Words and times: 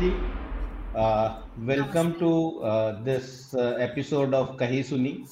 ji. 0.00 0.14
Uh, 0.94 1.42
welcome 1.58 2.18
to 2.18 2.60
uh, 2.62 3.02
this 3.02 3.54
uh, 3.54 3.76
episode 3.78 4.34
of 4.34 4.56
Kahi 4.56 4.80
Suni. 4.80 5.28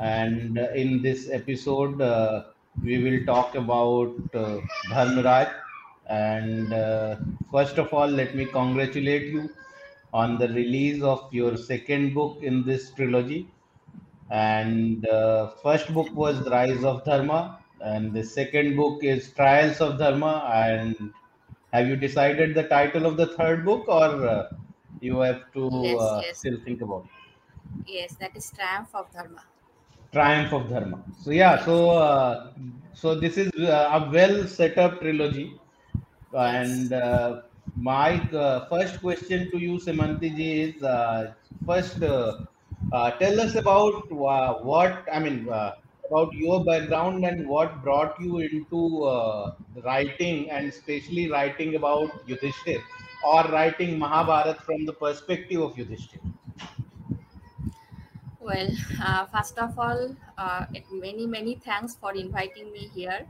And 0.00 0.58
in 0.74 1.02
this 1.02 1.30
episode, 1.30 2.00
uh, 2.00 2.44
we 2.82 3.02
will 3.02 3.24
talk 3.24 3.54
about 3.54 4.14
uh, 4.34 4.58
Dharmaraj. 4.90 5.52
And 6.08 6.72
uh, 6.72 7.16
first 7.50 7.78
of 7.78 7.92
all, 7.92 8.08
let 8.08 8.34
me 8.34 8.44
congratulate 8.46 9.32
you 9.32 9.50
on 10.12 10.38
the 10.38 10.48
release 10.48 11.02
of 11.02 11.32
your 11.32 11.56
second 11.56 12.14
book 12.14 12.38
in 12.42 12.64
this 12.64 12.90
trilogy. 12.90 13.48
And 14.30 15.06
uh, 15.08 15.50
first 15.62 15.92
book 15.92 16.08
was 16.14 16.48
Rise 16.48 16.84
of 16.84 17.04
Dharma, 17.04 17.58
and 17.80 18.12
the 18.12 18.24
second 18.24 18.76
book 18.76 19.02
is 19.02 19.32
Trials 19.32 19.80
of 19.80 19.98
Dharma. 19.98 20.50
And 20.52 21.12
have 21.72 21.88
you 21.88 21.96
decided 21.96 22.54
the 22.54 22.64
title 22.64 23.06
of 23.06 23.16
the 23.16 23.26
third 23.36 23.64
book, 23.64 23.88
or 23.88 24.26
uh, 24.26 24.44
you 25.00 25.18
have 25.20 25.42
to 25.54 25.68
Yes, 25.80 25.98
uh, 25.98 26.22
yes, 26.22 26.40
still 26.40 26.58
think 26.64 26.80
about 26.82 27.04
it? 27.04 27.10
yes. 27.86 28.14
That 28.20 28.36
is 28.36 28.50
triumph 28.50 28.94
of 28.94 29.10
dharma. 29.12 29.44
Triumph 30.12 30.52
of 30.52 30.68
Dharma. 30.68 31.04
So 31.18 31.30
yeah, 31.30 31.64
so 31.64 31.90
uh, 31.90 32.52
so 32.92 33.14
this 33.18 33.36
is 33.38 33.50
uh, 33.58 33.90
a 33.98 34.10
well 34.12 34.46
set 34.46 34.78
up 34.78 35.00
trilogy, 35.00 35.60
and 36.32 36.92
uh, 36.92 37.42
my 37.76 38.20
uh, 38.32 38.66
first 38.68 39.00
question 39.00 39.50
to 39.50 39.58
you, 39.58 39.74
Semanti 39.78 40.34
ji, 40.36 40.50
is 40.62 40.82
uh, 40.82 41.32
first 41.66 42.02
uh, 42.02 42.32
uh, 42.92 43.10
tell 43.12 43.40
us 43.40 43.54
about 43.54 44.04
uh, 44.12 44.54
what 44.70 45.04
I 45.12 45.18
mean 45.20 45.48
uh, 45.48 45.72
about 46.12 46.32
your 46.34 46.62
background 46.64 47.24
and 47.24 47.48
what 47.48 47.82
brought 47.82 48.20
you 48.20 48.40
into 48.40 49.04
uh, 49.04 49.54
writing 49.84 50.50
and 50.50 50.68
especially 50.68 51.30
writing 51.30 51.74
about 51.76 52.26
Yudhishthir 52.26 52.82
or 53.24 53.44
writing 53.44 53.98
Mahabharat 53.98 54.62
from 54.62 54.84
the 54.84 54.92
perspective 54.92 55.62
of 55.62 55.74
Yudhishthir. 55.74 56.20
Well, 58.40 58.68
uh, 59.02 59.24
first 59.26 59.58
of 59.58 59.78
all, 59.78 60.14
uh, 60.36 60.66
many 60.90 61.26
many 61.26 61.54
thanks 61.54 61.96
for 61.96 62.14
inviting 62.14 62.72
me 62.72 62.90
here. 62.94 63.26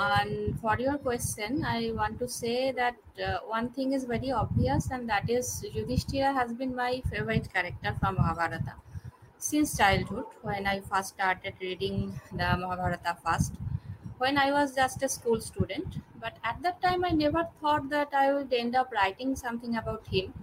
And 0.00 0.58
for 0.60 0.76
your 0.80 0.98
question, 0.98 1.64
I 1.64 1.92
want 1.94 2.18
to 2.20 2.28
say 2.28 2.72
that 2.72 2.96
uh, 3.24 3.38
one 3.46 3.70
thing 3.70 3.92
is 3.92 4.04
very 4.04 4.30
obvious, 4.32 4.90
and 4.90 5.08
that 5.08 5.28
is 5.38 5.64
Yudhishthira 5.74 6.32
has 6.32 6.52
been 6.52 6.74
my 6.74 7.02
favorite 7.10 7.52
character 7.52 7.94
from 8.00 8.16
Mahabharata 8.16 8.76
since 9.40 9.76
childhood. 9.76 10.26
When 10.42 10.66
I 10.66 10.80
first 10.80 11.10
started 11.10 11.54
reading 11.60 12.20
the 12.32 12.56
Mahabharata 12.62 13.16
first, 13.24 13.54
when 14.18 14.38
I 14.38 14.52
was 14.52 14.74
just 14.74 15.02
a 15.02 15.08
school 15.08 15.40
student, 15.40 15.98
but 16.20 16.36
at 16.44 16.62
that 16.62 16.80
time 16.82 17.04
I 17.04 17.10
never 17.10 17.48
thought 17.60 17.88
that 17.90 18.14
I 18.14 18.32
would 18.34 18.52
end 18.52 18.76
up 18.76 18.92
writing 18.92 19.36
something 19.36 19.76
about 19.76 20.06
him 20.06 20.34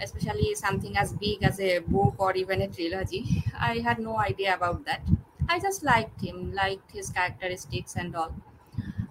especially 0.00 0.54
something 0.54 0.96
as 0.96 1.12
big 1.12 1.42
as 1.42 1.60
a 1.60 1.78
book 1.80 2.14
or 2.18 2.34
even 2.36 2.62
a 2.62 2.68
trilogy. 2.68 3.44
I 3.58 3.78
had 3.78 3.98
no 3.98 4.18
idea 4.18 4.54
about 4.54 4.84
that. 4.86 5.02
I 5.48 5.58
just 5.60 5.82
liked 5.82 6.20
him, 6.20 6.52
liked 6.52 6.92
his 6.92 7.10
characteristics 7.10 7.96
and 7.96 8.14
all. 8.14 8.34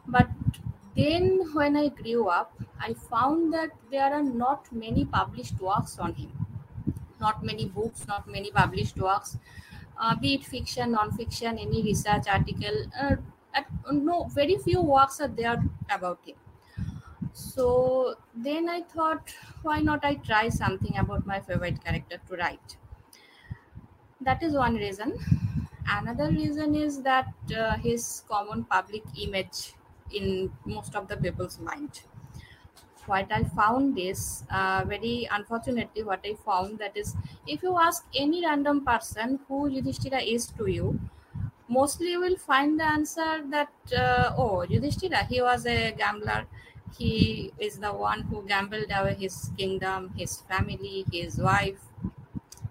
But 0.08 0.30
then 0.95 1.54
when 1.54 1.78
I 1.78 1.89
grew 1.89 2.30
up, 2.30 2.54
I 2.80 2.94
found 2.95 3.54
that 3.54 3.72
there 3.92 4.14
are 4.14 4.23
not 4.23 4.72
many 4.73 5.06
published 5.06 5.59
works 5.61 6.00
on 6.00 6.16
him. 6.16 6.47
Not 7.20 7.44
many 7.44 7.66
books, 7.66 8.08
not 8.08 8.28
many 8.28 8.52
published 8.52 8.98
works, 8.98 9.38
uh, 9.98 10.16
be 10.16 10.36
it 10.36 10.46
fiction, 10.46 10.92
non-fiction, 10.92 11.58
any 11.60 11.84
research 11.84 12.28
article. 12.28 12.86
Uh, 13.00 13.16
at, 13.54 13.68
no, 13.92 14.26
very 14.26 14.58
few 14.58 14.82
works 14.82 15.20
are 15.20 15.27
there 15.27 15.64
about 15.89 16.20
him. 16.26 16.36
So 17.33 18.16
then 18.36 18.70
I 18.70 18.82
thought, 18.83 19.33
why 19.64 19.80
not 19.82 20.04
I 20.06 20.16
try 20.16 20.50
something 20.50 20.98
about 20.98 21.26
my 21.26 21.39
favorite 21.39 21.83
character 21.83 22.20
to 22.27 22.36
write? 22.36 22.77
That 24.22 24.44
is 24.44 24.54
one 24.54 24.76
reason. 24.76 25.17
Another 25.88 26.30
reason 26.30 26.76
is 26.76 27.02
that 27.04 27.33
uh, 27.56 27.77
his 27.77 28.23
common 28.27 28.66
public 28.66 29.04
image 29.17 29.73
in 30.11 30.52
most 30.66 30.95
of 30.95 31.08
the 31.08 31.17
people's 31.17 31.60
mind. 31.60 32.02
What 33.08 33.32
I 33.32 33.44
found 33.45 33.98
is 33.98 34.44
uh, 34.52 34.84
very 34.86 35.28
unfortunately, 35.32 36.04
what 36.04 36.22
I 36.26 36.36
found 36.36 36.80
that 36.80 36.95
is 36.98 37.16
if 37.48 37.64
you 37.64 37.78
ask 37.78 38.06
any 38.16 38.45
random 38.45 38.84
person 38.86 39.40
who 39.48 39.68
Yudhishthira 39.70 40.20
is 40.22 40.48
to 40.58 40.68
you, 40.70 41.00
mostly 41.70 42.12
you 42.12 42.20
will 42.22 42.38
find 42.38 42.80
the 42.80 42.86
answer 42.86 43.44
that 43.50 43.72
uh, 43.95 44.34
oh 44.38 44.64
Yudhishthira 44.64 45.26
he 45.26 45.42
was 45.42 45.66
a 45.66 45.92
gambler. 45.94 46.45
He 46.98 47.54
is 47.60 47.80
the 47.80 47.94
one 47.94 48.22
who 48.23 48.44
gambled 48.48 48.92
away 48.92 49.16
his 49.16 49.52
kingdom 49.58 50.14
his 50.18 50.42
family 50.42 51.06
his 51.12 51.38
wife. 51.38 51.82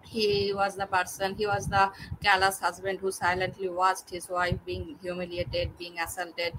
He 0.06 0.54
was 0.54 0.76
the 0.76 0.86
person 0.86 1.34
he 1.36 1.46
was 1.46 1.66
the 1.68 1.92
callous 2.22 2.60
husband 2.60 3.00
who 3.00 3.12
silently 3.12 3.68
watched 3.68 4.08
his 4.10 4.28
wife 4.28 4.58
being 4.64 4.98
humiliated 5.02 5.76
being 5.76 5.98
assaulted. 5.98 6.54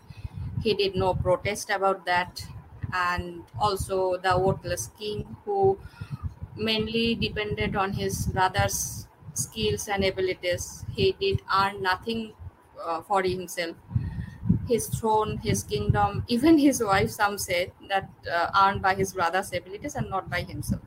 He 0.61 0.73
did 0.75 0.95
no 0.95 1.15
protest 1.15 1.69
about 1.71 2.05
that 2.05 2.45
and 2.93 3.43
also 3.59 4.17
the 4.17 4.37
worthless 4.39 4.89
king 4.99 5.35
who 5.45 5.77
mainly 6.55 7.15
depended 7.15 7.75
on 7.75 7.93
his 7.93 8.27
brother's 8.27 9.07
skills 9.33 9.87
and 9.87 10.03
abilities. 10.03 10.85
He 10.95 11.11
did 11.13 11.41
earn 11.53 11.81
nothing 11.83 12.33
uh, 12.83 13.01
for 13.01 13.21
himself. 13.23 13.75
His 14.67 14.87
throne, 14.87 15.37
his 15.39 15.63
kingdom, 15.63 16.23
even 16.27 16.57
his 16.59 16.83
wife, 16.83 17.09
some 17.11 17.37
say 17.37 17.73
that 17.89 18.09
uh, 18.31 18.51
earned 18.59 18.81
by 18.81 18.95
his 18.95 19.13
brother's 19.13 19.53
abilities 19.53 19.95
and 19.95 20.09
not 20.09 20.29
by 20.29 20.41
himself. 20.41 20.81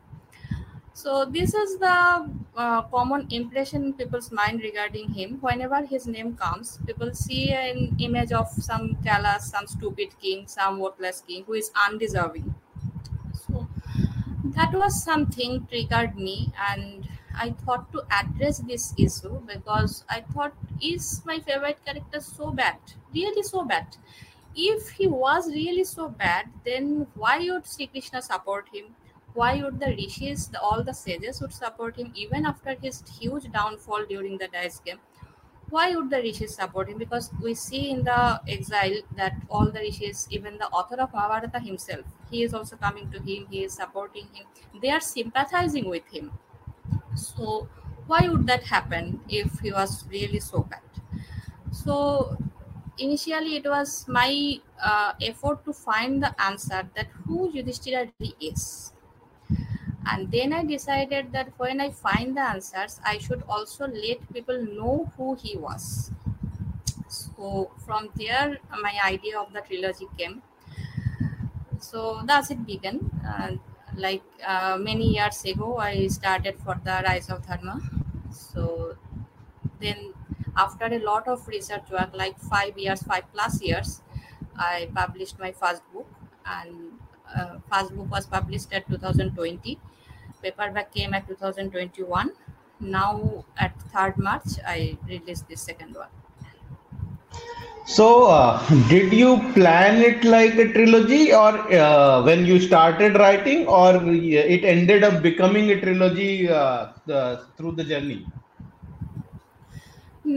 So 1.03 1.25
this 1.25 1.55
is 1.55 1.79
the 1.79 2.29
uh, 2.57 2.83
common 2.83 3.27
impression 3.31 3.85
in 3.85 3.93
people's 3.95 4.31
mind 4.31 4.61
regarding 4.63 5.09
him. 5.15 5.39
Whenever 5.41 5.85
his 5.87 6.07
name 6.07 6.37
comes, 6.37 6.79
people 6.87 7.15
see 7.15 7.51
an 7.53 7.97
image 7.99 8.33
of 8.33 8.49
some 8.51 8.97
callous, 9.05 9.51
some 9.51 9.67
stupid 9.67 10.19
king, 10.21 10.47
some 10.47 10.79
worthless 10.79 11.23
king 11.27 11.45
who 11.45 11.55
is 11.55 11.71
undeserving. 11.87 12.55
So 13.35 13.69
that 14.57 14.73
was 14.75 15.03
something 15.05 15.67
triggered 15.71 16.17
me 16.17 16.53
and 16.71 17.09
i 17.35 17.51
thought 17.51 17.93
to 17.93 18.03
address 18.19 18.59
this 18.71 18.95
issue 18.99 19.41
because 19.47 20.05
i 20.11 20.21
thought 20.21 20.55
is 20.83 21.23
my 21.27 21.39
favorite 21.41 21.79
character 21.85 22.21
so 22.21 22.51
bad 22.51 22.79
really 23.15 23.43
so 23.43 23.65
bad 23.65 23.97
if 24.57 24.91
he 24.91 25.07
was 25.07 25.49
really 25.49 25.85
so 25.85 26.09
bad 26.09 26.51
then 26.65 27.07
why 27.15 27.39
would 27.51 27.67
Sri 27.67 27.87
Krishna 27.89 28.23
support 28.23 28.69
him 28.75 28.95
why 29.35 29.63
would 29.63 29.81
the 29.81 29.87
rishis 29.89 30.49
the, 30.49 30.61
all 30.61 30.83
the 30.85 30.93
sages 30.95 31.41
would 31.41 31.53
support 31.53 31.97
him 31.97 32.13
even 32.15 32.47
after 32.47 32.75
his 32.75 33.03
huge 33.19 33.51
downfall 33.53 34.05
during 34.07 34.39
the 34.39 34.49
dice 34.49 34.81
game? 34.81 35.01
Why 35.71 35.95
would 35.95 36.11
the 36.11 36.19
rishis 36.19 36.57
support 36.57 36.89
him? 36.89 36.99
Because 36.99 37.31
we 37.41 37.55
see 37.55 37.91
in 37.91 38.05
the 38.05 38.41
exile 38.49 39.01
that 39.17 39.35
all 39.49 39.71
the 39.71 39.81
rishis 39.81 40.27
even 40.31 40.59
the 40.59 40.69
author 40.69 40.97
of 41.01 41.13
mahabharata 41.15 41.61
himself 41.61 42.05
he 42.31 42.43
is 42.43 42.53
also 42.55 42.77
coming 42.77 43.11
to 43.13 43.19
him 43.21 43.47
he 43.51 43.65
is 43.65 43.75
supporting 43.75 44.27
him. 44.35 44.47
They 44.83 44.91
are 44.91 45.01
sympathizing 45.01 45.89
with 45.89 46.07
him. 46.09 46.33
So 47.17 47.69
why 48.07 48.29
would 48.29 48.47
that 48.49 48.65
happen 48.65 49.21
if 49.29 49.61
he 49.61 49.73
was 49.73 50.07
really 50.09 50.41
so 50.41 50.63
bad? 50.63 50.83
So 51.73 52.37
initially 52.99 53.57
it 53.57 53.67
was 53.67 54.07
my 54.09 54.61
uh, 54.83 55.15
effort 55.23 55.65
to 55.65 55.73
find 55.73 56.23
the 56.23 56.35
answer 56.43 56.89
that 56.95 57.09
who 57.27 57.51
yudhishthira 57.53 58.13
really 58.21 58.35
is 58.41 58.93
and 60.13 60.31
then 60.33 60.53
i 60.53 60.63
decided 60.65 61.31
that 61.33 61.53
when 61.59 61.81
i 61.81 61.91
find 61.91 62.37
the 62.37 62.41
answers 62.55 63.01
i 63.05 63.17
should 63.19 63.43
also 63.57 63.87
let 63.87 64.27
people 64.33 64.61
know 64.79 65.11
who 65.17 65.35
he 65.35 65.57
was. 65.57 66.11
So 67.09 67.73
from 67.87 68.11
there 68.17 68.59
my 68.83 68.95
idea 69.05 69.39
of 69.41 69.53
the 69.53 69.61
trilogy 69.63 70.07
came. 70.19 70.43
So 71.79 72.23
thus 72.25 72.51
it 72.51 72.65
began. 72.67 73.11
Uh, 73.27 73.57
like 73.97 74.23
uh, 74.47 74.79
many 74.81 75.07
years 75.17 75.45
ago 75.45 75.77
i 75.79 76.07
started 76.07 76.57
for 76.65 76.77
the 76.85 76.97
rise 77.07 77.29
of 77.29 77.45
dharma. 77.47 77.77
So 78.33 78.97
then 79.81 80.15
after 80.57 80.87
a 80.87 80.99
lot 81.01 81.29
of 81.29 81.47
research 81.49 81.91
work 81.91 82.11
like 82.15 82.39
five 82.39 82.79
years 82.79 83.03
five 83.03 83.25
plus 83.33 83.63
years 83.63 84.03
i 84.57 84.91
published 84.95 85.39
my 85.39 85.53
first 85.53 85.83
book. 85.93 86.09
And 86.47 86.95
uh, 87.37 87.59
first 87.73 87.97
book 87.97 88.11
was 88.11 88.27
published 88.27 88.73
at 88.73 88.89
2020 88.89 89.79
paperback 90.43 90.93
came 90.93 91.15
at 91.15 91.27
2021 91.29 92.33
now 92.81 93.45
at 93.57 93.73
3rd 93.93 94.19
march 94.19 94.51
i 94.67 94.97
released 95.09 95.47
the 95.49 95.57
second 95.57 95.95
one 95.95 96.11
So, 97.87 98.27
uh, 98.27 98.59
did 98.89 99.13
you 99.13 99.39
plan 99.53 100.01
it 100.03 100.25
like 100.25 100.55
a 100.55 100.73
trilogy, 100.73 101.33
or 101.33 101.53
uh, 101.75 102.23
when 102.23 102.47
you 102.47 102.61
started 102.61 103.17
writing, 103.17 103.67
or 103.67 103.97
it 104.07 104.65
ended 104.65 105.03
up 105.05 105.23
becoming 105.23 105.71
a 105.71 105.81
trilogy 105.81 106.49
uh, 106.49 106.93
the, 107.07 107.47
through 107.57 107.73
the 107.73 107.85
journey? 107.85 108.33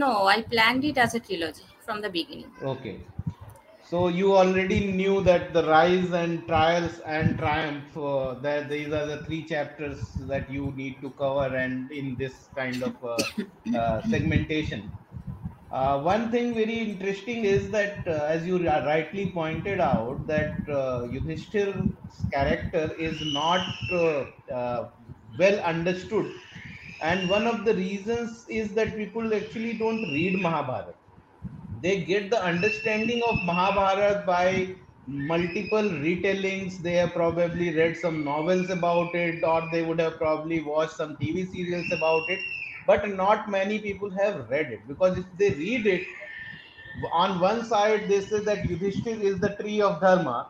no 0.00 0.10
i 0.34 0.42
planned 0.42 0.84
it 0.90 0.98
as 1.04 1.14
a 1.14 1.20
trilogy 1.20 1.66
from 1.86 2.00
the 2.02 2.10
beginning 2.10 2.52
Okay. 2.60 3.06
So 3.90 4.08
you 4.08 4.34
already 4.34 4.92
knew 4.92 5.20
that 5.22 5.52
the 5.52 5.64
rise 5.68 6.10
and 6.12 6.46
trials 6.48 6.98
and 7.00 7.38
triumph. 7.38 7.96
Uh, 7.96 8.34
that 8.40 8.68
these 8.68 8.92
are 8.92 9.06
the 9.06 9.22
three 9.24 9.44
chapters 9.46 10.14
that 10.32 10.50
you 10.50 10.72
need 10.72 11.00
to 11.02 11.10
cover, 11.12 11.54
and 11.54 11.90
in 11.92 12.16
this 12.18 12.48
kind 12.56 12.82
of 12.82 12.96
uh, 13.04 13.26
uh, 13.78 14.02
segmentation. 14.02 14.90
Uh, 15.70 16.00
one 16.02 16.30
thing 16.30 16.54
very 16.54 16.78
interesting 16.78 17.44
is 17.44 17.70
that, 17.70 18.06
uh, 18.06 18.24
as 18.34 18.46
you 18.46 18.58
rightly 18.64 19.32
pointed 19.32 19.80
out, 19.80 20.26
that 20.26 20.54
uh, 20.68 21.02
Yudhishthir's 21.10 22.26
character 22.32 22.94
is 22.98 23.20
not 23.22 23.76
uh, 23.92 24.26
well 25.38 25.60
understood, 25.60 26.32
and 27.00 27.28
one 27.28 27.46
of 27.46 27.64
the 27.64 27.74
reasons 27.74 28.46
is 28.48 28.74
that 28.74 28.96
people 28.96 29.34
actually 29.34 29.78
don't 29.78 30.02
read 30.10 30.40
Mahabharata 30.40 30.94
they 31.84 32.04
get 32.04 32.30
the 32.30 32.42
understanding 32.42 33.22
of 33.28 33.44
Mahabharata 33.44 34.24
by 34.26 34.76
multiple 35.06 35.82
retellings. 36.06 36.78
They 36.82 36.94
have 36.94 37.12
probably 37.12 37.74
read 37.76 37.96
some 37.96 38.24
novels 38.24 38.70
about 38.70 39.14
it, 39.14 39.44
or 39.44 39.68
they 39.72 39.82
would 39.82 40.00
have 40.00 40.18
probably 40.18 40.62
watched 40.62 40.96
some 41.02 41.16
TV 41.18 41.46
serials 41.46 41.92
about 41.92 42.30
it. 42.30 42.40
But 42.86 43.08
not 43.10 43.50
many 43.50 43.78
people 43.80 44.10
have 44.22 44.48
read 44.50 44.72
it 44.72 44.88
because 44.88 45.18
if 45.18 45.26
they 45.36 45.50
read 45.50 45.86
it, 45.86 46.06
on 47.12 47.40
one 47.40 47.64
side 47.64 48.08
they 48.08 48.20
say 48.20 48.40
that 48.40 48.64
Yudhishthir 48.64 49.20
is 49.20 49.40
the 49.40 49.56
tree 49.60 49.80
of 49.80 50.00
dharma, 50.00 50.48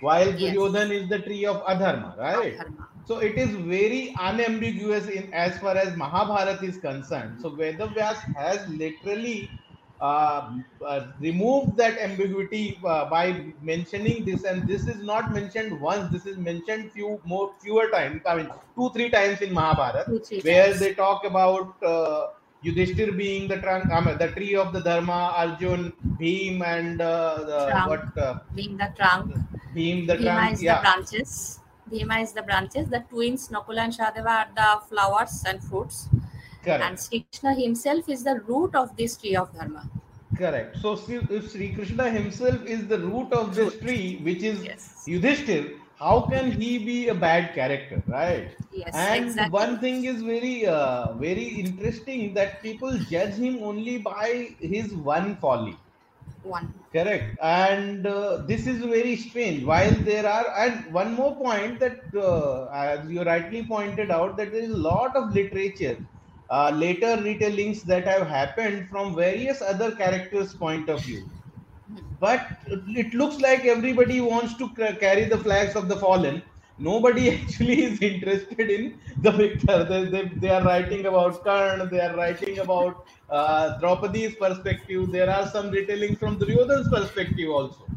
while 0.00 0.32
Yes. 0.36 0.56
Duryodhan 0.56 0.90
is 0.90 1.08
the 1.08 1.20
tree 1.20 1.44
of 1.46 1.62
adharma, 1.64 2.16
right? 2.18 2.60
Adharma. 2.60 2.86
So 3.04 3.18
it 3.18 3.36
is 3.38 3.54
very 3.56 4.14
unambiguous 4.18 5.08
in 5.08 5.32
as 5.32 5.58
far 5.58 5.76
as 5.76 5.96
Mahabharata 5.96 6.64
is 6.64 6.78
concerned. 6.78 7.40
So 7.40 7.50
Vedavyas 7.50 8.18
has 8.36 8.68
literally 8.68 9.58
uh, 10.02 10.58
uh, 10.84 11.06
removed 11.20 11.76
that 11.76 11.96
ambiguity 11.98 12.78
uh, 12.84 13.08
by 13.08 13.24
mentioning 13.62 14.24
this, 14.24 14.42
and 14.42 14.66
this 14.66 14.86
is 14.92 15.00
not 15.10 15.32
mentioned 15.32 15.80
once. 15.80 16.10
This 16.10 16.26
is 16.26 16.36
mentioned 16.36 16.90
few 16.92 17.20
more 17.24 17.52
fewer 17.62 17.88
times. 17.90 18.22
I 18.26 18.36
mean, 18.38 18.50
two 18.76 18.90
three 18.90 19.10
times 19.10 19.40
in 19.40 19.54
Mahabharata, 19.54 20.04
Two, 20.06 20.40
where 20.42 20.66
times. 20.66 20.80
they 20.80 20.94
talk 20.94 21.24
about 21.24 21.82
uh, 21.94 22.26
Yudhishthir 22.64 23.16
being 23.16 23.48
the 23.48 23.58
trunk, 23.58 23.90
I 23.92 24.00
mean, 24.00 24.18
the 24.18 24.28
tree 24.28 24.54
of 24.56 24.72
the 24.72 24.80
Dharma, 24.80 25.34
Arjun, 25.36 25.92
Bhim, 26.20 26.62
and 26.64 27.00
uh, 27.00 27.44
the, 27.44 27.70
Trunk. 27.70 27.90
what 27.90 28.18
uh, 28.18 28.38
Being 28.54 28.76
the 28.76 28.92
trunk. 28.96 29.34
Bhim, 29.74 30.06
the 30.06 30.16
Bhima 30.16 30.30
trunk, 30.30 30.52
is 30.54 30.62
yeah. 30.62 30.76
the 30.76 30.82
branches. 30.82 31.60
Bhima 31.90 32.18
is 32.20 32.32
the 32.32 32.42
branches. 32.42 32.88
The 32.88 33.00
twins 33.10 33.48
Nakula 33.48 33.84
and 33.86 33.92
Sahadeva 33.92 34.26
are 34.26 34.48
the 34.54 34.86
flowers 34.88 35.42
and 35.46 35.62
fruits. 35.62 36.08
Correct. 36.62 36.84
And 36.84 37.00
Sri 37.00 37.26
Krishna 37.30 37.54
himself 37.54 38.08
is 38.08 38.24
the 38.24 38.40
root 38.46 38.74
of 38.74 38.96
this 38.96 39.16
tree 39.16 39.36
of 39.36 39.52
dharma. 39.52 39.88
Correct. 40.36 40.76
So 40.78 40.98
if 41.08 41.50
Sri 41.50 41.72
Krishna 41.74 42.08
himself 42.08 42.64
is 42.64 42.86
the 42.86 42.98
root 42.98 43.32
of 43.32 43.54
this 43.54 43.78
tree, 43.78 44.20
which 44.22 44.42
is 44.42 44.64
Yes. 44.64 45.04
Yudhishthir, 45.06 45.78
how 45.98 46.22
can 46.22 46.50
he 46.50 46.78
be 46.78 47.08
a 47.08 47.14
bad 47.14 47.54
character, 47.54 48.02
right? 48.06 48.50
Yes, 48.72 48.94
and 48.94 49.26
exactly. 49.26 49.52
one 49.52 49.78
thing 49.78 50.04
is 50.04 50.22
very, 50.22 50.66
uh, 50.66 51.12
very 51.14 51.44
interesting 51.44 52.34
that 52.34 52.62
people 52.62 52.96
judge 53.10 53.34
him 53.34 53.62
only 53.62 53.98
by 53.98 54.54
his 54.58 54.94
one 54.94 55.36
folly. 55.36 55.76
One. 56.42 56.72
Correct. 56.92 57.38
And 57.40 58.06
uh, 58.06 58.38
this 58.48 58.66
is 58.66 58.78
very 58.78 59.16
strange. 59.16 59.62
While 59.64 59.92
there 59.92 60.26
are, 60.26 60.46
and 60.58 60.92
one 60.92 61.14
more 61.14 61.36
point 61.36 61.78
that, 61.78 62.00
uh, 62.16 62.66
as 62.72 63.08
you 63.08 63.22
rightly 63.22 63.64
pointed 63.64 64.10
out, 64.10 64.36
that 64.38 64.50
there 64.50 64.62
is 64.62 64.70
a 64.70 64.76
lot 64.76 65.14
of 65.14 65.32
literature, 65.32 65.96
uh, 66.52 66.70
later 66.74 67.16
retellings 67.28 67.82
that 67.84 68.06
have 68.06 68.28
happened 68.28 68.88
from 68.90 69.16
various 69.16 69.62
other 69.62 69.96
characters' 69.96 70.54
point 70.54 70.90
of 70.90 71.04
view. 71.04 71.30
But 72.20 72.46
it 72.68 73.14
looks 73.14 73.40
like 73.40 73.64
everybody 73.64 74.20
wants 74.20 74.56
to 74.58 74.68
ca- 74.74 74.96
carry 74.96 75.24
the 75.24 75.38
flags 75.38 75.76
of 75.76 75.88
the 75.88 75.96
fallen. 75.96 76.42
Nobody 76.78 77.30
actually 77.36 77.82
is 77.84 78.00
interested 78.02 78.70
in 78.70 79.00
the 79.20 79.32
victor. 79.32 79.84
They, 79.84 80.04
they, 80.10 80.28
they 80.40 80.50
are 80.50 80.64
writing 80.64 81.06
about 81.06 81.44
Karn, 81.44 81.88
they 81.90 82.00
are 82.00 82.16
writing 82.16 82.58
about 82.60 83.06
uh, 83.28 83.78
Draupadi's 83.80 84.36
perspective. 84.36 85.10
There 85.12 85.30
are 85.30 85.46
some 85.48 85.70
retellings 85.70 86.18
from 86.18 86.38
Duryodhan's 86.38 86.88
perspective 86.88 87.50
also. 87.50 87.90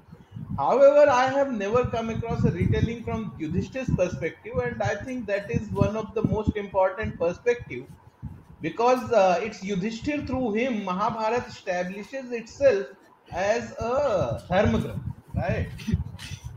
However, 0.58 1.10
I 1.10 1.28
have 1.30 1.52
never 1.52 1.86
come 1.90 2.10
across 2.10 2.44
a 2.46 2.52
retelling 2.52 3.04
from 3.04 3.34
Yudhishthir's 3.38 3.92
perspective, 3.92 4.54
and 4.64 4.82
I 4.84 4.96
think 4.96 5.28
that 5.28 5.52
is 5.52 5.72
one 5.72 5.96
of 5.98 6.14
the 6.16 6.24
most 6.24 6.56
important 6.58 7.20
perspective 7.20 7.88
because 8.66 9.12
uh, 9.12 9.40
it's 9.44 9.60
Yudhishthir 9.64 10.26
through 10.28 10.54
him 10.54 10.84
Mahabharata 10.86 11.46
establishes 11.48 12.32
itself 12.32 12.88
as 13.32 13.72
a 13.74 14.42
dharma 14.50 15.00
right? 15.36 15.68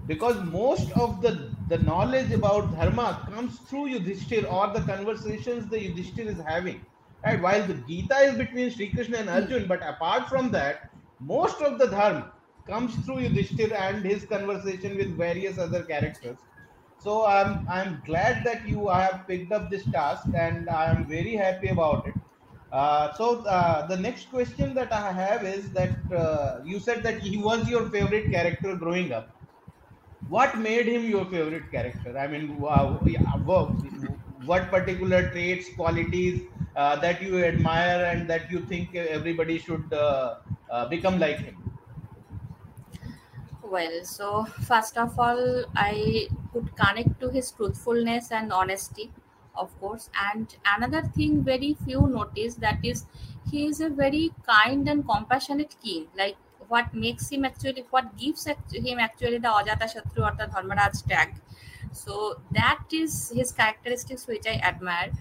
Because 0.07 0.43
most 0.45 0.91
of 0.93 1.21
the, 1.21 1.51
the 1.69 1.79
knowledge 1.79 2.33
about 2.33 2.75
dharma 2.75 3.29
comes 3.31 3.59
through 3.69 3.89
Yudhishthir 3.89 4.51
or 4.51 4.69
the 4.73 4.81
conversations 4.93 5.69
the 5.69 5.77
Yudhishthir 5.77 6.27
is 6.27 6.41
having. 6.47 6.81
Right? 7.25 7.43
While 7.43 7.67
the 7.67 7.75
Gita 7.75 8.17
is 8.29 8.39
between 8.39 8.71
Sri 8.71 8.91
Krishna 8.91 9.19
and 9.19 9.29
Arjun, 9.29 9.67
but 9.67 9.83
apart 9.87 10.29
from 10.31 10.51
that, 10.53 10.91
most 11.21 11.61
of 11.61 11.79
the 11.79 11.89
dharma 11.89 12.33
comes 12.67 12.95
through 13.05 13.17
Yudhishthir 13.17 13.73
and 13.73 14.05
his 14.05 14.25
conversation 14.25 14.97
with 14.97 15.17
various 15.17 15.59
other 15.59 15.83
characters. 15.83 16.39
So 16.99 17.27
I'm 17.27 17.65
I'm 17.69 18.03
glad 18.05 18.45
that 18.45 18.67
you 18.67 18.89
have 18.89 19.27
picked 19.27 19.53
up 19.53 19.71
this 19.71 19.91
task, 19.91 20.27
and 20.35 20.69
I 20.69 20.91
am 20.91 21.09
very 21.09 21.35
happy 21.35 21.69
about 21.69 22.07
it. 22.07 22.15
Uh, 22.71 23.13
so 23.15 23.45
uh, 23.47 23.87
the 23.87 23.97
next 23.97 24.29
question 24.31 24.75
that 24.75 24.93
I 24.93 25.13
have 25.13 25.45
is 25.45 25.73
that 25.73 25.97
uh, 26.13 26.61
you 26.65 26.81
said 26.81 27.03
that 27.05 27.21
he 27.21 27.37
was 27.39 27.69
your 27.69 27.89
favorite 27.91 28.31
character 28.31 28.77
growing 28.77 29.13
up. 29.13 29.35
What 30.27 30.59
made 30.59 30.87
him 30.87 31.05
your 31.07 31.25
favorite 31.25 31.71
character? 31.71 32.17
I 32.19 32.29
mean, 32.29 32.59
wow, 32.59 33.05
what 34.51 34.71
particular 34.71 35.31
traits, 35.31 35.75
qualities 35.75 36.43
uh, 36.77 36.97
that 37.01 37.23
you 37.23 37.43
admire 37.45 38.05
and 38.05 38.29
that 38.31 38.51
you 38.51 38.67
think 38.67 38.95
everybody 38.95 39.59
should 39.59 39.93
uh, 39.93 40.37
uh, 40.69 40.89
become 40.89 41.19
like 41.19 41.41
him? 41.41 41.63
Well, 43.71 44.05
so 44.05 44.45
first 44.45 44.97
of 44.97 45.19
all, 45.19 45.65
I 45.77 46.29
could 46.53 46.75
connect 46.77 47.21
to 47.21 47.29
his 47.29 47.51
truthfulness 47.53 48.31
and 48.33 48.53
honesty, 48.53 49.13
of 49.55 49.79
course. 49.81 50.09
And 50.31 50.55
another 50.65 51.03
thing, 51.03 51.43
very 51.45 51.75
few 51.85 52.07
notice 52.07 52.55
that 52.57 52.85
is, 52.85 53.05
he 53.51 53.67
is 53.67 53.81
a 53.81 53.91
very 53.91 54.33
kind 54.47 54.89
and 54.89 55.07
compassionate 55.07 55.77
king. 55.83 56.07
Like 56.17 56.37
what 56.69 56.95
makes 56.95 57.29
him 57.31 57.45
actually, 57.45 57.85
what 57.91 58.17
gives 58.17 58.47
him 58.47 58.99
actually 58.99 59.39
the 59.39 59.49
Ajata 59.49 59.87
Shatru 59.95 60.25
or 60.31 60.35
the 60.37 60.51
Dharmaraj 60.53 61.07
tag. 61.07 61.35
So 61.93 62.41
that 62.53 62.85
is 62.93 63.31
his 63.35 63.53
characteristics 63.53 64.27
which 64.27 64.47
I 64.47 64.55
admire 64.73 65.13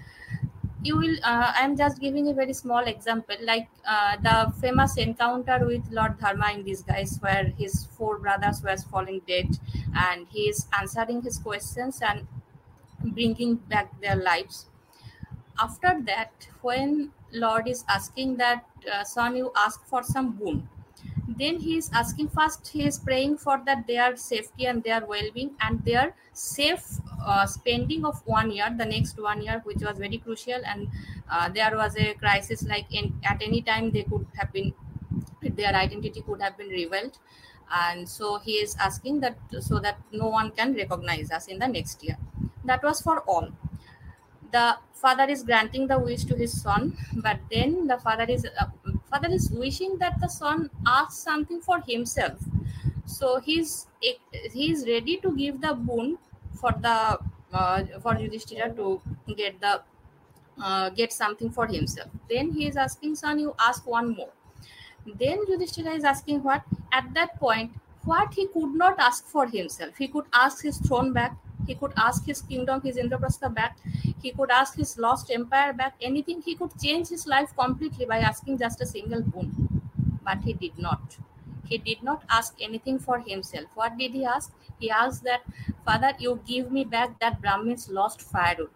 you 0.84 0.96
will 0.98 1.18
uh, 1.24 1.52
i'm 1.56 1.76
just 1.76 2.00
giving 2.00 2.28
a 2.30 2.34
very 2.34 2.54
small 2.54 2.86
example 2.92 3.36
like 3.50 3.68
uh, 3.86 4.16
the 4.28 4.36
famous 4.62 4.96
encounter 4.98 5.58
with 5.66 5.84
lord 5.92 6.18
dharma 6.20 6.52
in 6.54 6.64
disguise 6.64 7.18
where 7.22 7.46
his 7.62 7.86
four 7.98 8.20
brothers 8.20 8.62
were 8.64 8.78
falling 8.94 9.20
dead 9.28 9.48
and 10.06 10.28
he 10.30 10.44
is 10.54 10.68
answering 10.80 11.22
his 11.22 11.38
questions 11.40 12.02
and 12.02 12.28
bringing 13.14 13.56
back 13.56 14.00
their 14.02 14.16
lives. 14.16 14.68
After 15.60 16.02
that 16.08 16.48
when 16.62 17.14
lord 17.34 17.68
is 17.68 17.84
asking 17.90 18.38
that 18.38 18.66
uh, 18.92 19.04
son 19.04 19.36
you 19.36 19.52
ask 19.58 19.86
for 19.88 20.04
some 20.04 20.32
boon 20.34 20.70
then 21.28 21.60
he 21.60 21.78
is 21.78 21.90
asking 21.94 22.30
first 22.30 22.68
he 22.70 22.86
is 22.86 22.98
praying 23.00 23.38
for 23.38 23.62
that 23.66 23.86
their 23.88 24.16
safety 24.16 24.66
and 24.66 24.84
their 24.84 25.06
well-being 25.06 25.56
and 25.62 25.84
their 25.86 26.16
safe 26.34 26.86
uh, 27.22 27.46
spending 27.46 28.06
of 28.06 28.26
one 28.26 28.50
year 28.52 28.70
the 28.78 28.86
next 28.86 29.20
one 29.20 29.42
year 29.42 29.60
which 29.66 29.82
was 29.82 29.98
very 29.98 30.18
crucial 30.18 30.62
and 30.66 30.88
uh, 31.30 31.50
there 31.50 31.76
was 31.76 31.98
a 31.98 32.14
crisis 32.14 32.64
like 32.64 32.86
in, 32.94 33.20
at 33.26 33.42
any 33.42 33.62
time 33.62 33.92
they 33.92 34.04
could 34.04 34.26
have 34.36 34.52
been 34.54 34.74
their 35.42 35.74
identity 35.76 36.22
could 36.22 36.42
have 36.42 36.58
been 36.58 36.70
revealed 36.70 37.18
and 37.72 38.08
so 38.08 38.38
he 38.40 38.54
is 38.54 38.76
asking 38.78 39.20
that 39.20 39.38
so 39.60 39.80
that 39.80 40.00
no 40.12 40.28
one 40.30 40.52
can 40.52 40.74
recognize 40.74 41.32
us 41.32 41.48
in 41.48 41.60
the 41.60 41.68
next 41.68 42.02
year. 42.04 42.18
That 42.64 42.82
was 42.84 43.02
for 43.02 43.20
all 43.22 43.50
the 44.52 44.78
father 44.94 45.24
is 45.26 45.44
granting 45.44 45.88
the 45.88 45.98
wish 46.00 46.24
to 46.26 46.36
his 46.36 46.60
son 46.62 46.98
but 47.24 47.40
then 47.52 47.88
the 47.88 47.98
father 47.98 48.26
is 48.28 48.46
uh, 48.60 48.66
father 49.10 49.30
is 49.32 49.50
wishing 49.52 49.98
that 49.98 50.20
the 50.22 50.28
son 50.28 50.70
asks 50.86 51.18
something 51.24 51.62
for 51.62 51.80
himself. 51.82 52.40
So 53.06 53.40
he's 53.40 53.88
he's 54.54 54.86
ready 54.88 55.18
to 55.18 55.32
give 55.36 55.62
the 55.62 55.74
boon 55.74 56.18
for 56.60 56.72
the 56.72 57.20
uh, 57.54 57.84
for 58.02 58.18
Yudhishthira 58.20 58.74
to 58.76 59.02
get 59.36 59.60
the 59.62 59.82
uh, 60.62 60.90
get 60.90 61.14
something 61.14 61.50
for 61.50 61.68
himself. 61.68 62.10
Then 62.30 62.52
he 62.52 62.68
is 62.68 62.78
asking 62.78 63.16
son 63.16 63.40
you 63.40 63.56
ask 63.60 63.86
one 63.88 64.16
more. 64.16 64.30
Then 65.06 65.40
Yudhishthira 65.48 65.94
is 65.94 66.04
asking 66.04 66.44
what? 66.44 66.64
At 66.92 67.14
that 67.16 67.40
point 67.40 67.72
what 68.04 68.34
he 68.34 68.48
could 68.48 68.74
not 68.76 69.00
ask 69.00 69.26
for 69.26 69.48
himself. 69.48 69.98
He 69.98 70.08
could 70.08 70.26
ask 70.34 70.64
his 70.64 70.78
throne 70.80 71.14
back 71.14 71.38
he 71.66 71.76
could 71.76 71.94
ask 72.06 72.26
his 72.26 72.42
kingdom 72.42 72.82
his 72.82 72.98
indraprastha 73.04 73.50
back 73.60 73.78
he 74.26 74.32
could 74.32 74.52
ask 74.60 74.76
his 74.84 74.98
lost 75.06 75.32
empire 75.40 75.74
back 75.82 75.96
anything 76.12 76.42
he 76.42 76.56
could 76.56 76.74
change 76.86 77.08
his 77.16 77.26
life 77.36 77.56
completely 77.64 78.06
by 78.06 78.20
asking 78.32 78.58
just 78.66 78.82
a 78.82 78.86
single 78.96 79.22
boon 79.22 79.50
but 80.24 80.40
he 80.50 80.54
did 80.54 80.78
not 80.78 81.18
he 81.72 81.78
did 81.78 82.02
not 82.04 82.24
ask 82.30 82.56
anything 82.62 82.98
for 82.98 83.20
himself. 83.20 83.66
What 83.76 83.98
did 83.98 84.14
he 84.14 84.24
ask? 84.24 84.54
He 84.80 84.90
asked 84.90 85.26
that, 85.26 85.42
Father, 85.84 86.14
you 86.18 86.40
give 86.48 86.72
me 86.72 86.86
back 86.86 87.20
that 87.20 87.42
Brahmin's 87.42 87.90
lost 87.90 88.22
firewood, 88.22 88.70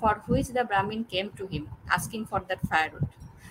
for 0.00 0.22
which 0.26 0.48
the 0.48 0.64
Brahmin 0.64 1.04
came 1.04 1.30
to 1.32 1.46
him, 1.46 1.68
asking 1.90 2.26
for 2.26 2.40
that 2.48 2.60
firewood. 2.68 3.06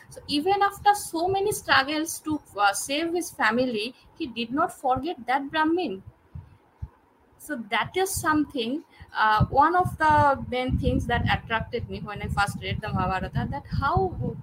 So 0.10 0.22
even 0.28 0.62
after 0.62 0.94
so 0.94 1.28
many 1.28 1.52
struggles 1.54 2.20
to 2.22 2.42
uh, 2.58 2.74
save 2.74 3.14
his 3.14 3.32
family, 3.32 3.96
he 4.18 4.28
did 4.28 4.52
not 4.52 4.74
forget 4.74 5.26
that 5.28 5.50
Brahmin. 5.50 6.04
So 7.46 7.56
that 7.72 7.98
is 7.98 8.10
something. 8.10 8.84
Uh, 9.14 9.46
one 9.48 9.76
of 9.76 9.98
the 9.98 10.46
main 10.50 10.78
things 10.78 11.06
that 11.08 11.24
attracted 11.36 11.90
me 11.90 12.00
when 12.00 12.22
I 12.22 12.28
first 12.28 12.58
read 12.62 12.80
the 12.82 12.90
Mahabharata 12.90 13.48
that 13.52 13.64
how 13.82 13.96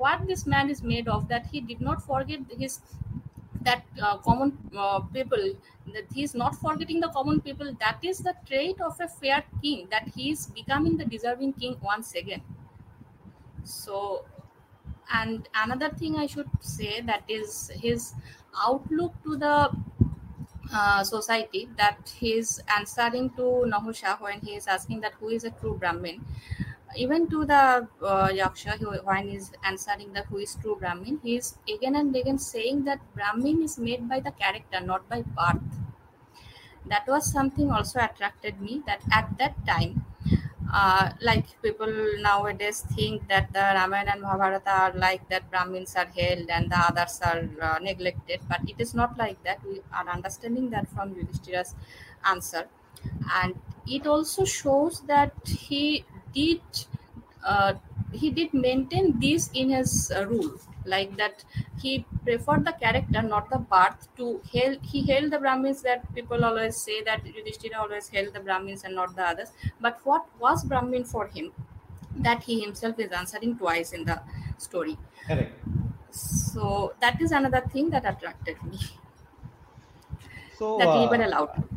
what 0.03 0.27
this 0.27 0.47
man 0.47 0.69
is 0.69 0.83
made 0.83 1.09
of 1.09 1.29
that 1.29 1.47
he 1.47 1.61
did 1.61 1.81
not 1.81 2.03
forget 2.03 2.41
his 2.59 2.81
that 3.63 3.85
uh, 4.03 4.17
common 4.19 4.53
uh, 4.77 5.01
people 5.19 5.45
that 5.95 6.07
he 6.15 6.23
is 6.23 6.35
not 6.35 6.57
forgetting 6.57 7.01
the 7.01 7.09
common 7.09 7.41
people 7.41 7.73
that 7.81 7.99
is 8.03 8.19
the 8.19 8.35
trait 8.47 8.81
of 8.81 9.01
a 9.01 9.09
fair 9.09 9.43
king 9.63 9.87
that 9.91 10.09
he 10.17 10.31
is 10.31 10.47
becoming 10.49 10.97
the 10.97 11.05
deserving 11.05 11.53
king 11.55 11.77
once 11.83 12.15
again 12.15 12.43
so 13.65 14.25
and 15.13 15.49
another 15.55 15.91
thing 16.01 16.17
i 16.17 16.27
should 16.27 16.51
say 16.61 17.01
that 17.01 17.23
is 17.29 17.71
his 17.85 18.15
outlook 18.67 19.15
to 19.25 19.37
the 19.37 19.55
uh, 20.73 21.03
society 21.05 21.69
that 21.77 22.15
he 22.21 22.33
is 22.35 22.61
answering 22.79 23.31
to 23.39 23.47
nahusha 23.73 24.21
when 24.21 24.41
he 24.41 24.55
is 24.57 24.67
asking 24.67 25.01
that 25.01 25.15
who 25.21 25.29
is 25.29 25.45
a 25.45 25.51
true 25.51 25.75
brahmin. 25.79 26.25
Even 26.97 27.29
to 27.31 27.45
the 27.45 27.89
uh, 28.03 28.29
yaksha 28.41 28.77
when 29.05 29.29
he's 29.29 29.53
answering 29.65 30.13
the 30.15 30.23
who 30.31 30.39
is 30.39 30.55
true 30.63 30.77
brahmin 30.81 31.21
he 31.23 31.37
is 31.37 31.57
again 31.77 31.95
and 31.97 32.15
again 32.17 32.39
saying 32.39 32.85
that 32.85 33.01
brahmin 33.15 33.63
is 33.63 33.79
made 33.79 34.09
by 34.09 34.21
the 34.21 34.33
character 34.33 34.81
not 34.81 35.09
by 35.09 35.23
birth. 35.23 35.79
That 36.87 37.07
was 37.07 37.31
something 37.31 37.71
also 37.71 38.01
attracted 38.01 38.61
me 38.61 38.83
that 38.85 39.03
at 39.13 39.39
that 39.39 39.65
time 39.65 40.05
uh, 40.73 41.13
like 41.21 41.47
people 41.63 41.93
nowadays 42.21 42.81
think 42.95 43.27
that 43.29 43.53
the 43.53 43.61
Ramayana 43.79 44.13
and 44.13 44.23
Mahabharata 44.23 44.71
are 44.71 44.93
like 44.95 45.29
that 45.29 45.51
Brahmins 45.51 45.97
are 45.97 46.07
held 46.07 46.49
and 46.51 46.71
the 46.71 46.77
others 46.79 47.21
are 47.23 47.49
uh, 47.61 47.79
neglected, 47.79 48.41
but 48.49 48.61
it 48.69 48.77
is 48.79 48.95
not 48.95 49.17
like 49.17 49.43
that. 49.45 49.63
We 49.65 49.81
are 49.93 50.09
understanding 50.09 50.71
that 50.71 50.89
from 50.89 51.15
Yudhishthira's 51.15 51.75
answer, 52.25 52.69
and 53.43 53.61
it 53.87 54.07
also 54.07 54.45
shows 54.45 55.01
that 55.03 55.33
he 55.47 56.05
did 56.35 56.61
uh, 57.45 57.75
he 58.13 58.31
did 58.31 58.53
maintain 58.55 59.19
this 59.21 59.51
in 59.55 59.71
his 59.71 60.11
uh, 60.15 60.27
rule 60.27 60.59
like 60.95 61.17
that 61.17 61.45
he 61.83 61.93
preferred 62.25 62.65
the 62.65 62.73
character 62.85 63.23
not 63.23 63.49
the 63.51 63.59
birth 63.75 64.09
to 64.17 64.27
hail 64.53 64.79
he 64.93 65.03
hailed 65.11 65.31
the 65.33 65.39
brahmins 65.45 65.83
that 65.83 66.03
people 66.15 66.45
always 66.45 66.77
say 66.89 67.03
that 67.09 67.25
yudhishthira 67.27 67.79
always 67.85 68.09
hailed 68.09 68.33
the 68.35 68.41
brahmins 68.41 68.85
and 68.85 68.95
not 68.95 69.15
the 69.17 69.25
others. 69.25 69.53
But 69.81 70.01
what 70.05 70.27
was 70.41 70.65
brahmin 70.65 71.05
for 71.05 71.27
him? 71.29 71.53
That 72.17 72.43
he 72.43 72.61
himself 72.61 72.99
is 72.99 73.13
answering 73.13 73.57
twice 73.59 73.93
in 73.93 74.05
the 74.05 74.21
story. 74.59 74.97
Correct. 75.27 75.61
so 76.11 76.95
that 77.01 77.21
is 77.21 77.33
another 77.33 77.61
thing 77.73 77.91
that 77.91 78.05
attracted 78.05 78.63
me. 78.63 78.79
So, 80.51 80.67
that 80.77 80.93
he 80.95 81.07
uh, 81.07 81.09
were 81.09 81.23
allowed 81.23 81.69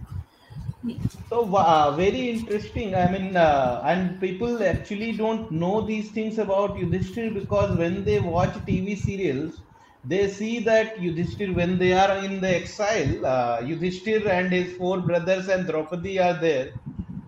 So 1.29 1.55
uh, 1.55 1.95
very 1.95 2.29
interesting. 2.29 2.93
I 2.95 3.09
mean, 3.11 3.35
uh, 3.35 3.81
and 3.85 4.19
people 4.19 4.61
actually 4.63 5.13
don't 5.17 5.49
know 5.51 5.81
these 5.81 6.11
things 6.11 6.37
about 6.37 6.75
Yudhishthir 6.75 7.33
because 7.33 7.77
when 7.77 8.03
they 8.03 8.19
watch 8.19 8.53
TV 8.65 8.95
serials, 8.95 9.63
they 10.03 10.27
see 10.27 10.59
that 10.59 10.97
Yudhishthir, 10.97 11.55
when 11.55 11.77
they 11.77 11.93
are 11.93 12.17
in 12.25 12.41
the 12.41 12.49
exile, 12.55 13.25
uh, 13.25 13.61
Yudhishthir 13.61 14.27
and 14.27 14.51
his 14.51 14.75
four 14.77 15.01
brothers 15.01 15.47
and 15.47 15.65
Draupadi 15.67 16.19
are 16.19 16.39
there, 16.39 16.73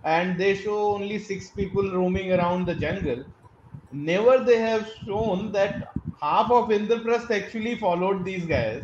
and 0.04 0.40
they 0.40 0.56
show 0.56 0.94
only 0.96 1.20
six 1.20 1.52
people 1.52 1.92
roaming 1.92 2.32
around 2.34 2.66
the 2.68 2.76
jungle. 2.76 3.24
Never 3.92 4.44
they 4.44 4.60
have 4.60 4.90
shown 5.06 5.52
that 5.54 5.94
half 6.22 6.52
of 6.52 6.70
Indraprasth 6.70 7.32
actually 7.32 7.78
followed 7.78 8.26
these 8.26 8.46
guys 8.46 8.84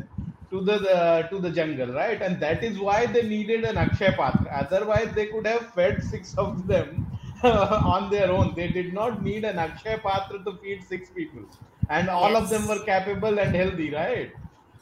to 0.51 0.61
the, 0.63 1.27
to 1.31 1.39
the 1.39 1.51
jungle, 1.51 1.93
right? 1.93 2.21
And 2.21 2.39
that 2.41 2.63
is 2.63 2.79
why 2.79 3.05
they 3.05 3.23
needed 3.27 3.63
an 3.65 3.77
Akshay 3.77 4.11
Patra. 4.15 4.49
Otherwise, 4.51 5.13
they 5.13 5.27
could 5.27 5.45
have 5.45 5.73
fed 5.73 6.01
six 6.03 6.33
of 6.37 6.67
them 6.67 7.07
on 7.43 8.09
their 8.09 8.31
own. 8.31 8.53
They 8.55 8.69
did 8.71 8.93
not 8.93 9.21
need 9.23 9.45
an 9.45 9.59
Akshay 9.59 9.97
Patra 9.99 10.43
to 10.43 10.57
feed 10.61 10.83
six 10.83 11.11
people, 11.11 11.45
and 11.89 12.09
all 12.09 12.35
of 12.35 12.49
them 12.49 12.67
were 12.67 12.83
capable 12.83 13.39
and 13.39 13.55
healthy, 13.55 13.91
right? 13.93 14.31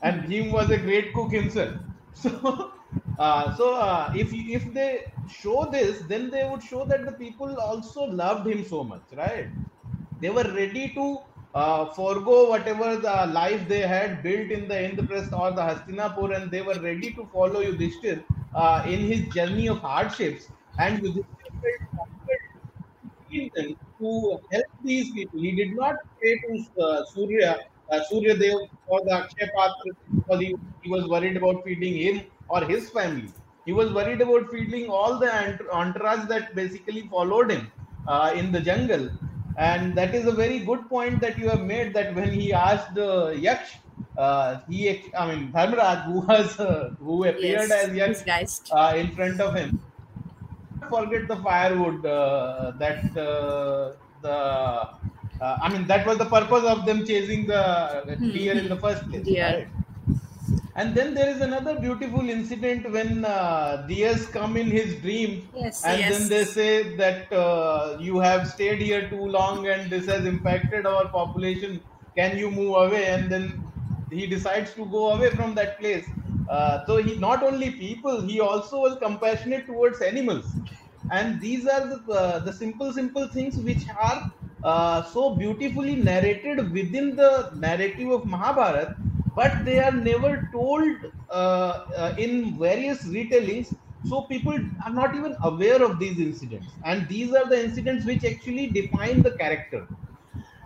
And 0.01 0.23
Bhim 0.23 0.51
was 0.51 0.69
a 0.71 0.77
great 0.77 1.13
cook 1.13 1.31
himself. 1.33 1.75
So, 2.19 2.71
uh, 3.19 3.55
so 3.55 3.75
uh, 3.75 4.11
if 4.15 4.29
if 4.33 4.73
they 4.73 5.03
show 5.27 5.69
this, 5.71 6.01
then 6.07 6.31
they 6.31 6.47
would 6.49 6.63
show 6.63 6.83
that 6.85 7.05
the 7.05 7.11
people 7.11 7.55
also 7.59 8.05
loved 8.05 8.47
him 8.47 8.63
so 8.63 8.83
much, 8.83 9.03
right? 9.15 9.49
they 10.19 10.29
were 10.29 10.49
ready 10.55 10.93
to 10.95 11.05
uh, 11.53 11.85
forego 11.93 12.49
whatever 12.49 12.97
the 12.97 13.27
life 13.33 13.67
they 13.67 13.81
had 13.81 14.21
built 14.23 14.51
in 14.51 14.67
the 14.67 14.75
Indraprasth 14.75 15.31
or 15.33 15.51
the 15.51 15.61
Hastinapur, 15.61 16.35
and 16.35 16.51
they 16.51 16.61
were 16.61 16.79
ready 16.81 17.13
to 17.13 17.25
follow 17.27 17.61
Yudhishthir 17.63 18.25
uh, 18.53 18.83
in 18.85 18.99
his 19.01 19.33
journey 19.33 19.67
of 19.67 19.79
hardships. 19.79 20.51
And 20.77 20.99
Yudhishthir 20.99 21.51
felt 21.61 21.81
to 23.99 24.39
help 24.51 24.65
these 24.83 25.11
people. 25.13 25.39
He 25.39 25.55
did 25.55 25.75
not 25.75 25.95
pray 26.19 26.33
to 26.43 26.81
uh, 26.83 27.03
Surya, 27.13 27.57
uh, 27.91 27.99
Surya 28.09 28.37
Dev 28.37 28.57
for 28.85 28.99
the 29.05 29.13
Akshay 29.15 29.47
because 30.15 30.39
he, 30.39 30.55
he 30.81 30.91
was 30.91 31.07
worried 31.07 31.37
about 31.37 31.63
feeding 31.65 31.95
him 31.95 32.25
or 32.47 32.63
his 32.63 32.89
family. 32.91 33.33
He 33.65 33.73
was 33.73 33.93
worried 33.93 34.21
about 34.21 34.49
feeding 34.49 34.89
all 34.89 35.19
the 35.19 35.33
ent- 35.33 35.61
entourage 35.71 36.27
that 36.29 36.55
basically 36.55 37.07
followed 37.09 37.51
him 37.51 37.71
uh, 38.07 38.31
in 38.35 38.51
the 38.51 38.61
jungle. 38.61 39.09
And 39.57 39.95
that 39.95 40.13
is 40.13 40.27
a 40.27 40.31
very 40.31 40.59
good 40.59 40.87
point 40.87 41.19
that 41.21 41.37
you 41.37 41.49
have 41.49 41.61
made 41.61 41.93
that 41.95 42.13
when 42.13 42.31
he 42.31 42.53
asked 42.53 42.97
uh, 42.97 43.31
Yaksh, 43.45 43.77
uh, 44.17 44.59
he, 44.69 45.11
I 45.17 45.35
mean, 45.35 45.51
Dharmaraj, 45.51 46.05
who 46.05 46.19
was, 46.19 46.59
uh, 46.59 46.93
who 46.99 47.23
appeared 47.23 47.69
yes 47.69 47.71
as 47.71 47.89
Yaksh 47.89 48.71
uh, 48.71 48.95
in 48.95 49.15
front 49.15 49.41
of 49.41 49.55
him, 49.55 49.81
forget 50.89 51.27
the 51.27 51.37
firewood 51.37 52.05
uh, 52.05 52.71
that 52.77 53.17
uh, 53.17 53.93
the 54.21 54.37
uh, 55.39 55.57
I 55.61 55.71
mean 55.71 55.85
that 55.87 56.05
was 56.05 56.17
the 56.17 56.25
purpose 56.25 56.63
of 56.63 56.85
them 56.85 57.05
chasing 57.05 57.45
the 57.47 58.17
deer 58.19 58.57
in 58.57 58.69
the 58.69 58.75
first 58.75 59.07
place, 59.09 59.23
Deer. 59.23 59.43
right? 59.43 59.67
And 60.77 60.93
then 60.95 61.13
there 61.15 61.29
is 61.29 61.41
another 61.41 61.79
beautiful 61.79 62.29
incident 62.29 62.89
when 62.91 63.25
uh, 63.25 63.85
deers 63.87 64.27
come 64.27 64.55
in 64.57 64.67
his 64.67 65.01
dream, 65.01 65.49
Yes, 65.53 65.83
and 65.83 65.99
yes. 65.99 66.11
then 66.11 66.29
they 66.29 66.45
say 66.45 66.95
that 66.97 67.31
uh, 67.33 67.97
you 67.99 68.19
have 68.19 68.47
stayed 68.47 68.79
here 68.81 69.09
too 69.09 69.25
long 69.37 69.67
and 69.67 69.91
this 69.91 70.05
has 70.05 70.25
impacted 70.25 70.85
our 70.85 71.09
population. 71.09 71.81
Can 72.15 72.37
you 72.37 72.51
move 72.51 72.75
away? 72.77 73.05
And 73.07 73.31
then 73.31 73.63
he 74.11 74.27
decides 74.27 74.73
to 74.75 74.85
go 74.85 75.13
away 75.13 75.31
from 75.31 75.55
that 75.55 75.79
place. 75.79 76.07
Uh, 76.47 76.85
so 76.85 76.97
he 76.97 77.17
not 77.17 77.43
only 77.43 77.71
people, 77.71 78.21
he 78.21 78.39
also 78.39 78.81
was 78.81 78.97
compassionate 79.01 79.65
towards 79.65 80.01
animals. 80.01 80.45
And 81.11 81.41
these 81.41 81.65
are 81.67 81.87
the, 81.87 82.13
uh, 82.13 82.39
the 82.39 82.53
simple, 82.53 82.93
simple 82.93 83.27
things 83.33 83.57
which 83.57 83.83
are 83.99 84.21
uh, 84.63 85.03
so 85.03 85.35
beautifully 85.35 85.95
narrated 85.95 86.71
within 86.71 87.15
the 87.15 87.51
narrative 87.55 88.09
of 88.09 88.25
Mahabharata, 88.25 88.95
but 89.39 89.53
they 89.65 89.79
are 89.79 89.91
never 89.91 90.31
told 90.51 90.95
uh, 91.29 91.73
uh, 92.03 92.13
in 92.17 92.57
various 92.59 93.05
retellings. 93.17 93.67
So 94.03 94.25
people 94.27 94.57
are 94.85 94.93
not 94.93 95.15
even 95.15 95.35
aware 95.43 95.83
of 95.83 95.99
these 95.99 96.19
incidents, 96.19 96.77
and 96.83 97.07
these 97.09 97.33
are 97.33 97.47
the 97.49 97.59
incidents 97.63 98.05
which 98.05 98.23
actually 98.33 98.67
define 98.71 99.21
the 99.23 99.35
character. 99.43 99.87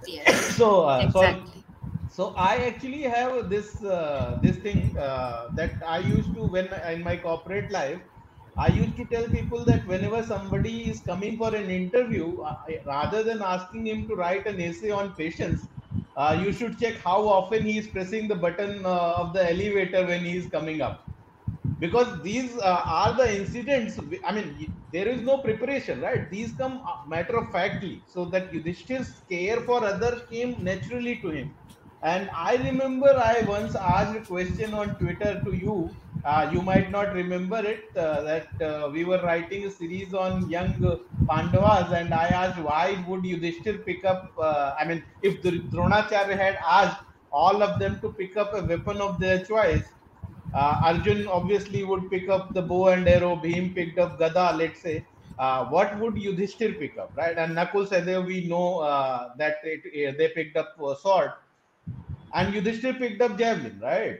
yes 0.07 0.39
So, 0.57 0.85
uh, 0.85 1.09
so 1.09 1.21
exactly 1.21 1.65
so 2.07 2.33
I 2.35 2.57
actually 2.67 3.03
have 3.03 3.49
this 3.49 3.83
uh, 3.83 4.39
this 4.43 4.57
thing 4.59 4.93
uh, 4.97 5.49
that 5.55 5.75
I 5.87 5.99
used 5.99 6.33
to 6.35 6.47
when 6.47 6.67
in 6.93 7.03
my 7.03 7.17
corporate 7.17 7.71
life. 7.71 8.01
I 8.57 8.67
used 8.67 8.97
to 8.97 9.05
tell 9.05 9.29
people 9.29 9.63
that 9.65 9.87
whenever 9.87 10.21
somebody 10.23 10.89
is 10.89 11.01
coming 11.01 11.37
for 11.37 11.55
an 11.55 11.69
interview, 11.71 12.41
uh, 12.41 12.55
rather 12.85 13.23
than 13.23 13.41
asking 13.41 13.87
him 13.87 14.07
to 14.09 14.15
write 14.15 14.45
an 14.45 14.59
essay 14.59 14.91
on 14.91 15.15
patience, 15.15 15.69
uh, 16.21 16.33
you 16.43 16.51
should 16.53 16.77
check 16.79 16.95
how 17.09 17.19
often 17.27 17.63
he 17.63 17.77
is 17.77 17.87
pressing 17.95 18.27
the 18.27 18.35
button 18.35 18.85
uh, 18.85 19.13
of 19.23 19.33
the 19.33 19.43
elevator 19.53 20.05
when 20.07 20.25
he 20.25 20.35
is 20.37 20.47
coming 20.49 20.81
up. 20.81 21.07
Because 21.79 22.21
these 22.23 22.57
uh, 22.57 22.83
are 22.99 23.13
the 23.19 23.27
incidents 23.39 23.99
i 24.25 24.31
mean 24.37 24.49
there 24.95 25.07
is 25.07 25.21
no 25.21 25.35
preparation 25.41 26.01
right? 26.01 26.29
These 26.29 26.55
come 26.55 26.75
uh, 26.91 26.97
matter 27.07 27.37
of 27.37 27.51
factly. 27.51 28.03
So 28.07 28.25
that 28.31 28.53
yudhishthir's 28.53 29.11
care 29.29 29.61
for 29.61 29.83
others 29.83 30.21
came 30.29 30.63
naturally 30.63 31.19
to 31.21 31.29
him. 31.29 31.57
And 32.03 32.29
i 32.35 32.55
remember 32.67 33.11
i 33.31 33.41
once 33.55 33.75
asked 33.75 34.15
a 34.21 34.25
question 34.25 34.73
on 34.73 34.97
twitter 34.99 35.33
to 35.45 35.53
you 35.53 35.77
uh, 36.23 36.49
you 36.53 36.61
might 36.61 36.91
not 36.91 37.13
remember 37.13 37.59
it 37.65 37.85
uh, 37.95 38.21
that 38.21 38.49
uh, 38.61 38.89
we 38.91 39.03
were 39.03 39.21
writing 39.23 39.65
a 39.65 39.71
series 39.71 40.13
on 40.13 40.49
young 40.49 40.75
pandavas 41.29 41.91
and 41.99 42.13
i 42.13 42.27
asked 42.41 42.59
why 42.69 43.03
would 43.07 43.23
yudhishthir 43.23 43.77
pick 43.85 44.03
up 44.05 44.33
uh, 44.49 44.73
i 44.79 44.85
mean 44.85 45.03
if 45.21 45.41
the 45.43 45.51
dronacharya 45.75 46.37
had 46.45 46.57
asked 46.79 47.01
all 47.31 47.63
of 47.63 47.79
them 47.79 47.99
to 48.01 48.11
pick 48.13 48.35
up 48.37 48.53
a 48.53 48.63
weapon 48.73 48.99
of 49.01 49.19
their 49.19 49.43
choice 49.45 49.93
uh, 50.53 50.75
Arjun 50.83 51.27
obviously 51.27 51.83
would 51.83 52.09
pick 52.09 52.27
up 52.29 52.53
the 52.53 52.61
bow 52.61 52.89
and 52.89 53.07
arrow, 53.07 53.37
Bhim 53.37 53.73
picked 53.73 53.97
up 53.99 54.19
Gada, 54.19 54.53
let's 54.57 54.81
say. 54.81 55.07
Uh, 55.37 55.65
what 55.67 55.97
would 55.99 56.15
Yudhishthir 56.15 56.77
pick 56.77 56.97
up, 56.97 57.13
right? 57.15 57.37
And 57.37 57.55
Nakul 57.55 57.87
Sahadev, 57.87 58.25
we 58.27 58.47
know 58.47 58.81
that 59.37 59.57
it, 59.63 60.17
they 60.17 60.29
picked 60.29 60.57
up 60.57 60.75
a 60.81 60.95
sword, 60.97 61.31
and 62.33 62.53
Yudhishthir 62.53 62.97
picked 62.99 63.21
up 63.21 63.37
javelin, 63.37 63.79
right? 63.81 64.19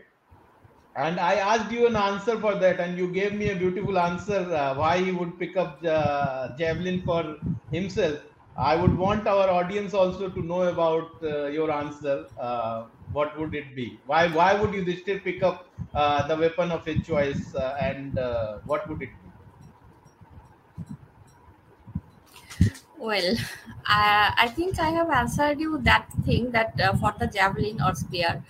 And 0.95 1.19
I 1.19 1.35
asked 1.35 1.71
you 1.71 1.87
an 1.87 1.95
answer 1.95 2.39
for 2.39 2.55
that, 2.55 2.79
and 2.79 2.97
you 2.97 3.11
gave 3.13 3.33
me 3.33 3.49
a 3.49 3.55
beautiful 3.55 3.97
answer 3.97 4.39
uh, 4.53 4.75
why 4.75 4.97
he 5.01 5.11
would 5.11 5.37
pick 5.39 5.55
up 5.55 5.79
uh, 5.85 6.55
javelin 6.57 7.01
for 7.03 7.37
himself. 7.71 8.19
I 8.57 8.75
would 8.75 8.97
want 8.97 9.25
our 9.27 9.49
audience 9.49 9.93
also 9.93 10.29
to 10.29 10.41
know 10.41 10.63
about 10.63 11.11
uh, 11.23 11.45
your 11.47 11.71
answer. 11.71 12.27
Uh, 12.37 12.87
what 13.13 13.37
would 13.39 13.55
it 13.55 13.73
be? 13.75 14.01
Why 14.05 14.27
why 14.27 14.59
would 14.59 14.73
you 14.73 14.83
still 14.97 15.19
pick 15.21 15.41
up 15.41 15.69
uh, 15.93 16.27
the 16.27 16.35
weapon 16.37 16.71
of 16.71 16.85
his 16.85 17.05
choice, 17.05 17.55
uh, 17.55 17.77
and 17.79 18.19
what 18.65 18.87
would 18.89 19.01
it 19.01 19.11
be? 19.23 19.31
Well, 22.97 23.35
I, 23.85 24.33
I 24.37 24.47
think 24.49 24.79
I 24.79 24.89
have 24.91 25.09
answered 25.09 25.59
you 25.59 25.79
that 25.79 26.09
thing 26.25 26.51
that 26.51 26.75
for 26.99 27.13
the 27.17 27.27
javelin 27.27 27.81
or 27.81 27.95
spear, 27.95 28.43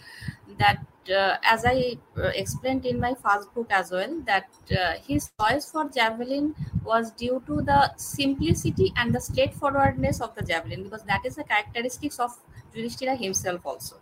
that 0.57 0.85
uh, 1.11 1.37
as 1.43 1.65
I 1.65 1.97
uh, 2.17 2.31
explained 2.35 2.85
in 2.85 2.99
my 2.99 3.13
first 3.13 3.53
book 3.53 3.67
as 3.69 3.91
well, 3.91 4.21
that 4.25 4.47
uh, 4.77 4.93
his 5.07 5.31
choice 5.39 5.71
for 5.71 5.89
javelin 5.89 6.55
was 6.83 7.11
due 7.11 7.41
to 7.47 7.61
the 7.61 7.95
simplicity 7.97 8.93
and 8.97 9.13
the 9.13 9.21
straightforwardness 9.21 10.21
of 10.21 10.35
the 10.35 10.43
javelin, 10.43 10.83
because 10.83 11.03
that 11.03 11.25
is 11.25 11.35
the 11.35 11.43
characteristics 11.43 12.19
of 12.19 12.31
Yudhishthira 12.73 13.15
himself 13.15 13.61
also. 13.65 13.97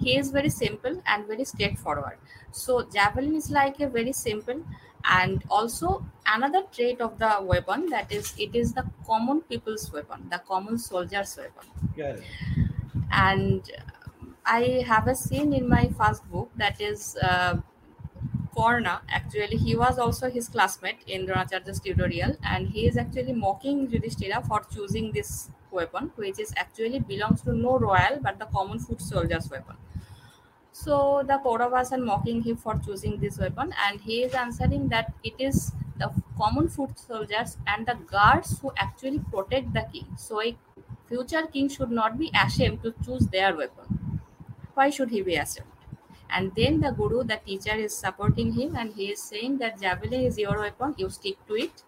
He 0.00 0.16
is 0.16 0.30
very 0.30 0.48
simple 0.48 1.02
and 1.06 1.26
very 1.26 1.44
straightforward. 1.44 2.18
So 2.52 2.82
javelin 2.82 3.34
is 3.34 3.50
like 3.50 3.80
a 3.80 3.88
very 3.88 4.12
simple 4.12 4.62
and 5.04 5.42
also 5.50 6.04
another 6.26 6.62
trait 6.72 7.00
of 7.00 7.18
the 7.18 7.38
weapon 7.40 7.88
that 7.90 8.10
is 8.12 8.34
it 8.38 8.54
is 8.54 8.72
the 8.72 8.84
common 9.06 9.42
people's 9.42 9.92
weapon, 9.92 10.28
the 10.30 10.40
common 10.46 10.78
soldier's 10.78 11.36
weapon. 11.36 11.68
Yeah. 11.96 12.16
And 13.10 13.70
I 14.48 14.84
have 14.86 15.06
a 15.06 15.14
scene 15.14 15.52
in 15.52 15.68
my 15.68 15.88
first 15.98 16.28
book 16.30 16.50
that 16.56 16.80
is 16.80 17.16
uh. 17.16 17.58
Actually, 19.08 19.56
he 19.56 19.76
was 19.76 19.98
also 20.00 20.28
his 20.28 20.48
classmate 20.48 21.02
in 21.06 21.26
Dronacharya's 21.26 21.78
tutorial, 21.78 22.36
and 22.42 22.68
he 22.68 22.88
is 22.88 22.96
actually 22.96 23.32
mocking 23.32 23.88
Yudhishthira 23.88 24.42
for 24.48 24.64
choosing 24.74 25.12
this 25.12 25.50
weapon, 25.70 26.10
which 26.16 26.40
is 26.40 26.52
actually 26.56 26.98
belongs 26.98 27.42
to 27.42 27.52
no 27.52 27.78
royal 27.78 28.18
but 28.20 28.40
the 28.40 28.46
common 28.46 28.80
foot 28.80 29.00
soldier's 29.00 29.48
weapon. 29.48 29.76
So 30.72 31.22
the 31.24 31.38
Kauravas 31.44 31.92
are 31.92 31.98
mocking 31.98 32.42
him 32.42 32.56
for 32.56 32.80
choosing 32.84 33.20
this 33.20 33.38
weapon, 33.38 33.72
and 33.86 34.00
he 34.00 34.22
is 34.24 34.34
answering 34.34 34.88
that 34.88 35.12
it 35.22 35.34
is 35.38 35.72
the 35.98 36.10
common 36.36 36.68
foot 36.68 36.98
soldiers 36.98 37.56
and 37.68 37.86
the 37.86 37.94
guards 37.94 38.58
who 38.58 38.72
actually 38.76 39.20
protect 39.30 39.72
the 39.72 39.86
king. 39.92 40.06
So 40.16 40.42
a 40.42 40.56
future 41.08 41.46
king 41.46 41.68
should 41.68 41.92
not 41.92 42.18
be 42.18 42.32
ashamed 42.44 42.82
to 42.82 42.94
choose 43.04 43.26
their 43.28 43.56
weapon 43.56 44.07
why 44.78 44.88
should 44.90 45.10
he 45.10 45.22
be 45.22 45.36
ashamed 45.36 45.78
and 46.30 46.54
then 46.54 46.80
the 46.80 46.90
guru 46.92 47.22
the 47.24 47.38
teacher 47.44 47.76
is 47.86 47.96
supporting 47.96 48.52
him 48.52 48.76
and 48.76 48.94
he 48.94 49.10
is 49.12 49.22
saying 49.22 49.58
that 49.58 49.80
javelin 49.80 50.26
is 50.30 50.38
your 50.38 50.58
weapon 50.58 50.94
you 50.98 51.08
stick 51.10 51.36
to 51.46 51.54
it. 51.54 51.84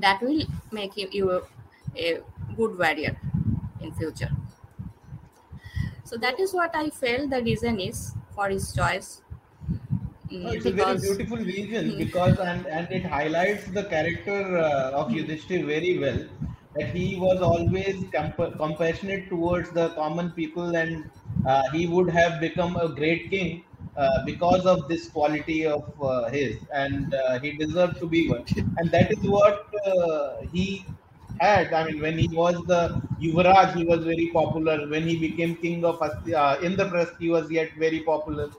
That 0.00 0.22
will 0.22 0.42
make 0.70 0.96
him 0.96 1.08
you 1.12 1.30
a, 1.30 1.42
a 1.96 2.22
good 2.56 2.78
warrior 2.78 3.16
in 3.80 3.92
future. 3.92 4.30
So 6.04 6.16
that 6.18 6.40
is 6.40 6.52
what 6.52 6.74
i 6.74 6.88
felt 6.90 7.30
the 7.30 7.42
reason 7.42 7.80
is 7.80 8.12
for 8.34 8.48
his 8.48 8.74
choice. 8.74 9.22
No, 10.30 10.50
it's 10.50 10.64
because, 10.64 11.04
a 11.04 11.06
very 11.06 11.16
beautiful 11.16 11.44
reason 11.44 11.90
hmm. 11.90 11.98
because 11.98 12.38
and, 12.38 12.66
and 12.66 12.90
it 12.90 13.04
highlights 13.04 13.66
the 13.70 13.84
character 13.84 14.56
uh, 14.58 14.90
of 15.00 15.10
Yudhishthir 15.10 15.66
very 15.66 15.98
well 15.98 16.20
that 16.76 16.94
he 16.96 17.16
was 17.16 17.42
always 17.42 18.04
comp- 18.14 18.56
compassionate 18.56 19.28
towards 19.28 19.70
the 19.70 19.90
common 19.90 20.30
people 20.30 20.74
and 20.74 21.10
uh, 21.44 21.62
he 21.72 21.86
would 21.86 22.10
have 22.10 22.40
become 22.40 22.76
a 22.76 22.88
great 22.94 23.30
king 23.30 23.64
uh, 23.96 24.24
because 24.24 24.64
of 24.66 24.88
this 24.88 25.10
quality 25.10 25.66
of 25.66 25.82
uh, 26.00 26.28
his 26.30 26.66
and 26.72 27.12
uh, 27.14 27.38
he 27.40 27.56
deserved 27.56 27.98
to 28.00 28.08
be 28.08 28.28
one. 28.28 28.44
And 28.76 28.90
that 28.92 29.10
is 29.10 29.18
what 29.22 29.58
uh, 29.86 30.36
he 30.50 30.96
had. 31.40 31.72
I 31.72 31.84
mean 31.86 32.00
when 32.00 32.18
he 32.18 32.28
was 32.34 32.56
the 32.66 32.82
yuvraj 33.20 33.74
he 33.76 33.84
was 33.84 34.04
very 34.04 34.30
popular. 34.32 34.88
When 34.88 35.06
he 35.06 35.18
became 35.20 35.56
king 35.56 35.84
of 35.84 36.00
uh, 36.00 36.56
indraprasth 36.68 37.16
he 37.18 37.28
was 37.30 37.50
yet 37.50 37.70
very 37.78 38.02
popular. 38.04 38.50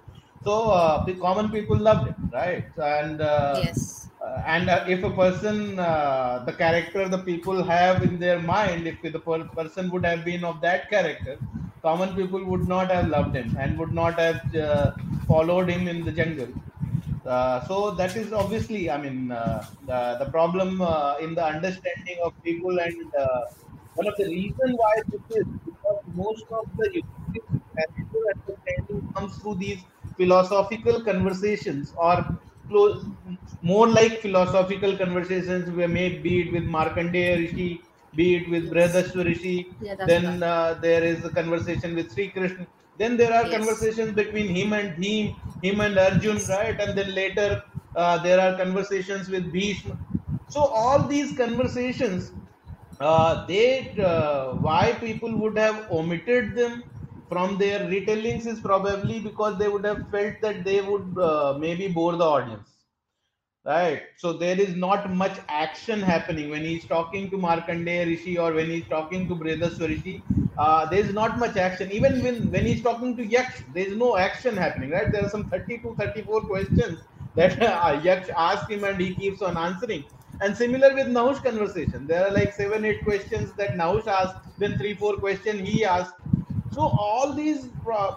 So 0.44 1.04
the 1.08 1.16
common 1.16 1.50
people 1.52 1.78
loved 1.78 2.08
him 2.08 2.16
right? 2.32 2.66
And 2.78 3.22
yes. 3.52 4.10
and 4.46 4.70
uh, 4.70 4.86
if 4.88 5.04
a 5.04 5.12
person 5.12 5.78
uh, 5.80 6.44
the 6.46 6.54
character 6.54 7.08
the 7.10 7.20
people 7.30 7.64
have 7.64 8.04
in 8.04 8.20
their 8.20 8.40
mind 8.40 8.88
if 8.88 9.02
the 9.02 9.20
per- 9.20 9.48
person 9.60 9.90
would 9.92 10.06
have 10.06 10.24
been 10.26 10.44
of 10.44 10.62
that 10.62 10.90
character 10.90 11.36
common 11.84 12.16
people 12.16 12.44
would 12.52 12.68
not 12.68 12.90
have 12.92 13.08
loved 13.10 13.36
him 13.36 13.56
and 13.60 13.78
would 13.78 13.94
not 13.94 14.20
have 14.20 14.42
uh, 14.56 14.92
followed 15.28 15.70
him 15.70 15.88
in 15.88 16.04
the 16.06 16.12
jungle. 16.12 16.48
Uh, 17.26 17.66
so 17.68 17.92
that 17.92 18.18
is 18.18 18.34
obviously 18.34 18.90
i 18.92 18.98
mean 19.04 19.32
uh, 19.32 19.64
the, 19.90 20.00
the 20.20 20.30
problem 20.32 20.72
in 21.26 21.34
the 21.36 21.46
understanding 21.54 22.18
of 22.26 22.34
people 22.44 22.78
and 22.86 23.14
one 23.96 24.08
of 24.08 24.16
the 24.18 24.26
reasons 24.26 24.74
why 24.82 24.94
this 25.12 25.22
is 25.38 25.46
because 25.66 26.02
most 26.14 26.46
of 26.52 26.66
the 26.78 27.02
understanding 27.78 29.02
comes 29.16 29.38
through 29.38 29.56
these 29.56 29.82
philosophical 30.18 31.04
conversations 31.04 31.94
or 31.98 32.26
close, 32.68 33.06
more 33.62 33.88
like 33.88 34.20
philosophical 34.20 34.98
conversations 34.98 35.70
we 35.70 35.88
made, 35.88 36.24
be 36.24 36.42
it 36.42 36.52
with 36.54 36.64
Markandeya 36.64 37.38
Rishi, 37.38 37.82
be 38.16 38.36
it 38.36 38.50
with 38.50 38.72
Brihadashva 38.72 39.26
Rishi. 39.26 39.68
Yeah, 39.82 39.96
then 40.06 40.44
uh, 40.44 40.76
there 40.82 41.04
is 41.04 41.24
a 41.26 41.30
conversation 41.30 41.96
with 41.96 42.12
Sri 42.14 42.30
Krishna. 42.30 42.68
Then 42.98 43.18
there 43.18 43.34
are 43.34 43.48
yes. 43.48 43.58
conversations 43.58 44.14
between 44.14 44.54
him 44.56 44.74
and 44.74 45.04
him, 45.04 45.36
him 45.62 45.82
and 45.82 45.98
Arjun, 45.98 46.40
right? 46.50 46.80
And 46.80 46.98
then 46.98 47.14
later 47.16 47.64
uh, 47.96 48.18
there 48.22 48.40
are 48.40 48.56
conversations 48.58 49.30
with 49.30 49.52
Bhishma. 49.52 49.98
So 50.48 50.62
all 50.62 51.08
these 51.08 51.36
conversations, 51.36 52.32
uh, 53.00 53.46
they 53.48 53.96
uh, 54.00 54.54
why 54.54 54.94
people 55.00 55.36
would 55.38 55.58
have 55.58 55.92
omitted 55.92 56.56
them 56.56 56.84
from 57.30 57.58
their 57.58 57.80
retellings 57.80 58.46
is 58.46 58.60
probably 58.60 59.20
because 59.20 59.58
they 59.58 59.68
would 59.68 59.86
have 59.86 60.08
felt 60.12 60.36
that 60.42 60.64
they 60.64 60.82
would 60.82 61.18
uh, 61.18 61.56
maybe 61.58 61.88
bore 61.88 62.16
the 62.16 62.24
audience 62.24 62.73
right. 63.66 64.04
So 64.18 64.34
there 64.34 64.60
is 64.60 64.76
not 64.76 65.10
much 65.12 65.40
action 65.48 66.02
happening. 66.02 66.50
When 66.50 66.64
he's 66.64 66.86
talking 66.86 67.30
to 67.32 67.38
markandeya 67.38 68.06
rishi 68.06 68.38
or 68.38 68.54
when 68.54 68.70
he's 68.70 68.88
talking 68.88 69.28
to 69.30 69.36
Brihadashva 69.36 69.88
rishi 69.88 70.24
uh, 70.58 70.86
there 70.90 71.00
is 71.00 71.14
not 71.14 71.40
much 71.40 71.58
action. 71.58 71.92
Even 71.92 72.22
when 72.24 72.52
when 72.52 72.66
he's 72.66 72.82
talking 72.82 73.16
to 73.18 73.26
yaksh 73.26 73.64
there 73.74 73.88
is 73.88 73.96
no 73.96 74.18
action 74.18 74.58
happening 74.58 74.90
right? 74.92 75.12
There 75.12 75.26
are 75.26 75.30
some 75.30 75.50
30 75.50 75.80
to 75.80 75.96
34 75.96 76.42
questions 76.42 77.00
that 77.36 77.62
uh, 77.70 78.00
yaksh 78.02 78.30
asks 78.36 78.70
him 78.70 78.84
and 78.84 79.00
he 79.00 79.16
keeps 79.16 79.42
on 79.42 79.58
answering. 79.58 80.04
And 80.42 80.58
similar 80.58 80.94
with 80.94 81.08
Nahush 81.08 81.42
conversation. 81.44 82.06
There 82.08 82.28
are 82.28 82.32
like 82.32 82.54
seven 82.54 82.84
eight 82.86 83.04
questions 83.04 83.54
that 83.54 83.78
Nahush 83.78 84.08
asks 84.08 84.40
then 84.58 84.78
three 84.78 84.96
four 84.96 85.18
questions 85.18 85.68
he 85.68 85.86
asks. 85.86 86.14
So 86.72 86.82
all 86.82 87.34
these 87.34 87.70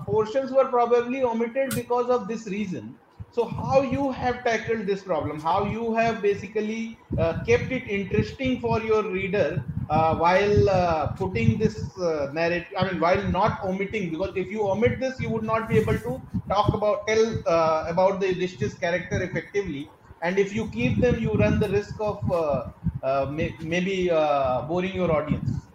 portions 0.06 0.50
were 0.50 0.66
probably 0.66 1.22
omitted 1.22 1.74
because 1.74 2.08
of 2.10 2.26
this 2.26 2.46
reason. 2.46 2.98
So 3.36 3.44
how 3.44 3.82
you 3.82 4.12
have 4.12 4.44
tackled 4.44 4.86
this 4.86 5.02
problem, 5.02 5.40
how 5.42 5.66
you 5.66 5.94
have 5.94 6.22
basically 6.22 6.98
uh, 7.18 7.34
kept 7.46 7.70
it 7.70 7.86
interesting 7.86 8.60
for 8.60 8.80
your 8.80 9.02
reader 9.12 9.62
uh, 9.90 10.16
while 10.16 10.70
uh, 10.70 11.08
putting 11.18 11.58
this 11.58 11.76
uh, 11.98 12.30
narrative, 12.32 12.72
I 12.78 12.90
mean, 12.90 12.98
while 12.98 13.22
not 13.30 13.62
omitting, 13.62 14.10
because 14.10 14.34
if 14.36 14.50
you 14.50 14.66
omit 14.66 15.00
this, 15.00 15.20
you 15.20 15.28
would 15.28 15.42
not 15.42 15.68
be 15.68 15.76
able 15.76 15.98
to 15.98 16.22
talk 16.48 16.72
about, 16.72 17.06
tell 17.06 17.42
uh, 17.46 17.84
about 17.88 18.20
the 18.20 18.28
Yudhishthir's 18.28 18.72
character 18.78 19.22
effectively. 19.22 19.92
And 20.22 20.38
if 20.38 20.54
you 20.54 20.70
keep 20.70 21.02
them, 21.02 21.18
you 21.18 21.34
run 21.34 21.60
the 21.60 21.68
risk 21.68 22.00
of 22.00 22.22
uh, 22.32 23.26
may, 23.30 23.54
maybe 23.60 24.08
boring 24.08 24.94
your 24.94 25.12
audience 25.12 25.65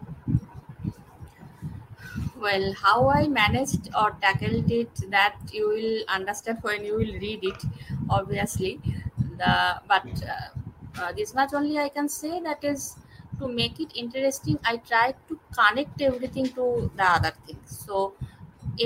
well 2.44 2.64
how 2.82 3.08
i 3.08 3.26
managed 3.28 3.88
or 4.00 4.10
tackled 4.24 4.70
it 4.80 4.94
that 5.14 5.36
you 5.52 5.68
will 5.68 5.98
understand 6.16 6.58
when 6.62 6.84
you 6.84 6.94
will 6.94 7.14
read 7.26 7.44
it 7.44 7.62
obviously. 8.10 8.80
The 9.38 9.80
but 9.88 10.06
uh, 10.34 10.48
uh, 11.00 11.12
this 11.12 11.34
much 11.34 11.52
only 11.54 11.78
i 11.78 11.88
can 11.88 12.08
say 12.08 12.40
that 12.40 12.62
is 12.72 12.96
to 13.38 13.48
make 13.48 13.80
it 13.84 13.92
interesting 14.02 14.58
i 14.64 14.76
tried 14.76 15.16
to 15.28 15.38
connect 15.58 16.00
everything 16.02 16.46
to 16.58 16.90
the 16.96 17.04
other 17.04 17.32
things. 17.46 17.78
So 17.86 18.14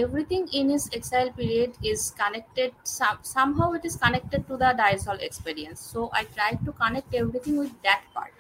everything 0.03 0.49
in 0.53 0.71
his 0.71 0.89
exile 0.93 1.31
period 1.33 1.77
is 1.83 2.11
connected 2.13 2.75
some, 2.85 3.19
somehow 3.23 3.73
it 3.73 3.85
is 3.85 3.97
connected 3.97 4.47
to 4.49 4.57
the 4.57 4.75
Diasol 4.83 5.21
experience. 5.21 5.81
So 5.81 6.11
i 6.13 6.25
tried 6.25 6.65
to 6.65 6.73
connect 6.73 7.15
everything 7.15 7.57
with 7.59 7.73
that 7.83 8.03
part. 8.15 8.33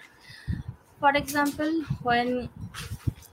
For 0.98 1.11
example 1.16 1.83
when 2.02 2.48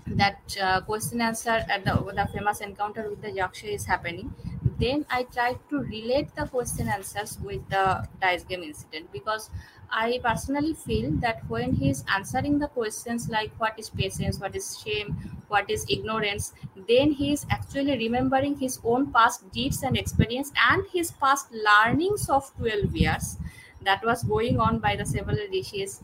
that 0.05 0.57
uh, 0.61 0.81
question 0.81 1.21
answer 1.21 1.63
at 1.69 1.85
the, 1.85 1.93
the 2.15 2.27
famous 2.33 2.59
encounter 2.61 3.09
with 3.09 3.21
the 3.21 3.29
yaksha 3.29 3.73
is 3.73 3.85
happening 3.85 4.33
then 4.79 5.05
I 5.09 5.23
tried 5.23 5.59
to 5.69 5.79
relate 5.79 6.35
the 6.35 6.45
question 6.47 6.89
answers 6.89 7.37
with 7.39 7.67
the 7.69 8.07
dice 8.21 8.43
game 8.43 8.63
incident 8.63 9.11
because 9.13 9.49
I 9.89 10.19
personally 10.23 10.73
feel 10.73 11.11
that 11.21 11.47
when 11.47 11.73
he 11.73 11.89
is 11.89 12.03
answering 12.13 12.57
the 12.59 12.67
questions 12.67 13.29
like 13.29 13.51
what 13.59 13.77
is 13.77 13.89
patience, 13.91 14.39
what 14.39 14.55
is 14.55 14.79
shame, 14.83 15.13
what 15.47 15.69
is 15.69 15.85
ignorance, 15.87 16.53
then 16.87 17.11
he 17.11 17.31
is 17.31 17.45
actually 17.51 17.97
remembering 17.97 18.57
his 18.57 18.79
own 18.83 19.11
past 19.13 19.49
deeds 19.51 19.83
and 19.83 19.95
experience 19.95 20.51
and 20.69 20.83
his 20.91 21.11
past 21.11 21.51
learnings 21.51 22.27
of 22.29 22.51
12 22.57 22.95
years 22.95 23.37
that 23.83 24.03
was 24.03 24.23
going 24.23 24.59
on 24.59 24.79
by 24.79 24.95
the 24.95 25.05
several 25.05 25.37
rishis. 25.51 26.01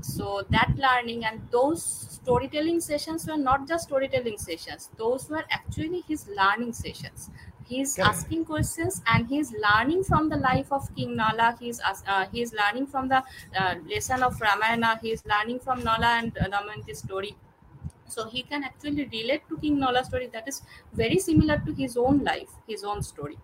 So 0.00 0.44
that 0.50 0.74
learning 0.76 1.24
and 1.24 1.40
those 1.50 1.82
storytelling 2.26 2.80
sessions 2.80 3.26
were 3.26 3.36
not 3.36 3.66
just 3.68 3.88
storytelling 3.88 4.38
sessions; 4.38 4.90
those 5.02 5.28
were 5.30 5.44
actually 5.58 6.00
his 6.12 6.26
learning 6.40 6.72
sessions. 6.72 7.30
He's 7.68 7.92
Correct. 7.96 8.12
asking 8.12 8.44
questions 8.50 9.02
and 9.14 9.26
he's 9.26 9.52
learning 9.66 10.04
from 10.04 10.28
the 10.28 10.36
life 10.36 10.72
of 10.72 10.88
king 10.94 11.16
nala. 11.16 11.48
He's 11.60 11.80
uh, 11.88 12.26
he's 12.32 12.52
learning 12.62 12.86
from 12.94 13.08
the 13.14 13.22
uh, 13.64 13.74
lesson 13.94 14.22
of 14.30 14.40
ramayana. 14.40 14.92
He's 15.02 15.24
learning 15.34 15.60
from 15.68 15.82
nala 15.90 16.12
and 16.22 16.38
uh, 16.38 16.48
Damayanti's 16.56 17.00
story. 17.08 17.36
So 18.08 18.28
he 18.28 18.42
can 18.42 18.64
actually 18.64 19.04
relate 19.12 19.48
to 19.48 19.58
king 19.58 19.78
nala's 19.80 20.06
story 20.08 20.26
that 20.34 20.46
is 20.52 20.62
very 21.02 21.18
similar 21.18 21.58
to 21.66 21.72
his 21.80 21.96
own 21.96 22.22
life 22.28 22.52
his 22.68 22.84
own 22.92 23.02
story 23.02 23.38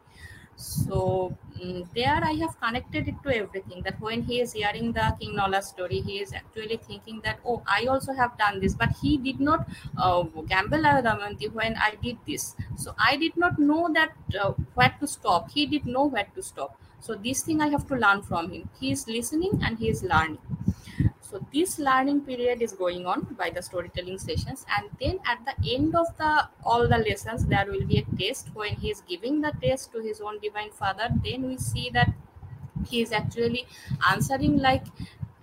so 0.62 1.36
mm, 1.58 1.86
there 1.94 2.20
I 2.22 2.32
have 2.42 2.58
connected 2.60 3.08
it 3.08 3.14
to 3.24 3.34
everything. 3.36 3.82
That 3.82 4.00
when 4.00 4.22
he 4.22 4.40
is 4.40 4.52
hearing 4.52 4.92
the 4.92 5.16
King 5.20 5.34
Nala 5.36 5.62
story, 5.62 6.00
he 6.00 6.20
is 6.20 6.32
actually 6.32 6.76
thinking 6.76 7.20
that 7.24 7.40
oh, 7.46 7.62
I 7.66 7.86
also 7.86 8.12
have 8.12 8.36
done 8.38 8.60
this, 8.60 8.74
but 8.74 8.90
he 9.02 9.16
did 9.18 9.40
not 9.40 9.66
uh, 9.98 10.22
gamble 10.54 10.86
at 10.86 11.04
Damayanti 11.04 11.52
when 11.52 11.76
I 11.76 11.94
did 12.02 12.18
this. 12.26 12.54
So 12.76 12.94
I 12.98 13.16
did 13.16 13.36
not 13.36 13.58
know 13.58 13.90
that 13.92 14.12
uh, 14.40 14.52
where 14.74 14.94
to 15.00 15.06
stop. 15.06 15.50
He 15.50 15.66
did 15.66 15.86
know 15.86 16.04
where 16.06 16.28
to 16.34 16.42
stop. 16.42 16.78
So 17.00 17.14
this 17.14 17.42
thing 17.42 17.60
I 17.60 17.68
have 17.68 17.86
to 17.88 17.96
learn 17.96 18.22
from 18.22 18.50
him. 18.52 18.68
He 18.80 18.92
is 18.92 19.08
listening 19.08 19.60
and 19.64 19.78
he 19.78 19.88
is 19.88 20.02
learning. 20.04 20.38
So 21.20 21.44
this 21.52 21.78
learning 21.78 22.22
period 22.22 22.62
is 22.62 22.72
going 22.72 23.06
on 23.06 23.22
by 23.38 23.50
the 23.50 23.62
storytelling 23.62 24.18
sessions, 24.18 24.64
and 24.78 24.90
then 25.00 25.20
at 25.24 25.44
the 25.48 25.74
end 25.74 25.94
of 25.94 26.06
the 26.18 26.48
all 26.64 26.86
the 26.88 26.98
lessons, 26.98 27.46
there 27.46 27.66
will 27.70 27.86
be 27.86 27.98
a 27.98 28.04
test. 28.22 28.50
When 28.54 28.74
he 28.76 28.90
is 28.90 29.00
giving 29.12 29.40
the 29.40 29.52
test 29.62 29.92
to 29.92 30.02
his 30.02 30.20
own 30.20 30.40
divine 30.40 30.70
father, 30.72 31.08
then 31.24 31.48
we 31.48 31.56
see 31.58 31.90
that 31.90 32.12
he 32.88 33.00
is 33.02 33.12
actually 33.12 33.66
answering 34.10 34.58
like 34.58 34.86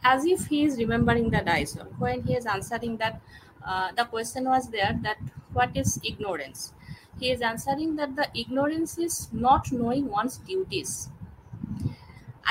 as 0.04 0.26
if 0.26 0.46
he 0.48 0.64
is 0.64 0.78
remembering 0.78 1.30
the 1.30 1.42
dice. 1.42 1.76
When 1.98 2.24
he 2.24 2.36
is 2.36 2.46
answering 2.46 2.98
that, 2.98 3.22
uh, 3.66 3.92
the 3.92 4.06
question 4.06 4.46
was 4.46 4.70
there 4.70 4.98
that 5.04 5.18
what 5.54 5.76
is 5.76 6.00
ignorance? 6.04 6.74
He 7.20 7.32
is 7.32 7.42
answering 7.42 7.96
that 7.98 8.16
the 8.16 8.30
ignorance 8.34 8.98
is 8.98 9.32
not 9.34 9.72
knowing 9.72 10.08
one's 10.08 10.38
duties 10.38 11.10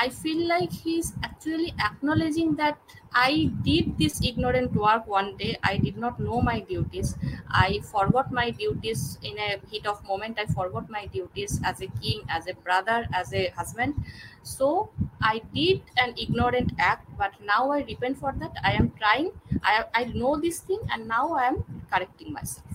I 0.01 0.09
feel 0.09 0.47
like 0.47 0.71
he's 0.71 1.13
actually 1.23 1.73
acknowledging 1.79 2.55
that 2.55 2.79
I 3.13 3.51
did 3.63 3.97
this 3.97 4.21
ignorant 4.23 4.73
work 4.73 5.07
one 5.07 5.35
day. 5.37 5.57
I 5.63 5.77
did 5.77 5.97
not 5.97 6.19
know 6.19 6.41
my 6.41 6.59
duties. 6.61 7.15
I 7.49 7.79
forgot 7.91 8.31
my 8.31 8.51
duties 8.51 9.17
in 9.23 9.37
a 9.37 9.59
heat 9.69 9.85
of 9.85 10.03
moment. 10.05 10.39
I 10.39 10.45
forgot 10.45 10.89
my 10.89 11.05
duties 11.07 11.59
as 11.63 11.81
a 11.81 11.87
king, 11.87 12.21
as 12.29 12.47
a 12.47 12.53
brother, 12.53 13.07
as 13.13 13.33
a 13.33 13.47
husband. 13.49 13.95
So 14.43 14.91
I 15.21 15.39
did 15.53 15.81
an 15.97 16.13
ignorant 16.17 16.71
act, 16.79 17.09
but 17.17 17.33
now 17.41 17.71
I 17.71 17.81
repent 17.81 18.17
for 18.19 18.31
that. 18.39 18.53
I 18.63 18.73
am 18.73 18.91
trying. 18.91 19.31
I, 19.63 19.85
I 19.93 20.03
know 20.05 20.39
this 20.39 20.59
thing, 20.61 20.79
and 20.91 21.07
now 21.07 21.33
I 21.33 21.47
am 21.47 21.63
correcting 21.91 22.31
myself. 22.33 22.65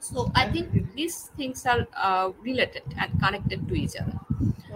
So 0.00 0.30
I 0.34 0.50
think 0.50 0.94
these 0.94 1.28
things 1.36 1.66
are 1.66 1.86
uh, 1.94 2.32
related 2.40 2.84
and 2.96 3.20
connected 3.20 3.68
to 3.68 3.74
each 3.74 3.96
other. 3.96 4.18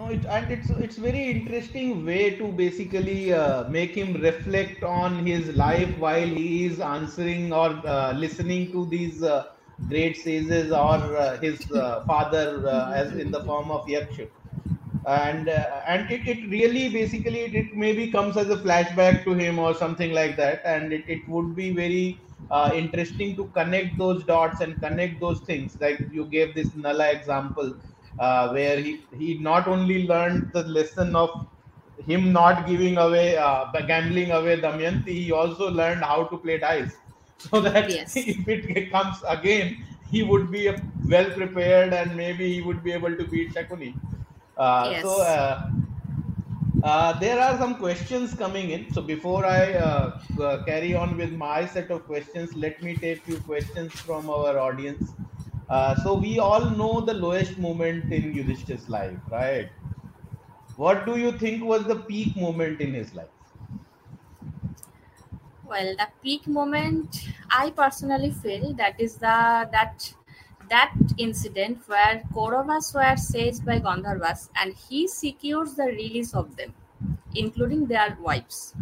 No, 0.01 0.09
it, 0.09 0.25
and 0.25 0.51
it's 0.51 0.69
it's 0.69 0.97
very 0.97 1.23
interesting 1.31 2.05
way 2.05 2.35
to 2.37 2.51
basically 2.51 3.33
uh, 3.33 3.69
make 3.69 3.95
him 3.95 4.13
reflect 4.21 4.83
on 4.83 5.25
his 5.25 5.49
life 5.55 5.97
while 5.97 6.27
he 6.41 6.65
is 6.65 6.79
answering 6.79 7.53
or 7.53 7.69
uh, 7.87 8.13
listening 8.13 8.71
to 8.71 8.85
these 8.89 9.21
uh, 9.23 9.43
great 9.89 10.17
sages 10.17 10.71
or 10.71 10.97
uh, 11.17 11.39
his 11.39 11.69
uh, 11.71 12.03
father 12.05 12.67
uh, 12.67 12.91
as 12.93 13.15
in 13.15 13.31
the 13.31 13.43
form 13.45 13.71
of 13.71 13.85
Yaksha. 13.85 14.29
and 15.05 15.49
and 15.49 16.11
it, 16.11 16.27
it 16.27 16.41
really 16.49 16.89
basically 16.89 17.41
it, 17.41 17.55
it 17.55 17.75
maybe 17.75 18.11
comes 18.11 18.37
as 18.37 18.49
a 18.49 18.57
flashback 18.57 19.23
to 19.23 19.33
him 19.33 19.59
or 19.59 19.73
something 19.73 20.11
like 20.13 20.37
that. 20.37 20.61
And 20.65 20.93
it, 20.93 21.05
it 21.07 21.27
would 21.27 21.55
be 21.55 21.73
very 21.73 22.21
interesting 22.75 23.35
to 23.37 23.47
connect 23.49 23.97
those 23.97 24.25
dots 24.25 24.61
and 24.61 24.79
connect 24.79 25.19
those 25.19 25.41
things. 25.41 25.77
Like 25.79 26.05
you 26.11 26.25
gave 26.25 26.55
this 26.55 26.75
nala 26.75 27.11
example 27.11 27.75
uh, 28.19 28.49
where 28.49 28.79
he 28.79 29.07
he 29.11 29.39
not 29.39 29.67
only 29.67 30.07
learned 30.07 30.43
the 30.53 30.63
lesson 30.63 31.15
of 31.15 31.29
him 31.97 32.31
not 32.33 32.65
giving 32.67 32.97
away 32.97 33.37
uh, 33.37 33.65
gambling 33.87 34.31
away 34.31 34.59
Damayanti, 34.59 35.07
he 35.25 35.31
also 35.31 35.69
learned 35.69 36.03
how 36.03 36.25
to 36.25 36.37
play 36.37 36.57
dice 36.57 36.95
so 37.37 37.61
that 37.61 37.89
Yes. 37.89 38.29
if 38.47 38.65
it 38.77 38.91
comes 38.91 39.17
again 39.27 39.77
he 40.09 40.23
would 40.23 40.51
be 40.51 40.69
well 41.03 41.29
prepared 41.31 41.93
and 41.93 42.15
maybe 42.15 42.51
he 42.53 42.61
would 42.61 42.83
be 42.83 42.91
able 42.91 43.15
to 43.15 43.25
beat 43.27 43.53
Shakuni 43.53 43.99
uh, 44.57 44.95
so 44.99 45.21
Yes. 45.21 45.21
uh, 45.21 45.61
uh, 46.83 47.17
there 47.19 47.39
are 47.39 47.57
some 47.57 47.75
questions 47.77 48.33
coming 48.33 48.71
in. 48.71 48.91
So 48.91 49.01
before 49.01 49.45
I 49.45 49.73
uh, 49.73 50.19
uh, 50.41 50.63
carry 50.65 50.93
on 50.95 51.17
with 51.17 51.31
my 51.31 51.65
set 51.65 51.91
of 51.91 52.05
questions, 52.05 52.55
let 52.55 52.81
me 52.81 52.97
take 52.97 53.23
few 53.23 53.39
questions 53.41 53.99
from 53.99 54.29
our 54.29 54.57
audience. 54.57 55.15
Uh, 55.71 55.95
so 55.95 56.13
we 56.19 56.37
all 56.37 56.69
know 56.69 57.01
the 57.01 57.13
lowest 57.15 57.57
moment 57.57 58.11
in 58.13 58.33
Yudhishthir's 58.33 58.87
life, 58.89 59.19
right? 59.31 59.71
What 60.75 61.05
do 61.05 61.15
you 61.17 61.31
think 61.37 61.63
was 61.63 61.85
the 61.87 62.01
peak 62.03 62.35
moment 62.35 62.81
in 62.81 62.93
his 62.93 63.13
life? 63.13 63.29
Well, 65.63 65.95
the 65.95 66.07
peak 66.21 66.47
moment, 66.47 67.29
I 67.49 67.71
personally 67.71 68.31
feel 68.31 68.73
that 68.75 68.99
is 68.99 69.15
the 69.17 69.69
that 69.71 70.13
that 70.69 70.93
incident 71.17 71.87
where 71.87 72.21
Kauravas 72.33 72.93
were 72.93 73.15
saved 73.17 73.65
by 73.65 73.79
Gandharvas 73.79 74.49
and 74.55 74.73
he 74.75 75.07
secures 75.07 75.73
the 75.75 75.85
release 75.85 76.33
of 76.35 76.55
them, 76.57 76.75
including 77.33 77.87
their 77.87 78.17
wives. 78.19 78.75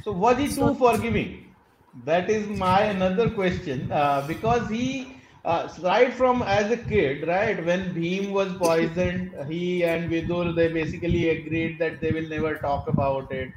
So 0.00 0.12
was 0.12 0.38
he 0.38 0.54
too 0.54 0.74
So 0.74 0.74
forgiving? 0.74 1.54
That 1.94 2.30
is 2.30 2.48
my 2.48 2.82
another 2.82 3.30
question 3.30 3.90
uh, 3.92 4.26
because 4.26 4.68
he 4.68 5.17
uh, 5.52 5.68
right 5.82 6.12
from 6.14 6.42
as 6.42 6.70
a 6.70 6.76
kid, 6.76 7.26
right 7.26 7.64
when 7.64 7.94
Bhim 7.94 8.32
was 8.32 8.52
poisoned, 8.58 9.34
he 9.50 9.84
and 9.84 10.10
Vidur 10.10 10.54
they 10.54 10.68
basically 10.72 11.30
agreed 11.30 11.78
that 11.80 12.00
they 12.00 12.12
will 12.12 12.28
never 12.28 12.58
talk 12.58 12.88
about 12.88 13.32
it. 13.32 13.52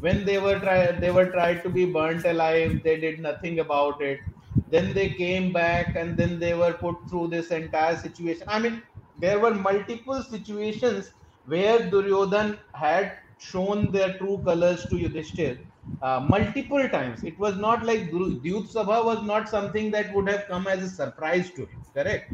When 0.00 0.24
they 0.26 0.38
were 0.38 0.58
try 0.60 0.80
they 1.04 1.10
were 1.18 1.30
tried 1.30 1.62
to 1.62 1.70
be 1.70 1.84
burnt 1.98 2.26
alive, 2.26 2.82
they 2.84 2.96
did 3.00 3.20
nothing 3.20 3.60
about 3.60 4.02
it. 4.02 4.20
Then 4.66 4.92
they 4.94 5.08
came 5.14 5.52
back 5.52 5.94
and 5.94 6.16
then 6.16 6.38
they 6.40 6.54
were 6.54 6.74
put 6.74 6.96
through 7.08 7.28
this 7.28 7.50
entire 7.52 7.96
situation. 7.96 8.44
I 8.48 8.58
mean, 8.58 8.82
there 9.16 9.38
were 9.38 9.54
multiple 9.54 10.22
situations 10.24 11.12
where 11.44 11.78
Duryodhan 11.90 12.58
had 12.74 13.18
shown 13.38 13.92
their 13.92 14.18
true 14.18 14.42
colors 14.44 14.86
to 14.86 14.96
Yudhishthir 14.96 15.65
uh, 16.00 16.20
multiple 16.20 16.88
times. 16.88 17.24
It 17.24 17.38
was 17.38 17.56
not 17.56 17.84
like 17.84 18.10
Dru- 18.10 18.40
Dyut 18.40 18.72
Sabha 18.72 19.04
was 19.04 19.22
not 19.22 19.48
something 19.48 19.90
that 19.92 20.12
would 20.14 20.28
have 20.28 20.46
come 20.48 20.66
as 20.66 20.82
a 20.82 20.88
surprise 20.88 21.50
to 21.52 21.62
him, 21.66 21.80
correct? 21.94 22.26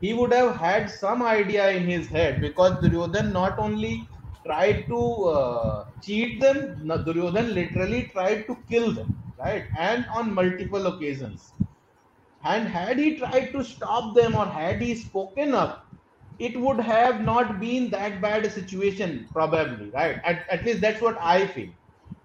He 0.00 0.12
would 0.14 0.32
have 0.32 0.56
had 0.56 0.90
some 0.90 1.22
idea 1.22 1.70
in 1.70 1.84
his 1.84 2.08
head 2.08 2.40
because 2.40 2.80
Duryodhan 2.82 3.32
not 3.32 3.58
only 3.58 4.10
tried 4.46 4.86
to 4.88 5.00
uh, 5.24 5.84
cheat 6.02 6.40
them, 6.40 6.86
Duryodhan 6.86 7.54
literally 7.54 8.08
tried 8.08 8.46
to 8.46 8.56
kill 8.68 8.92
them, 8.92 9.08
right? 9.38 9.64
And 9.76 10.06
on 10.14 10.34
multiple 10.34 10.86
occasions. 10.86 11.54
And 12.44 12.68
had 12.68 12.98
he 12.98 13.16
tried 13.18 13.50
to 13.52 13.64
stop 13.64 14.14
them 14.14 14.34
or 14.36 14.46
had 14.46 14.80
he 14.80 14.94
spoken 14.94 15.54
up, 15.54 15.88
it 16.38 16.60
would 16.60 16.78
have 16.80 17.20
not 17.20 17.58
been 17.60 17.90
that 17.90 18.20
bad 18.20 18.44
a 18.44 18.50
situation, 18.50 19.30
probably, 19.32 19.90
right? 19.90 20.20
At, 20.24 20.48
at 20.48 20.64
least 20.64 20.80
that's 20.80 21.00
what 21.02 21.18
I 21.20 21.46
feel. 21.48 21.72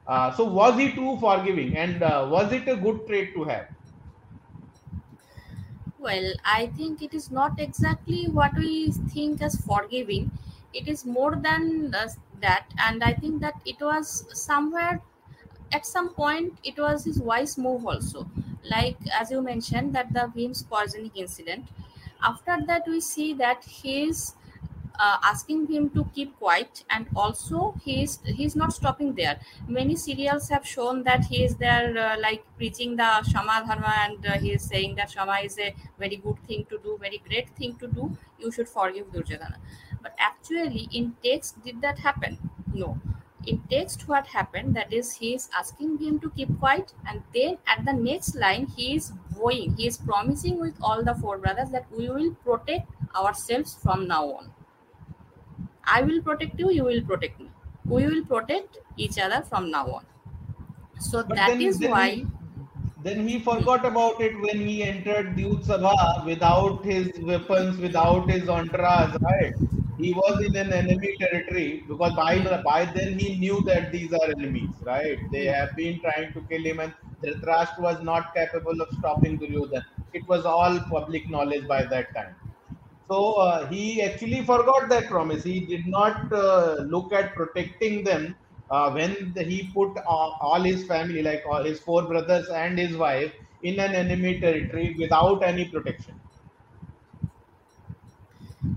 Uh, 0.09 0.31
so, 0.35 0.43
was 0.43 0.77
he 0.77 0.91
too 0.93 1.17
forgiving 1.19 1.77
and 1.77 2.03
uh, 2.03 2.27
was 2.29 2.51
it 2.51 2.67
a 2.67 2.75
good 2.75 3.05
trait 3.07 3.33
to 3.35 3.43
have? 3.45 3.67
Well, 5.99 6.33
I 6.45 6.67
think 6.67 7.01
it 7.01 7.13
is 7.13 7.29
not 7.29 7.59
exactly 7.59 8.25
what 8.27 8.55
we 8.55 8.91
think 8.91 9.41
as 9.41 9.55
forgiving. 9.61 10.31
It 10.73 10.87
is 10.87 11.05
more 11.05 11.35
than 11.35 11.93
uh, 11.93 12.09
that, 12.41 12.67
and 12.79 13.03
I 13.03 13.13
think 13.13 13.41
that 13.41 13.61
it 13.65 13.79
was 13.81 14.25
somewhere 14.39 15.01
at 15.71 15.85
some 15.85 16.09
point 16.15 16.59
it 16.63 16.79
was 16.79 17.05
his 17.05 17.19
wise 17.21 17.57
move 17.57 17.85
also. 17.85 18.29
Like 18.63 18.97
as 19.13 19.31
you 19.31 19.41
mentioned 19.41 19.93
that 19.95 20.13
the 20.13 20.31
Bhim's 20.35 20.63
poisoning 20.63 21.11
incident. 21.15 21.67
After 22.21 22.57
that, 22.67 22.87
we 22.87 22.99
see 23.01 23.33
that 23.35 23.63
his 23.65 24.35
uh, 24.99 25.17
asking 25.23 25.67
him 25.67 25.89
to 25.91 26.03
keep 26.13 26.37
quiet 26.37 26.83
and 26.89 27.07
also 27.15 27.73
he's 27.83 28.19
he's 28.25 28.55
not 28.55 28.73
stopping 28.73 29.13
there. 29.15 29.39
Many 29.67 29.95
serials 29.95 30.49
have 30.49 30.65
shown 30.67 31.03
that 31.03 31.25
he 31.25 31.43
is 31.43 31.55
there 31.55 31.97
uh, 31.97 32.17
like 32.19 32.43
preaching 32.57 32.95
the 32.97 33.09
shama 33.23 33.63
dharma 33.67 33.93
and 34.05 34.25
uh, 34.25 34.37
he 34.39 34.51
is 34.53 34.63
saying 34.63 34.95
that 34.95 35.11
shama 35.11 35.37
is 35.43 35.57
a 35.59 35.73
very 35.97 36.17
good 36.17 36.39
thing 36.47 36.65
to 36.69 36.79
do 36.79 36.97
very 37.01 37.21
great 37.27 37.49
thing 37.55 37.75
to 37.75 37.87
do. 37.87 38.17
You 38.39 38.51
should 38.51 38.69
forgive 38.69 39.11
duryodhana. 39.13 39.57
But 40.01 40.13
actually 40.17 40.89
in 40.91 41.15
text 41.23 41.63
did 41.63 41.81
that 41.81 41.99
happen? 41.99 42.37
No. 42.73 42.97
In 43.47 43.61
text 43.71 44.07
what 44.07 44.27
happened 44.27 44.75
that 44.75 44.91
is 44.91 45.13
he 45.13 45.33
is 45.33 45.49
asking 45.57 45.97
him 45.99 46.19
to 46.19 46.29
keep 46.31 46.59
quiet 46.59 46.93
and 47.07 47.23
then 47.33 47.57
at 47.65 47.85
the 47.85 47.93
next 47.93 48.35
line 48.35 48.67
he 48.67 48.95
is 48.95 49.11
vowing 49.31 49.75
he 49.77 49.87
is 49.87 49.97
promising 49.97 50.59
with 50.59 50.75
all 50.81 51.03
the 51.03 51.15
four 51.15 51.37
brothers 51.37 51.69
that 51.71 51.91
we 51.91 52.09
will 52.09 52.31
protect 52.43 52.91
ourselves 53.15 53.75
from 53.81 54.07
now 54.07 54.25
on 54.33 54.53
I 55.91 56.01
will 56.01 56.21
protect 56.21 56.59
you, 56.59 56.71
you 56.71 56.83
will 56.83 57.01
protect 57.01 57.39
me. 57.39 57.49
We 57.85 58.05
will 58.05 58.23
protect 58.25 58.77
each 58.97 59.17
other 59.17 59.41
from 59.49 59.71
now 59.71 59.87
on. 59.87 60.05
So 60.99 61.23
But 61.23 61.35
that 61.37 61.47
then, 61.47 61.61
is 61.61 61.79
then 61.79 61.91
why, 61.91 62.09
he, 62.09 62.25
then 63.03 63.27
he 63.27 63.39
forgot 63.39 63.85
about 63.85 64.21
it 64.21 64.39
when 64.39 64.59
he 64.67 64.83
entered 64.83 65.35
Dyut 65.35 65.65
Sabha 65.65 66.25
without 66.25 66.83
his 66.83 67.11
weapons, 67.21 67.77
without 67.77 68.29
his 68.29 68.49
entourage, 68.49 69.15
right? 69.21 69.53
He 69.97 70.13
was 70.13 70.41
in 70.45 70.55
an 70.55 70.71
enemy 70.71 71.15
territory 71.17 71.83
because 71.87 72.13
by 72.15 72.61
by 72.63 72.85
then 72.85 73.17
he 73.19 73.37
knew 73.37 73.61
that 73.65 73.91
these 73.91 74.13
are 74.13 74.29
enemies, 74.37 74.69
right? 74.83 75.17
They 75.31 75.47
hmm. 75.47 75.53
have 75.53 75.75
been 75.75 75.99
trying 75.99 76.33
to 76.33 76.41
kill 76.41 76.63
him, 76.63 76.79
and 76.79 76.93
Dhritarashtra 77.23 77.79
was 77.79 78.01
not 78.01 78.33
capable 78.33 78.81
of 78.81 78.89
stopping 78.99 79.39
Duryodhan. 79.39 79.83
It 80.13 80.27
was 80.27 80.45
all 80.45 80.79
public 80.91 81.29
knowledge 81.29 81.67
by 81.67 81.83
that 81.83 82.13
time. 82.13 82.35
So 83.11 83.33
uh, 83.33 83.67
he 83.67 84.01
actually 84.01 84.45
forgot 84.45 84.87
that 84.89 85.07
promise. 85.07 85.43
He 85.43 85.65
did 85.65 85.85
not 85.87 86.31
uh, 86.31 86.75
look 86.87 87.11
at 87.11 87.33
protecting 87.35 88.03
them 88.05 88.37
uh, 88.69 88.91
when 88.91 89.33
he 89.35 89.71
put 89.73 89.97
all 90.05 90.61
his 90.63 90.85
family, 90.87 91.21
like 91.21 91.41
all 91.45 91.63
his 91.63 91.81
four 91.81 92.07
brothers 92.07 92.47
and 92.49 92.77
his 92.79 92.95
wife, 92.95 93.33
in 93.61 93.79
an 93.79 93.93
enemy 93.95 94.39
territory 94.39 94.95
without 94.97 95.43
any 95.43 95.69
protection. 95.69 96.21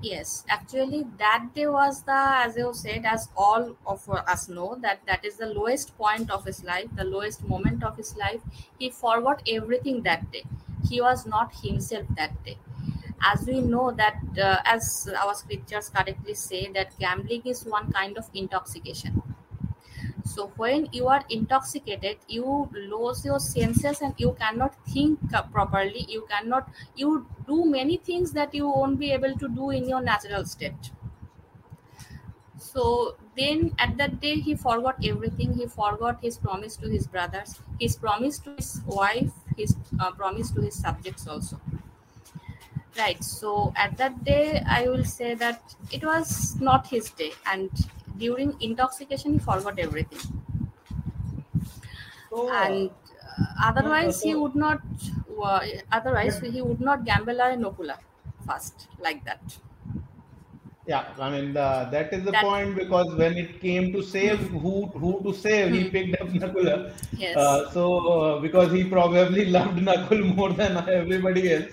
yes, 0.03 0.45
actually 0.49 1.03
that 1.19 1.49
day 1.55 1.67
was 1.67 2.03
the, 2.03 2.19
as 2.45 2.57
you 2.57 2.73
said, 2.75 3.05
as 3.07 3.29
all 3.37 3.77
of 3.87 4.09
us 4.11 4.49
know, 4.49 4.75
that 4.77 5.01
that 5.07 5.25
is 5.25 5.37
the 5.39 5.47
lowest 5.47 5.97
point 5.97 6.31
of 6.31 6.45
his 6.45 6.63
life, 6.65 6.89
the 6.95 7.05
lowest 7.05 7.43
moment 7.45 7.83
of 7.83 7.97
his 7.97 8.17
life. 8.17 8.43
He 8.79 8.91
forgot 8.91 9.43
everything 9.49 10.03
that 10.03 10.31
day. 10.31 10.45
He 10.89 11.01
was 11.01 11.27
not 11.27 11.55
himself 11.63 12.07
that 12.17 12.43
day. 12.45 12.59
As 13.23 13.47
we 13.47 13.61
know 13.61 13.93
that, 13.93 14.17
uh, 14.43 14.59
as 14.65 15.09
our 15.19 15.35
scriptures 15.35 15.89
correctly 15.89 16.35
say, 16.35 16.71
that 16.73 16.99
gambling 16.99 17.43
is 17.45 17.65
one 17.65 17.93
kind 17.93 18.19
of 18.19 18.29
intoxication. 18.35 19.23
So 20.25 20.51
when 20.57 20.89
you 20.93 21.09
are 21.09 21.23
intoxicated 21.29 22.17
you 22.29 22.69
lose 22.73 23.25
your 23.25 23.39
senses 23.39 24.01
and 24.01 24.15
you 24.17 24.37
cannot 24.41 24.75
think 24.87 25.19
properly. 25.53 26.07
You 26.09 26.27
cannot 26.31 26.71
you 26.97 27.27
do 27.47 27.65
many 27.65 27.99
things 27.99 28.33
that 28.33 28.55
you 28.55 28.69
won't 28.69 28.99
be 28.99 29.11
able 29.13 29.35
to 29.37 29.49
do 29.49 29.71
in 29.71 29.89
your 29.89 30.01
natural 30.01 30.45
state. 30.45 30.91
So 32.59 33.17
then 33.37 33.75
at 33.79 33.97
that 33.99 34.21
day 34.21 34.37
he 34.37 34.55
forgot 34.55 34.97
everything. 35.05 35.55
He 35.55 35.67
forgot 35.67 36.21
his 36.23 36.39
promise 36.39 36.77
to 36.77 36.89
his 36.89 37.07
brothers 37.07 37.61
his 37.81 37.97
promise 37.97 38.39
to 38.41 38.55
his 38.57 38.81
wife 38.87 39.33
his 39.57 39.77
uh, 40.01 40.13
promise 40.13 40.51
to 40.53 40.63
his 40.63 40.75
subjects 40.75 41.27
also 41.27 41.61
right. 42.99 43.23
So 43.25 43.73
at 43.77 43.97
that 43.99 44.23
day 44.25 44.63
i 44.67 44.89
will 44.89 45.05
say 45.05 45.35
that 45.35 45.75
it 45.91 46.05
was 46.05 46.61
not 46.61 46.87
his 46.87 47.11
day 47.11 47.33
and 47.47 47.71
during 48.19 48.57
intoxication 48.61 49.33
he 49.35 49.39
forgot 49.39 49.79
everything. 49.79 50.43
So, 52.31 52.51
and 52.53 52.91
uh, 52.91 53.55
otherwise 53.65 54.23
he 54.23 54.35
would 54.35 54.55
not 54.55 54.81
uh, 55.43 55.61
otherwise 55.91 56.39
he 56.41 56.63
would 56.63 56.81
not 56.81 57.05
gamble 57.05 57.41
a 57.41 57.57
Nakula 57.57 57.99
fast 58.47 58.89
like 58.99 59.25
that. 59.25 59.59
Yeah, 60.85 61.15
I 61.19 61.31
mean 61.31 61.57
uh, 61.57 61.89
that 61.93 62.13
is 62.13 62.25
the 62.25 62.33
that 62.33 62.47
point 62.47 62.75
because 62.75 63.15
when 63.17 63.35
it 63.39 63.61
came 63.61 63.93
to 63.93 64.03
save 64.03 64.41
hmm, 64.41 64.49
who 64.51 64.87
who 65.03 65.23
to 65.23 65.33
save, 65.33 65.71
he 65.71 65.85
hmm, 65.85 65.89
picked 65.91 66.21
up 66.21 66.29
Nakula. 66.29 66.77
yes. 67.13 67.41
Uh, 67.41 67.71
so 67.71 67.85
uh, 68.15 68.41
because 68.41 68.73
he 68.73 68.89
probably 68.89 69.45
loved 69.57 69.79
Nakul 69.79 70.35
more 70.35 70.53
than 70.53 70.77
everybody 70.89 71.53
else, 71.53 71.73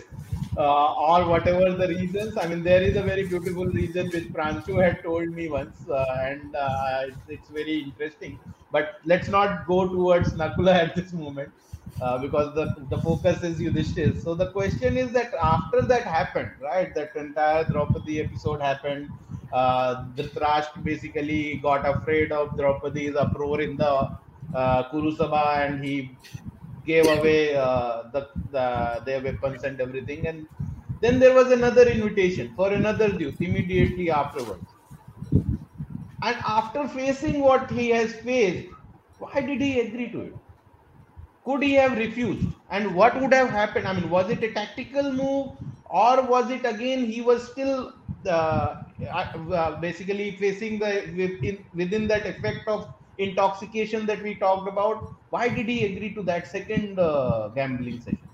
uh, 0.60 0.94
or 0.94 1.26
whatever 1.28 1.72
the 1.82 1.88
reasons. 1.88 2.38
I 2.38 2.48
mean, 2.48 2.64
there 2.64 2.82
is 2.84 2.98
a 2.98 3.02
very 3.02 3.26
beautiful 3.26 3.66
reason 3.66 4.10
which 4.10 4.28
Pranchu 4.34 4.84
had 4.84 5.02
told 5.04 5.30
me 5.30 5.50
once, 5.50 5.88
uh, 5.90 6.06
and 6.22 6.56
uh, 6.56 7.04
it's, 7.08 7.30
it's 7.30 7.50
very 7.50 7.80
interesting. 7.80 8.38
But 8.72 9.00
let's 9.06 9.30
not 9.30 9.66
go 9.66 9.88
towards 9.88 10.34
Nakula 10.34 10.76
at 10.76 10.96
this 10.96 11.14
moment. 11.14 11.52
Uh, 12.02 12.18
because 12.18 12.56
the, 12.56 12.74
the 12.90 12.98
focus 13.02 13.44
is 13.44 13.60
Yudhishthir. 13.60 14.24
So 14.24 14.34
the 14.34 14.52
question 14.52 14.96
is 14.96 15.12
that 15.12 15.34
after 15.34 15.82
that 15.82 16.04
happened, 16.04 16.52
right? 16.62 16.96
That 16.96 17.14
entire 17.14 17.66
Draupadi 17.66 18.22
episode 18.22 18.62
happened. 18.62 19.10
Uh, 19.52 20.06
Dhritarashtra 20.16 20.82
basically 20.82 21.58
got 21.58 21.86
afraid 21.86 22.32
of 22.32 22.56
Draupadi's 22.56 23.18
uproar 23.18 23.60
in 23.60 23.76
the 23.76 24.18
uh, 24.56 24.84
Kuru 24.90 25.12
Sabha 25.14 25.66
and 25.66 25.84
he 25.84 26.16
gave 26.92 27.08
away 27.16 27.56
uh, 27.56 28.04
the, 28.14 28.22
the 28.56 28.66
their 29.06 29.22
weapons 29.28 29.64
and 29.64 29.80
everything. 29.88 30.28
And 30.28 30.48
then 31.02 31.20
there 31.20 31.36
was 31.40 31.52
another 31.52 31.88
invitation 31.98 32.54
for 32.56 32.72
another 32.74 33.10
duke 33.22 33.40
immediately 33.50 34.10
afterwards. 34.10 34.76
And 36.22 36.38
after 36.46 36.88
facing 36.88 37.42
what 37.42 37.70
he 37.72 37.90
has 37.90 38.16
faced, 38.22 38.74
why 39.18 39.42
did 39.42 39.60
he 39.60 39.82
agree 39.82 40.10
to 40.12 40.22
it? 40.22 40.40
Could 41.44 41.64
he 41.64 41.74
have 41.74 41.98
refused? 41.98 42.56
And 42.70 42.96
what 42.96 43.20
would 43.20 43.34
have 43.34 43.50
happened? 43.50 43.88
I 43.88 43.94
mean, 43.94 44.10
was 44.10 44.30
it 44.30 44.44
a 44.44 44.54
tactical 44.54 45.12
move, 45.12 45.58
or 45.86 46.22
was 46.28 46.50
it 46.52 46.66
again 46.66 47.06
he 47.06 47.22
was 47.22 47.50
still 47.52 47.94
uh, 48.28 48.76
uh, 49.12 49.80
basically 49.80 50.38
facing 50.38 50.80
the 50.80 50.92
within, 51.18 51.66
within 51.74 52.08
that 52.08 52.26
effect 52.26 52.68
of 52.68 52.88
intoxication 53.20 54.06
that 54.08 54.22
we 54.24 54.36
talked 54.36 54.68
about? 54.68 55.16
Why 55.30 55.50
did 55.50 55.68
he 55.68 55.86
agree 55.86 56.14
to 56.16 56.24
that 56.24 56.48
second 56.48 57.00
uh, 57.00 57.50
gambling 57.50 58.02
session? 58.02 58.30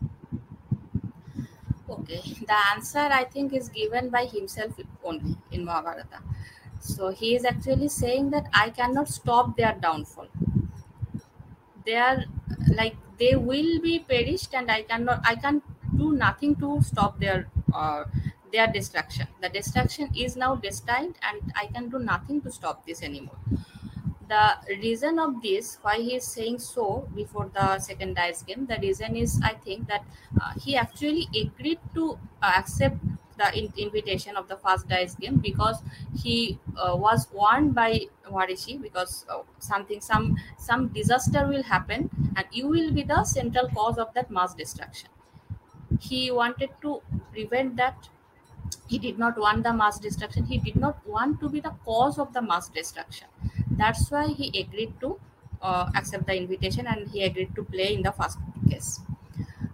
okay 1.93 2.21
the 2.52 2.58
answer 2.74 3.06
i 3.19 3.24
think 3.36 3.54
is 3.60 3.69
given 3.78 4.10
by 4.15 4.24
himself 4.36 4.80
only 5.12 5.36
in 5.52 5.63
mahabharata 5.69 6.19
so 6.91 7.10
he 7.21 7.30
is 7.38 7.45
actually 7.54 7.89
saying 8.02 8.30
that 8.36 8.48
i 8.63 8.69
cannot 8.82 9.08
stop 9.19 9.56
their 9.62 9.74
downfall 9.88 10.30
they 11.86 11.95
are 11.95 12.24
like 12.76 12.95
they 13.19 13.36
will 13.36 13.80
be 13.82 13.93
perished 14.12 14.54
and 14.54 14.71
i 14.71 14.82
cannot 14.91 15.19
i 15.32 15.36
can 15.36 15.62
do 16.02 16.12
nothing 16.24 16.56
to 16.63 16.69
stop 16.89 17.19
their 17.19 17.38
uh, 17.82 18.04
their 18.56 18.67
destruction 18.78 19.28
the 19.41 19.50
destruction 19.58 20.10
is 20.26 20.36
now 20.43 20.52
destined 20.67 21.15
and 21.32 21.54
i 21.56 21.65
can 21.76 21.89
do 21.95 22.00
nothing 22.12 22.41
to 22.48 22.52
stop 22.60 22.86
this 22.86 23.02
anymore 23.10 23.39
the 24.27 24.43
reason 24.83 25.19
of 25.19 25.41
this 25.41 25.75
why 25.81 25.95
he 25.97 26.15
is 26.15 26.23
saying 26.25 26.57
so 26.59 27.07
before 27.15 27.49
the 27.57 27.79
second 27.79 28.15
dice 28.15 28.41
game 28.43 28.65
the 28.65 28.77
reason 28.81 29.15
is 29.15 29.39
i 29.43 29.53
think 29.65 29.88
that 29.88 30.03
uh, 30.41 30.53
he 30.65 30.75
actually 30.75 31.27
agreed 31.43 31.79
to 31.93 32.17
uh, 32.41 32.51
accept 32.57 32.97
the 33.38 33.47
in- 33.59 33.73
invitation 33.77 34.35
of 34.38 34.47
the 34.47 34.57
first 34.57 34.88
dice 34.88 35.15
game 35.15 35.38
because 35.38 35.81
he 36.23 36.57
uh, 36.77 36.95
was 36.95 37.27
warned 37.33 37.75
by 37.75 37.99
Warishi 38.29 38.81
because 38.81 39.25
uh, 39.29 39.41
something 39.59 39.99
some 39.99 40.38
some 40.57 40.88
disaster 40.99 41.45
will 41.47 41.63
happen 41.63 42.09
and 42.38 42.45
you 42.51 42.67
will 42.67 42.91
be 42.93 43.03
the 43.03 43.23
central 43.25 43.67
cause 43.69 43.97
of 43.97 44.13
that 44.13 44.31
mass 44.31 44.53
destruction. 44.53 45.09
He 45.99 46.31
wanted 46.31 46.71
to 46.83 47.01
prevent 47.31 47.75
that 47.77 48.09
he 48.88 48.97
did 48.99 49.17
not 49.17 49.38
want 49.38 49.63
the 49.63 49.73
mass 49.73 49.99
destruction. 49.99 50.45
He 50.45 50.58
did 50.58 50.75
not 50.75 51.06
want 51.08 51.39
to 51.41 51.49
be 51.49 51.60
the 51.60 51.73
cause 51.84 52.19
of 52.19 52.34
the 52.34 52.41
mass 52.41 52.69
destruction. 52.69 53.28
That's 53.71 54.10
why 54.12 54.28
he 54.28 54.47
agreed 54.60 54.99
to 55.01 55.19
uh, 55.62 55.91
accept 55.95 56.28
the 56.28 56.36
invitation 56.38 56.88
and 56.88 57.08
he 57.10 57.23
agreed 57.23 57.56
to 57.56 57.63
play 57.63 57.93
in 57.93 58.04
the 58.04 58.12
first 58.12 58.38
case. 58.69 58.99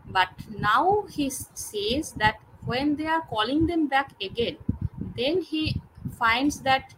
But 0.07 0.29
now 0.49 1.05
he 1.09 1.29
says 1.29 2.11
that 2.13 2.39
when 2.65 2.95
they 2.95 3.07
are 3.07 3.21
calling 3.21 3.67
them 3.67 3.87
back 3.87 4.13
again 4.21 4.57
then 5.15 5.41
he 5.41 5.81
finds 6.17 6.61
that 6.61 6.93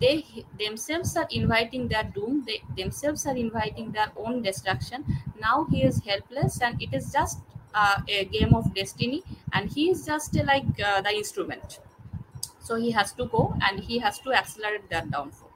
they 0.00 0.24
themselves 0.58 1.16
are 1.16 1.26
inviting 1.30 1.88
their 1.88 2.04
doom. 2.04 2.44
They 2.46 2.62
themselves 2.76 3.26
are 3.26 3.36
inviting 3.36 3.90
their 3.92 4.12
own 4.16 4.42
destruction. 4.42 5.04
Now 5.40 5.66
he 5.68 5.82
is 5.82 6.00
helpless 6.04 6.60
and 6.62 6.80
it 6.80 6.94
is 6.94 7.12
just 7.12 7.40
uh, 7.74 8.00
a 8.08 8.24
game 8.26 8.54
of 8.54 8.72
destiny 8.74 9.22
and 9.52 9.70
he 9.70 9.90
is 9.90 10.04
just 10.06 10.36
uh, 10.36 10.44
like 10.44 10.80
uh, 10.80 11.00
the 11.00 11.12
instrument 11.14 11.80
so 12.60 12.76
he 12.76 12.90
has 12.92 13.12
to 13.14 13.26
go 13.26 13.56
and 13.62 13.80
he 13.80 13.98
has 13.98 14.18
to 14.20 14.32
accelerate 14.32 14.88
their 14.90 15.06
downfall 15.06 15.52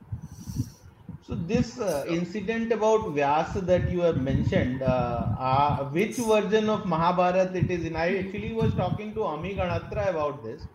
So 1.20 1.34
this 1.36 1.78
uh, 1.78 2.04
incident 2.08 2.70
about 2.72 3.00
Vyasa 3.14 3.60
that 3.62 3.90
you 3.90 4.00
have 4.00 4.20
mentioned, 4.20 4.82
uh, 4.82 5.34
uh, 5.38 5.88
which 5.90 6.16
version 6.16 6.68
of 6.68 6.84
Mahabharata 6.84 7.56
it 7.56 7.70
is 7.70 7.84
in? 7.84 7.96
I 7.96 8.18
actually 8.18 8.52
was 8.52 8.74
talking 8.74 9.14
to 9.14 9.24
Ami 9.24 9.54
Ganatra 9.56 10.08
about 10.10 10.42
this, 10.42 10.66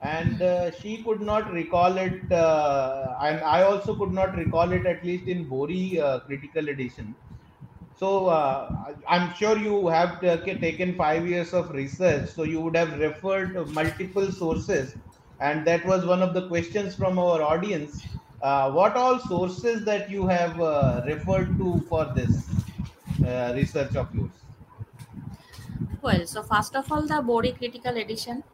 and 0.00 0.74
she 0.74 1.02
could 1.04 1.20
not 1.22 1.50
recall 1.52 1.96
it, 1.98 2.20
and 2.30 3.40
I 3.56 3.62
also 3.62 3.96
could 3.96 4.12
not 4.12 4.34
recall 4.36 4.72
it 4.72 4.86
at 4.86 5.04
least 5.04 5.26
in 5.28 5.48
Bori 5.48 5.98
Critical 6.26 6.68
Edition. 6.68 7.16
So 7.94 8.26
uh, 8.26 8.94
I'm 9.08 9.32
sure 9.34 9.56
you 9.58 9.86
have 9.88 10.20
ta- 10.20 10.42
taken 10.44 10.94
five 10.96 11.26
years 11.26 11.52
of 11.54 11.70
research, 11.70 12.30
so 12.30 12.42
you 12.42 12.60
would 12.60 12.76
have 12.76 12.98
referred 12.98 13.54
multiple 13.68 14.30
sources, 14.32 14.96
and 15.38 15.66
that 15.66 15.84
was 15.84 16.04
one 16.04 16.22
of 16.22 16.34
the 16.34 16.48
questions 16.48 16.96
from 16.96 17.18
our 17.18 17.42
audience. 17.42 18.02
Uh, 18.40 18.72
what 18.72 18.96
all 18.96 19.18
sources 19.20 19.84
that 19.84 20.10
you 20.10 20.26
have 20.26 20.60
uh, 20.60 21.02
referred 21.06 21.56
to 21.58 21.80
for 21.88 22.12
this 22.14 22.50
uh, 23.24 23.52
research 23.54 23.94
of 23.94 24.12
yours? 24.14 24.44
Well, 26.02 26.26
so 26.26 26.42
first 26.42 26.74
of 26.76 26.90
all, 26.92 27.06
the 27.06 27.22
Bori 27.22 27.52
Critical 27.52 27.96
Edition, 27.96 28.44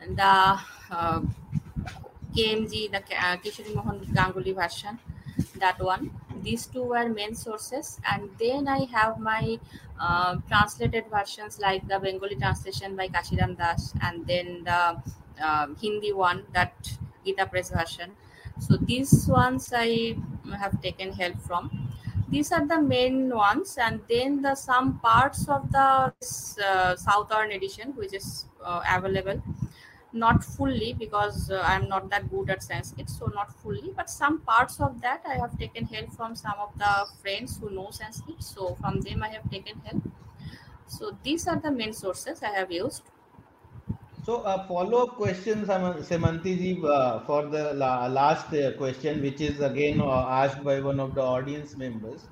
and 0.00 0.16
the 0.18 0.60
uh, 0.90 1.22
KMG, 2.34 2.88
the 2.88 2.98
uh, 2.98 3.36
Kishori 3.38 3.74
Mohan 3.74 4.00
Ganguly 4.14 4.54
version, 4.54 4.98
that 5.56 5.78
one. 5.80 6.20
These 6.42 6.66
two 6.66 6.82
were 6.82 7.08
main 7.08 7.34
sources, 7.34 8.00
and 8.12 8.28
then 8.38 8.68
I 8.68 8.84
have 8.86 9.18
my 9.18 9.58
uh, 10.00 10.36
translated 10.48 11.04
versions 11.10 11.58
like 11.60 11.86
the 11.86 11.98
Bengali 11.98 12.36
translation 12.36 12.96
by 12.96 13.08
Kashiram 13.08 13.56
Das, 13.56 13.94
and 14.02 14.26
then 14.26 14.64
the 14.64 15.00
um, 15.40 15.76
Hindi 15.80 16.12
one, 16.12 16.44
that 16.52 16.74
Gita 17.24 17.46
Press 17.46 17.70
version. 17.70 18.12
So 18.58 18.76
these 18.76 19.26
ones 19.28 19.72
I 19.74 20.16
have 20.58 20.80
taken 20.82 21.12
help 21.12 21.40
from. 21.40 21.88
These 22.28 22.50
are 22.50 22.66
the 22.66 22.80
main 22.80 23.34
ones, 23.34 23.78
and 23.78 24.00
then 24.08 24.42
the 24.42 24.54
some 24.54 24.98
parts 25.00 25.48
of 25.48 25.70
the 25.70 26.12
uh, 26.64 26.96
Southern 26.96 27.52
edition, 27.52 27.92
which 27.94 28.14
is 28.14 28.46
uh, 28.64 28.82
available 28.88 29.42
not 30.12 30.44
fully 30.44 30.92
because 30.92 31.50
uh, 31.50 31.60
i'm 31.64 31.88
not 31.88 32.08
that 32.10 32.28
good 32.30 32.50
at 32.50 32.62
sanskrit 32.62 33.08
so 33.08 33.26
not 33.38 33.52
fully 33.62 33.92
but 33.96 34.10
some 34.10 34.40
parts 34.50 34.80
of 34.80 35.00
that 35.00 35.22
i 35.26 35.34
have 35.42 35.56
taken 35.58 35.86
help 35.86 36.12
from 36.12 36.34
some 36.36 36.58
of 36.66 36.76
the 36.78 36.92
friends 37.22 37.58
who 37.58 37.70
know 37.70 37.90
sanskrit 37.90 38.42
so 38.42 38.74
from 38.76 39.00
them 39.00 39.22
i 39.22 39.28
have 39.28 39.48
taken 39.50 39.78
help. 39.80 40.02
So 40.88 41.16
these 41.24 41.48
are 41.48 41.60
the 41.60 41.70
main 41.72 41.92
sources 41.94 42.42
i 42.42 42.50
have 42.50 42.72
used. 42.72 43.04
So 44.24 44.42
a 44.44 44.66
follow-up 44.68 45.16
question, 45.16 45.66
Sam- 45.66 46.02
Semanti 46.08 46.56
ji, 46.56 46.82
uh, 46.84 47.24
for 47.26 47.48
the 47.50 47.74
la- 47.74 48.06
last 48.06 48.52
uh, 48.54 48.76
question, 48.78 49.20
which 49.20 49.40
is 49.40 49.60
again 49.60 50.00
uh, 50.00 50.26
asked 50.40 50.62
by 50.64 50.80
one 50.80 50.98
of 51.00 51.14
the 51.14 51.20
audience 51.22 51.76
members, 51.76 52.30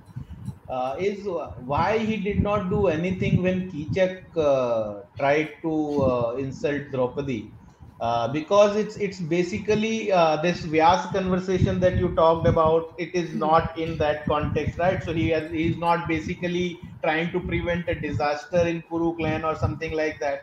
uh, 0.68 0.96
is 0.98 1.26
uh, 1.26 1.50
why 1.58 1.98
he 1.98 2.16
did 2.22 2.40
not 2.42 2.70
do 2.70 2.86
anything 2.88 3.42
when 3.42 3.68
Kichak 3.70 4.36
uh, 4.36 5.02
tried 5.18 5.50
to 5.62 6.02
uh, 6.02 6.36
insult 6.38 6.90
Draupadi. 6.92 7.59
Uh, 8.00 8.26
because 8.32 8.76
it's 8.76 8.96
it's 8.96 9.20
basically 9.20 10.10
uh, 10.10 10.36
this 10.40 10.64
Vyas 10.64 11.12
conversation 11.12 11.80
that 11.80 11.98
you 11.98 12.14
talked 12.14 12.46
about. 12.48 12.94
It 12.98 13.14
is 13.14 13.34
not 13.34 13.76
in 13.78 13.98
that 13.98 14.26
context, 14.26 14.78
right? 14.78 15.02
So 15.02 15.12
he 15.12 15.28
has 15.30 15.50
he's 15.50 15.76
not 15.76 16.08
basically 16.08 16.80
trying 17.04 17.30
to 17.32 17.40
prevent 17.40 17.88
a 17.88 18.00
disaster 18.00 18.66
in 18.66 18.82
Kuru 18.88 19.16
clan 19.16 19.44
or 19.44 19.54
something 19.54 19.92
like 19.92 20.18
that. 20.20 20.40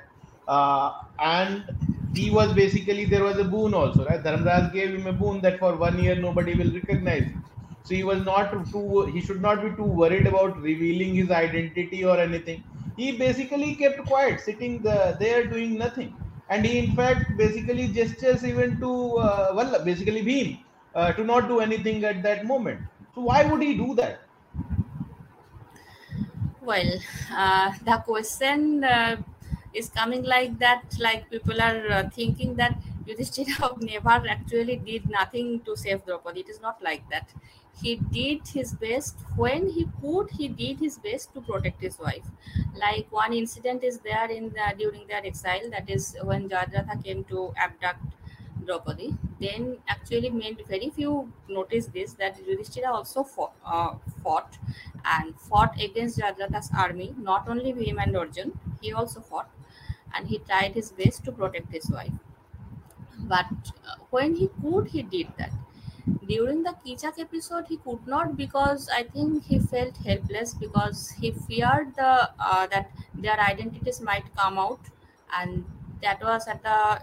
Uh, 0.48 0.92
and 1.20 1.66
he 2.14 2.30
was 2.30 2.54
basically 2.54 3.06
there 3.06 3.24
was 3.24 3.38
a 3.40 3.44
boon 3.44 3.74
also 3.74 4.06
right? 4.06 4.24
Dharmraj 4.24 4.72
gave 4.72 4.94
him 4.94 5.08
a 5.08 5.14
boon 5.14 5.42
that 5.42 5.58
for 5.60 5.76
one 5.78 5.98
year 6.00 6.16
nobody 6.16 6.54
will 6.56 6.72
recognize 6.74 7.24
him. 7.26 7.44
So 7.82 7.96
he 7.96 8.04
was 8.04 8.24
not 8.24 8.52
too 8.72 9.06
he 9.14 9.22
should 9.22 9.42
not 9.42 9.64
be 9.64 9.72
too 9.76 9.92
worried 10.04 10.28
about 10.28 10.58
revealing 10.62 11.16
his 11.16 11.32
identity 11.32 12.04
or 12.06 12.20
anything. 12.20 12.64
He 12.96 13.18
basically 13.18 13.76
kept 13.76 14.06
quiet 14.06 14.40
sitting 14.42 14.84
the, 14.84 15.18
there 15.20 15.48
doing 15.48 15.78
nothing 15.78 16.18
and 16.50 16.66
he 16.66 16.80
in 16.80 16.96
fact 16.96 17.36
basically 17.38 17.88
gestures 17.94 18.44
even 18.44 18.80
to 18.80 18.92
uh, 19.28 19.52
well 19.56 19.84
basically 19.86 20.24
Bhim 20.30 20.64
uh, 20.96 21.12
to 21.14 21.24
not 21.24 21.48
do 21.48 21.60
anything 21.60 22.04
at 22.04 22.24
that 22.24 22.46
moment. 22.46 22.82
So 23.14 23.22
why 23.22 23.46
would 23.46 23.62
he 23.62 23.76
do 23.78 23.96
that? 23.96 24.20
Well 26.62 27.00
uh, 27.32 27.74
the 27.84 27.98
question 28.06 28.84
uh, 28.84 29.22
is 29.74 29.90
coming 29.90 30.24
like 30.24 30.58
that 30.60 30.84
like 31.00 31.30
people 31.30 31.62
are 31.62 31.82
uh, 31.98 32.10
thinking 32.10 32.56
that 32.56 32.76
yudhishthira 33.06 33.70
never 33.92 34.18
actually 34.36 34.78
did 34.78 35.10
nothing 35.10 35.62
to 35.64 35.76
save 35.76 36.06
draupadi. 36.06 36.42
It 36.42 36.50
is 36.50 36.60
not 36.62 36.82
like 36.82 37.08
that 37.10 37.34
he 37.82 37.96
did 38.18 38.48
his 38.48 38.74
best 38.74 39.18
when 39.36 39.68
he 39.76 39.86
could 40.02 40.30
he 40.40 40.48
did 40.48 40.80
his 40.80 40.98
best 40.98 41.34
to 41.34 41.42
protect 41.42 41.82
his 41.82 41.98
wife 42.00 42.28
like 42.84 43.12
one 43.12 43.34
incident 43.34 43.84
is 43.84 44.00
there 44.00 44.30
in 44.30 44.50
the, 44.50 44.74
during 44.78 45.06
their 45.08 45.26
exile 45.26 45.70
that 45.76 45.90
is 45.90 46.16
when 46.24 46.50
jayadratha 46.50 47.04
came 47.04 47.24
to 47.26 47.54
abduct 47.58 48.04
Draupadi. 48.66 49.16
Then 49.40 49.78
actually 49.88 50.30
made 50.30 50.64
very 50.68 50.90
few 50.90 51.32
notice 51.48 51.86
this 51.88 52.14
that 52.14 52.38
Yudhishthira 52.46 52.92
also 52.92 53.24
fought, 53.24 53.54
uh, 53.64 53.96
fought 54.24 54.58
and 55.06 55.40
fought 55.40 55.80
against 55.82 56.20
Jayadratha's 56.20 56.70
army. 56.78 57.14
Not 57.18 57.48
only 57.48 57.72
him 57.72 58.00
and 58.00 58.18
Arjun, 58.18 58.60
he 58.82 58.92
also 58.92 59.22
fought 59.22 59.50
and 60.14 60.28
he 60.28 60.40
tried 60.40 60.74
his 60.74 60.92
best 60.92 61.24
to 61.26 61.32
protect 61.32 61.72
his 61.72 61.90
wife. 61.90 62.12
But 63.20 63.48
uh, 63.86 63.96
when 64.12 64.36
he 64.36 64.50
could, 64.62 64.88
he 64.88 65.02
did 65.04 65.28
that. 65.38 65.52
During 66.28 66.64
the 66.64 66.74
Kichak 66.86 67.20
episode, 67.20 67.66
he 67.68 67.78
could 67.78 68.08
not 68.08 68.38
because 68.38 68.90
I 68.90 69.04
think 69.04 69.44
he 69.44 69.60
felt 69.60 69.98
helpless 69.98 70.54
because 70.54 71.10
he 71.10 71.32
feared 71.32 71.96
the 71.96 72.30
uh, 72.40 72.68
that 72.68 72.92
their 73.14 73.38
identities 73.40 74.00
might 74.00 74.24
come 74.38 74.58
out, 74.58 74.80
and 75.38 75.66
that 76.02 76.22
was 76.22 76.48
at 76.48 76.64
the 76.64 77.02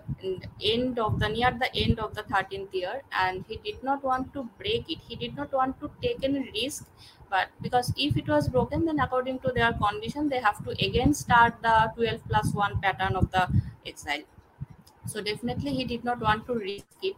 end 0.62 0.98
of 0.98 1.18
the 1.18 1.28
near 1.28 1.50
the 1.50 1.70
end 1.76 2.00
of 2.00 2.14
the 2.14 2.22
13th 2.22 2.72
year, 2.72 3.02
and 3.12 3.44
he 3.46 3.56
did 3.58 3.82
not 3.82 4.02
want 4.02 4.32
to 4.32 4.48
break 4.58 4.90
it. 4.90 4.98
He 5.06 5.16
did 5.16 5.36
not 5.36 5.52
want 5.52 5.78
to 5.80 5.90
take 6.00 6.24
any 6.24 6.50
risk, 6.54 6.86
but 7.28 7.48
because 7.60 7.92
if 7.98 8.16
it 8.16 8.26
was 8.26 8.48
broken, 8.48 8.86
then 8.86 9.00
according 9.00 9.40
to 9.40 9.52
their 9.52 9.74
condition, 9.74 10.30
they 10.30 10.40
have 10.40 10.64
to 10.64 10.70
again 10.88 11.12
start 11.12 11.60
the 11.62 11.92
12 11.96 12.20
plus 12.30 12.54
one 12.54 12.80
pattern 12.80 13.16
of 13.16 13.30
the 13.32 13.48
exile. 13.84 14.24
So 15.06 15.20
definitely, 15.20 15.74
he 15.74 15.84
did 15.84 16.04
not 16.04 16.20
want 16.20 16.46
to 16.46 16.54
risk 16.54 16.86
it 17.02 17.16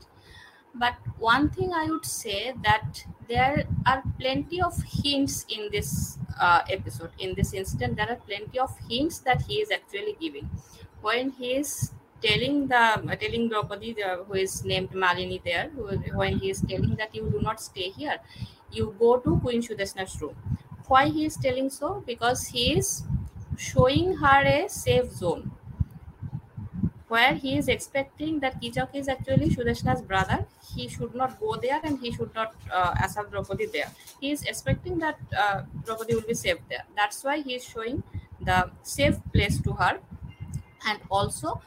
but 0.78 0.94
one 1.18 1.48
thing 1.50 1.72
i 1.72 1.84
would 1.90 2.04
say 2.04 2.54
that 2.62 3.04
there 3.28 3.64
are 3.86 4.02
plenty 4.18 4.60
of 4.62 4.74
hints 5.02 5.44
in 5.48 5.68
this 5.72 6.18
uh, 6.40 6.60
episode 6.70 7.10
in 7.18 7.34
this 7.34 7.52
instant 7.54 7.96
there 7.96 8.10
are 8.14 8.20
plenty 8.30 8.58
of 8.58 8.70
hints 8.88 9.18
that 9.20 9.42
he 9.42 9.54
is 9.54 9.70
actually 9.70 10.16
giving. 10.20 10.48
When 11.00 11.30
he 11.30 11.54
is 11.56 11.92
telling 12.22 12.68
the 12.68 12.76
uh, 12.76 13.16
telling 13.16 13.48
Draupadi 13.48 13.94
the, 13.94 14.24
who 14.26 14.34
is 14.34 14.64
named 14.64 14.90
Malini 14.90 15.42
there 15.44 15.70
who, 15.74 15.86
when 16.20 16.38
he 16.38 16.50
is 16.50 16.60
telling 16.60 16.94
that 16.96 17.14
you 17.14 17.28
do 17.30 17.40
not 17.40 17.60
stay 17.60 17.90
here 17.90 18.18
you 18.70 18.94
go 18.98 19.18
to 19.18 19.38
Queen 19.40 19.62
Sudeshna's 19.62 20.20
room. 20.20 20.36
Why 20.88 21.08
he 21.08 21.24
is 21.24 21.36
telling 21.36 21.70
so? 21.70 22.02
Because 22.06 22.46
he 22.48 22.76
is 22.78 23.02
showing 23.56 24.16
her 24.16 24.42
a 24.44 24.68
safe 24.68 25.10
zone 25.10 25.50
where 27.08 27.34
he 27.34 27.56
is 27.56 27.68
expecting 27.68 28.40
that 28.40 28.60
Kichak 28.60 28.94
is 28.94 29.08
actually 29.08 29.50
Sudeshna's 29.50 30.02
brother. 30.02 30.44
He 30.74 30.88
should 30.88 31.14
not 31.14 31.38
go 31.38 31.56
there 31.56 31.80
and 31.84 31.98
he 32.00 32.12
should 32.12 32.34
not 32.34 32.54
uh, 32.72 32.94
assault 33.02 33.30
Draupadi 33.30 33.66
there. 33.66 33.90
He 34.20 34.32
is 34.32 34.42
expecting 34.42 34.98
that 34.98 35.18
uh, 35.36 35.62
Draupadi 35.84 36.14
will 36.14 36.22
be 36.26 36.34
safe 36.34 36.58
there. 36.68 36.84
That's 36.96 37.22
why 37.22 37.40
he 37.42 37.54
is 37.54 37.64
showing 37.64 38.02
the 38.40 38.70
safe 38.82 39.18
place 39.32 39.60
to 39.62 39.72
her. 39.74 40.00
And 40.86 41.00
also, 41.10 41.60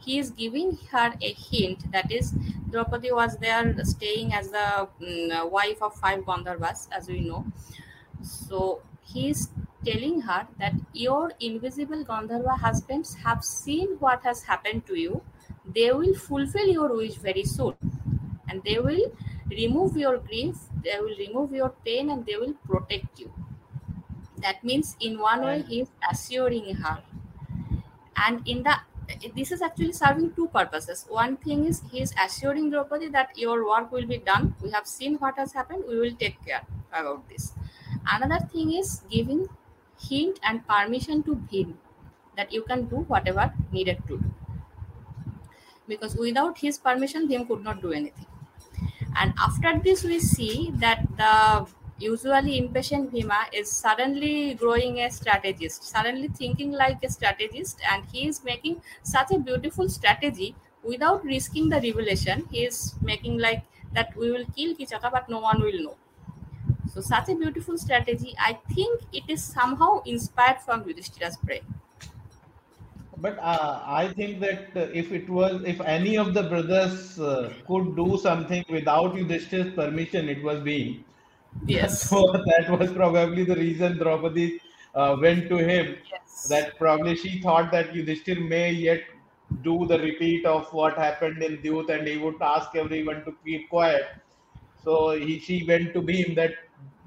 he 0.00 0.18
is 0.18 0.30
giving 0.30 0.78
her 0.92 1.14
a 1.20 1.32
hint 1.32 1.90
that 1.92 2.10
is, 2.12 2.32
Draupadi 2.70 3.12
was 3.12 3.36
there 3.38 3.74
staying 3.84 4.32
as 4.34 4.50
the 4.50 4.88
mm, 5.00 5.50
wife 5.50 5.82
of 5.82 5.94
five 5.94 6.24
Gandharvas, 6.24 6.88
as 6.92 7.08
we 7.08 7.20
know. 7.20 7.44
So, 8.22 8.82
he 9.04 9.30
is 9.30 9.48
telling 9.86 10.20
her 10.20 10.46
that 10.58 10.74
your 10.92 11.32
invisible 11.40 12.04
Gandharva 12.04 12.58
husbands 12.58 13.14
have 13.24 13.44
seen 13.44 13.96
what 13.98 14.22
has 14.24 14.42
happened 14.42 14.86
to 14.86 14.98
you. 14.98 15.22
They 15.74 15.92
will 15.92 16.14
fulfill 16.14 16.66
your 16.66 16.96
wish 16.96 17.14
very 17.14 17.44
soon. 17.44 17.74
And 18.48 18.62
they 18.64 18.78
will 18.78 19.12
remove 19.50 19.96
your 19.96 20.18
grief, 20.18 20.56
they 20.84 20.98
will 21.00 21.16
remove 21.18 21.52
your 21.52 21.70
pain, 21.84 22.10
and 22.10 22.24
they 22.26 22.36
will 22.36 22.54
protect 22.68 23.20
you. 23.20 23.32
That 24.38 24.62
means, 24.62 24.96
in 25.00 25.18
one 25.18 25.42
way, 25.42 25.62
he 25.62 25.80
is 25.80 25.88
assuring 26.10 26.74
her. 26.76 26.98
And 28.16 28.46
in 28.46 28.62
the 28.62 28.76
this 29.34 29.52
is 29.52 29.62
actually 29.62 29.92
serving 29.92 30.32
two 30.34 30.48
purposes. 30.48 31.06
One 31.08 31.36
thing 31.36 31.64
is 31.66 31.82
he 31.92 32.00
is 32.00 32.12
assuring 32.22 32.70
Draupadi 32.70 33.08
that 33.10 33.36
your 33.38 33.66
work 33.66 33.92
will 33.92 34.06
be 34.06 34.18
done. 34.18 34.54
We 34.60 34.70
have 34.72 34.86
seen 34.86 35.14
what 35.16 35.36
has 35.38 35.52
happened. 35.52 35.84
We 35.88 35.98
will 35.98 36.14
take 36.14 36.44
care 36.44 36.62
about 36.92 37.28
this. 37.28 37.52
Another 38.10 38.44
thing 38.46 38.72
is 38.72 39.02
giving 39.10 39.46
hint 40.08 40.40
and 40.42 40.66
permission 40.66 41.22
to 41.24 41.34
him 41.50 41.78
that 42.36 42.52
you 42.52 42.62
can 42.62 42.86
do 42.86 42.96
whatever 43.14 43.52
needed 43.72 44.02
to 44.08 44.18
do. 44.18 44.34
Because 45.88 46.16
without 46.16 46.58
his 46.58 46.78
permission, 46.78 47.28
Bhim 47.28 47.46
could 47.48 47.62
not 47.62 47.80
do 47.80 47.92
anything. 47.92 48.26
And 49.18 49.34
after 49.38 49.78
this, 49.80 50.04
we 50.04 50.20
see 50.20 50.70
that 50.76 51.06
the 51.16 51.68
usually 51.98 52.58
impatient 52.58 53.12
Bhima 53.12 53.46
is 53.52 53.70
suddenly 53.72 54.54
growing 54.54 55.00
a 55.00 55.10
strategist, 55.10 55.84
suddenly 55.84 56.28
thinking 56.28 56.72
like 56.72 57.04
a 57.04 57.10
strategist, 57.10 57.80
and 57.90 58.04
he 58.06 58.28
is 58.28 58.44
making 58.44 58.82
such 59.02 59.32
a 59.32 59.38
beautiful 59.38 59.88
strategy 59.88 60.56
without 60.84 61.24
risking 61.24 61.68
the 61.70 61.80
revelation, 61.80 62.48
he 62.50 62.64
is 62.66 62.94
making 63.02 63.38
like 63.38 63.64
that 63.92 64.16
we 64.16 64.30
will 64.30 64.46
kill 64.56 64.74
Kichaka, 64.76 65.10
but 65.12 65.28
no 65.28 65.40
one 65.40 65.60
will 65.62 65.80
know. 65.84 65.96
So 66.96 67.02
such 67.02 67.28
a 67.28 67.34
beautiful 67.34 67.76
strategy. 67.76 68.34
I 68.38 68.58
think 68.74 69.02
it 69.12 69.24
is 69.28 69.44
somehow 69.44 70.02
inspired 70.06 70.62
from 70.62 70.84
Yudhishthira's 70.84 71.36
prayer. 71.36 71.60
But 73.18 73.38
uh, 73.38 73.82
I 73.84 74.14
think 74.14 74.40
that 74.40 74.70
if 74.74 75.12
it 75.12 75.28
was, 75.28 75.62
if 75.64 75.78
any 75.82 76.16
of 76.16 76.32
the 76.32 76.44
brothers 76.44 77.20
uh, 77.20 77.52
could 77.66 77.94
do 77.96 78.16
something 78.16 78.64
without 78.70 79.12
Yudhishthira's 79.14 79.74
permission, 79.74 80.30
it 80.30 80.42
was 80.42 80.60
Bhim. 80.60 81.04
Yes. 81.66 82.08
So 82.10 82.32
that 82.32 82.70
was 82.78 82.90
probably 82.92 83.44
the 83.44 83.56
reason 83.56 83.98
Draupadi 83.98 84.58
uh, 84.94 85.18
went 85.20 85.50
to 85.50 85.58
him. 85.58 85.98
Yes. 86.10 86.46
That 86.48 86.78
probably 86.78 87.14
she 87.16 87.42
thought 87.42 87.70
that 87.72 87.92
Yudhishthir 87.92 88.48
may 88.48 88.70
yet 88.72 89.02
do 89.60 89.84
the 89.84 89.98
repeat 89.98 90.46
of 90.46 90.72
what 90.72 90.96
happened 90.96 91.42
in 91.42 91.58
Dyut 91.58 91.90
and 91.90 92.08
he 92.08 92.16
would 92.16 92.40
ask 92.40 92.74
everyone 92.74 93.22
to 93.26 93.36
keep 93.44 93.68
quiet. 93.68 94.06
So 94.86 95.18
he, 95.18 95.40
she 95.40 95.64
went 95.66 95.92
to 95.94 96.00
Bhim 96.00 96.36
that 96.36 96.52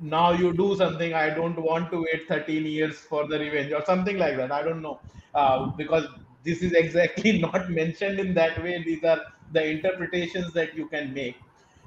now 0.01 0.31
you 0.33 0.51
do 0.51 0.75
something. 0.75 1.13
I 1.13 1.29
don't 1.29 1.59
want 1.61 1.91
to 1.91 2.01
wait 2.01 2.27
13 2.27 2.65
years 2.65 2.97
for 2.99 3.25
the 3.25 3.39
revenge 3.39 3.71
or 3.71 3.83
something 3.85 4.17
like 4.17 4.35
that. 4.35 4.51
I 4.51 4.63
don't 4.63 4.81
know. 4.81 4.99
Uh, 5.33 5.67
because 5.77 6.07
this 6.43 6.61
is 6.61 6.73
exactly 6.73 7.39
not 7.47 7.69
mentioned 7.69 8.19
in 8.19 8.33
that 8.33 8.61
way. 8.61 8.83
These 8.83 9.05
are 9.05 9.21
the 9.53 9.63
interpretations 9.65 10.51
that 10.55 10.75
you 10.75 10.87
can 10.87 11.13
make. 11.13 11.37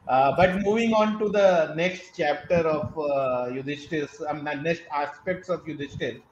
Uh, 0.08 0.34
but 0.34 0.62
moving 0.62 0.94
on 0.94 1.18
to 1.18 1.28
the 1.28 1.74
next 1.76 2.16
chapter 2.16 2.60
of 2.76 2.98
uh, 2.98 3.52
Yudhishthir's, 3.56 4.22
um, 4.28 4.44
next 4.62 4.82
aspects 4.92 5.50
of 5.50 5.64
Yudhishthir, 5.64 6.22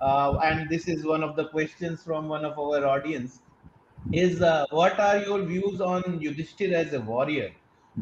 uh, 0.00 0.38
and 0.44 0.70
this 0.70 0.88
is 0.88 1.04
one 1.04 1.22
of 1.22 1.36
the 1.36 1.48
questions 1.48 2.02
from 2.02 2.28
one 2.28 2.44
of 2.44 2.58
our 2.58 2.86
audience, 2.86 3.40
is 4.12 4.40
uh, 4.40 4.64
what 4.70 4.98
are 4.98 5.18
your 5.18 5.42
views 5.42 5.82
on 5.82 6.02
Yudhishthir 6.20 6.72
as 6.72 6.94
a 6.94 7.00
warrior? 7.00 7.50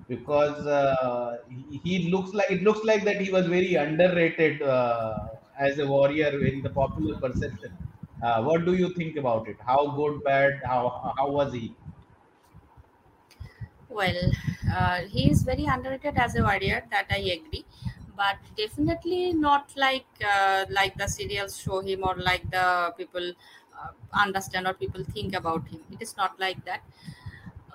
Because 0.08 0.66
uh, 0.66 1.38
he, 1.82 2.08
looks 2.10 2.32
like 2.32 2.50
it 2.50 2.62
looks 2.62 2.84
like 2.84 3.04
that 3.04 3.20
he 3.20 3.30
was 3.32 3.46
very 3.46 3.74
underrated 3.74 4.62
uh, 4.62 5.28
as 5.58 5.78
a 5.78 5.86
warrior 5.86 6.44
in 6.46 6.62
the 6.62 6.70
popular 6.70 7.16
perception. 7.18 7.76
Uh, 8.22 8.42
what 8.44 8.64
do 8.64 8.74
you 8.74 8.94
think 8.94 9.16
about 9.16 9.48
it? 9.48 9.56
How 9.60 9.90
good, 9.96 10.22
bad? 10.22 10.60
How 10.64 11.12
how 11.16 11.30
was 11.30 11.52
he? 11.52 11.74
Well, 13.88 14.30
uh, 14.72 15.02
he 15.02 15.30
is 15.30 15.42
very 15.42 15.64
underrated 15.64 16.16
as 16.16 16.34
a 16.36 16.42
warrior. 16.42 16.86
That 16.90 17.06
I 17.10 17.18
agree, 17.38 17.64
but 18.16 18.38
definitely 18.56 19.32
not 19.32 19.72
like 19.76 20.06
uh, 20.34 20.66
like 20.70 20.96
the 20.96 21.06
serials 21.06 21.58
show 21.60 21.80
him 21.80 22.02
or 22.04 22.16
like 22.16 22.50
the 22.50 22.92
people 22.96 23.32
uh, 23.78 23.90
understand 24.12 24.66
or 24.66 24.74
people 24.74 25.04
think 25.04 25.34
about 25.34 25.68
him. 25.68 25.84
It 25.92 26.02
is 26.02 26.16
not 26.16 26.38
like 26.40 26.64
that. 26.64 26.82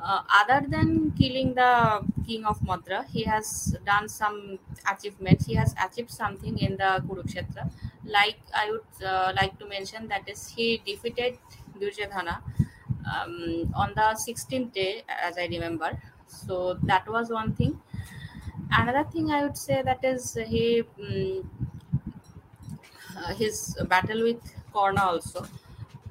Uh, 0.04 0.24
other 0.40 0.66
than 0.68 1.12
killing 1.12 1.54
the 1.54 2.04
king 2.26 2.44
of 2.46 2.60
Madra, 2.62 3.06
he 3.06 3.24
has 3.24 3.78
done 3.86 4.10
some 4.10 4.58
achievements. 4.92 5.46
He 5.46 5.54
has 5.56 5.76
achieved 5.84 6.10
something 6.10 6.58
in 6.58 6.78
the 6.78 7.04
Kurukshetra. 7.08 7.72
Like 8.04 8.40
I 8.54 8.72
would 8.72 9.06
uh, 9.06 9.34
like 9.40 9.60
to 9.60 9.68
mention 9.68 10.08
that 10.08 10.28
is 10.28 10.48
he 10.48 10.80
defeated 10.80 11.38
Duryodhana 11.80 12.42
um, 13.14 13.72
on 13.76 13.94
the 13.96 14.16
16th 14.16 14.74
day, 14.74 15.04
as 15.08 15.38
I 15.38 15.46
remember. 15.46 16.02
So 16.28 16.76
that 16.84 17.08
was 17.08 17.30
one 17.30 17.54
thing. 17.56 17.80
Another 18.72 19.10
thing 19.10 19.32
I 19.32 19.44
would 19.44 19.58
say 19.58 19.82
that 19.84 20.04
is 20.04 20.34
he 20.34 20.84
mm, 21.00 21.46
uh, 23.18 23.34
his 23.36 23.78
battle 23.88 24.24
with 24.24 24.42
Karna 24.74 25.02
also. 25.04 25.46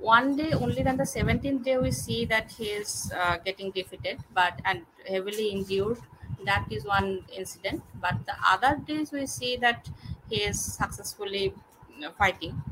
One 0.00 0.36
day 0.36 0.52
only, 0.52 0.82
then 0.82 0.96
the 0.96 1.06
17th 1.06 1.62
day 1.64 1.76
we 1.78 1.90
see 1.92 2.24
that 2.26 2.52
he 2.52 2.66
is 2.70 3.12
uh, 3.14 3.36
getting 3.38 3.70
defeated, 3.70 4.20
but 4.32 4.60
and 4.64 4.86
heavily 5.06 5.48
injured. 5.50 5.98
That 6.44 6.66
is 6.72 6.84
one 6.86 7.26
incident. 7.32 7.82
But 8.00 8.24
the 8.26 8.34
other 8.54 8.76
days 8.84 9.12
we 9.12 9.26
see 9.26 9.56
that 9.58 9.90
he 10.28 10.42
is 10.42 10.58
successfully 10.60 11.54
you 11.94 12.00
know, 12.00 12.12
fighting. 12.12 12.62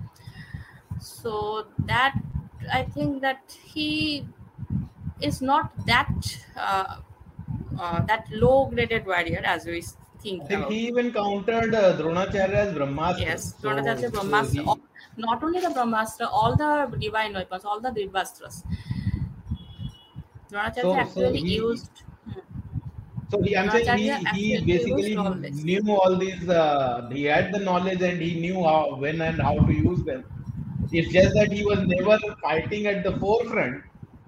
So 1.01 1.69
that 1.87 2.15
I 2.73 2.83
think 2.85 3.21
that 3.23 3.57
he 3.65 4.27
is 5.21 5.43
not 5.43 5.73
that 5.87 6.15
uh, 6.57 7.01
uh, 7.79 8.03
that 8.07 8.29
low 8.33 8.67
graded 8.67 9.07
warrior 9.07 9.43
as 9.45 9.67
we 9.67 9.83
think. 10.21 10.45
Think 10.49 10.67
he 10.67 10.89
even 10.89 11.13
countered 11.13 11.73
uh, 11.73 11.97
Dronacharya 11.97 12.55
as 12.55 12.75
Brahmastra. 12.75 13.23
Yes, 13.23 13.55
Dronacharya 13.61 14.11
so 14.13 14.43
Brahmastra. 14.43 14.53
he- 14.53 14.67
all- 14.67 14.81
not 15.19 15.43
only 15.43 15.61
the 15.61 15.69
Brahmastra, 15.69 16.29
all 16.31 16.57
the 16.57 16.97
divine 16.99 17.35
weapons, 17.35 17.65
all 17.65 17.81
the. 17.81 17.91
Dronacharya 17.91 18.63
So- 20.75 20.83
so 20.83 20.95
actually 20.95 21.41
he- 21.41 21.55
used. 21.57 22.03
Hmm. 22.25 22.33
So 23.31 23.43
he, 23.43 23.57
I'm 23.57 23.71
saying 23.71 23.99
he, 23.99 24.09
he 24.33 24.65
basically 24.65 25.17
all 25.17 25.35
knew 25.35 25.95
all 25.95 26.17
these. 26.17 26.49
Uh, 26.49 27.09
he 27.13 27.25
had 27.25 27.53
the 27.53 27.59
knowledge 27.59 28.01
and 28.03 28.21
he 28.23 28.41
knew 28.41 28.63
how, 28.65 28.97
when, 28.97 29.21
and 29.21 29.41
how 29.43 29.59
to 29.59 29.73
use 29.73 30.03
them. 30.05 30.25
It's 30.91 31.13
just 31.13 31.35
that 31.35 31.53
he 31.53 31.65
was 31.65 31.81
never 31.87 32.19
fighting 32.43 32.87
at 32.87 33.05
the 33.05 33.19
forefront, 33.19 33.83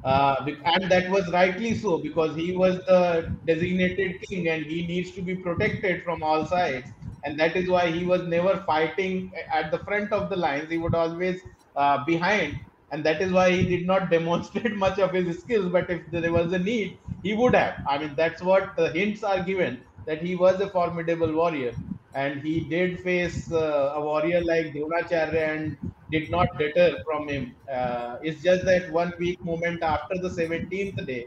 uh, 0.05 0.45
and 0.65 0.91
that 0.91 1.09
was 1.11 1.31
rightly 1.33 1.75
so 1.75 1.97
because 1.99 2.37
he 2.37 2.55
was 2.55 2.77
the 2.87 3.35
designated 3.47 4.21
king 4.23 4.49
and 4.49 4.67
he 4.67 4.87
needs 4.87 5.13
to 5.13 5.23
be 5.23 5.37
protected 5.37 6.03
from 6.05 6.23
all 6.23 6.45
sides, 6.45 6.91
and 7.25 7.39
that 7.39 7.57
is 7.57 7.69
why 7.69 7.91
he 7.91 8.05
was 8.05 8.23
never 8.27 8.63
fighting 8.67 9.33
at 9.53 9.71
the 9.71 9.79
front 9.81 10.13
of 10.13 10.31
the 10.31 10.37
lines. 10.37 10.71
He 10.71 10.79
would 10.79 10.95
always 10.95 11.41
uh, 11.77 12.05
behind, 12.05 12.57
and 12.91 13.05
that 13.05 13.21
is 13.21 13.33
why 13.33 13.51
he 13.51 13.67
did 13.69 13.87
not 13.87 14.11
demonstrate 14.17 14.75
much 14.77 14.99
of 14.99 15.13
his 15.13 15.41
skills. 15.41 15.71
But 15.71 15.91
if 15.91 16.11
there 16.11 16.33
was 16.33 16.53
a 16.53 16.59
need, 16.59 17.01
he 17.23 17.35
would 17.35 17.55
have. 17.55 17.77
I 17.87 17.99
mean, 17.99 18.15
that's 18.17 18.43
what 18.43 18.77
the 18.77 18.91
hints 18.93 19.23
are 19.23 19.43
given 19.43 19.85
that 20.07 20.23
he 20.23 20.35
was 20.37 20.61
a 20.61 20.71
formidable 20.71 21.33
warrior, 21.35 21.75
and 22.15 22.41
he 22.43 22.69
did 22.69 23.01
face 23.01 23.51
uh, 23.53 23.93
a 23.95 24.01
warrior 24.01 24.43
like 24.45 24.67
Dronacharya 24.75 25.43
and 25.55 25.77
did 26.11 26.31
not 26.31 26.47
deter 26.59 26.97
from 27.09 27.29
him. 27.29 27.57
Uh, 27.73 28.17
it's 28.23 28.43
just 28.43 28.65
that 28.65 28.91
one 28.91 29.13
weak 29.19 29.39
moment 29.45 29.83
after 29.83 30.17
the 30.21 30.31
17th 30.31 30.97
day. 31.07 31.27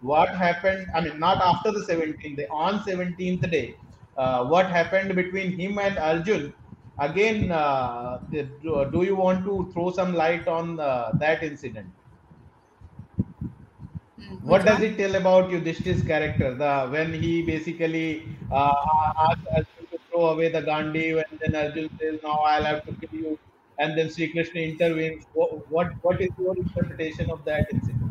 What 0.00 0.28
happened? 0.34 0.86
I 0.94 1.00
mean, 1.00 1.18
not 1.18 1.38
after 1.42 1.70
the 1.72 1.84
17th 1.84 2.36
day, 2.36 2.46
on 2.50 2.82
17th 2.84 3.48
day, 3.50 3.78
uh, 4.16 4.46
what 4.46 4.66
happened 4.70 5.14
between 5.14 5.58
him 5.58 5.78
and 5.78 5.98
Arjun? 5.98 6.54
Again, 6.98 7.50
uh, 7.50 8.18
do, 8.30 9.02
you 9.02 9.16
want 9.16 9.44
to 9.44 9.70
throw 9.72 9.90
some 9.90 10.14
light 10.14 10.46
on 10.46 10.78
uh, 10.80 11.10
that 11.18 11.42
incident? 11.42 11.94
Hmm, 14.16 14.38
What 14.42 14.64
does 14.64 14.80
it 14.80 14.96
tell 14.96 15.14
about 15.16 15.50
Yudhishthir's 15.50 16.02
character? 16.04 16.54
The 16.54 16.88
when 16.88 17.12
he 17.12 17.44
basically 17.44 18.28
uh, 18.50 18.72
asks 19.28 19.46
Arjun 19.56 19.86
to 19.90 19.98
throw 20.08 20.26
away 20.34 20.50
the 20.52 20.62
Gandiv, 20.62 21.22
and 21.28 21.40
then 21.40 21.54
Arjun 21.62 21.88
says, 21.98 22.20
"Now 22.22 22.36
I'll 22.52 22.64
have 22.64 22.84
to 22.84 22.92
kill 23.00 23.18
you," 23.24 23.38
and 23.78 23.98
then 23.98 24.10
Sri 24.10 24.30
Krishna 24.32 24.60
intervenes. 24.60 25.26
What 25.32 25.68
what, 25.68 25.92
what 26.02 26.20
is 26.20 26.30
your 26.38 26.54
interpretation 26.56 27.30
of 27.30 27.44
that 27.46 27.66
incident? 27.72 28.03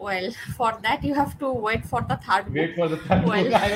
Well, 0.00 0.30
for 0.56 0.78
that 0.82 1.04
you 1.04 1.12
have 1.14 1.38
to 1.40 1.52
wait 1.52 1.84
for 1.84 2.00
the 2.00 2.16
third 2.16 2.46
book. 2.46 2.54
Wait 2.54 2.74
for 2.74 2.88
the 2.88 2.96
third 2.96 3.24
Well- 3.26 3.44
book. 3.44 3.52
I 3.62 3.70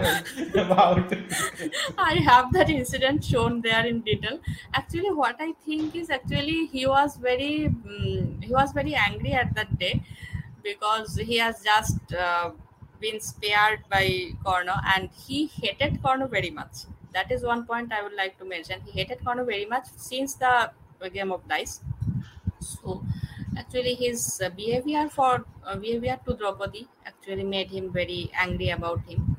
was 0.00 0.54
about. 0.54 1.12
I 1.98 2.14
have 2.28 2.52
that 2.54 2.70
incident 2.70 3.22
shown 3.22 3.60
there 3.60 3.84
in 3.86 4.00
detail. 4.00 4.40
Actually, 4.72 5.12
what 5.12 5.36
I 5.40 5.52
think 5.66 5.94
is 5.94 6.08
actually 6.08 6.66
he 6.66 6.86
was 6.86 7.16
very 7.16 7.68
mm 7.68 8.42
he 8.42 8.52
was 8.60 8.72
very 8.72 8.94
angry 8.94 9.32
at 9.42 9.54
that 9.54 9.78
day 9.78 10.02
because 10.62 11.16
he 11.16 11.36
has 11.38 11.62
just 11.62 12.14
uh, 12.14 12.50
been 13.00 13.20
spared 13.20 13.80
by 13.90 14.04
Karna 14.44 14.80
and 14.96 15.10
he 15.26 15.46
hated 15.46 16.02
Karna 16.02 16.26
very 16.28 16.50
much. 16.50 16.84
That 17.12 17.30
is 17.30 17.42
one 17.42 17.66
point 17.66 17.92
I 17.92 18.02
would 18.02 18.14
like 18.14 18.38
to 18.38 18.44
mention. 18.46 18.80
He 18.86 18.92
hated 19.00 19.22
Karna 19.24 19.44
very 19.44 19.66
much 19.66 19.86
since 19.96 20.34
the 20.34 20.70
game 21.12 21.32
of 21.32 21.46
dice. 21.48 21.80
So 22.60 23.04
actually 23.62 23.94
his 23.94 24.40
uh, 24.44 24.50
behavior 24.50 25.08
for 25.08 25.44
uh, 25.64 25.76
behavior 25.76 26.18
to 26.26 26.34
Draupadi 26.34 26.88
actually 27.06 27.44
made 27.44 27.70
him 27.70 27.92
very 27.92 28.30
angry 28.34 28.70
about 28.70 29.04
him. 29.04 29.36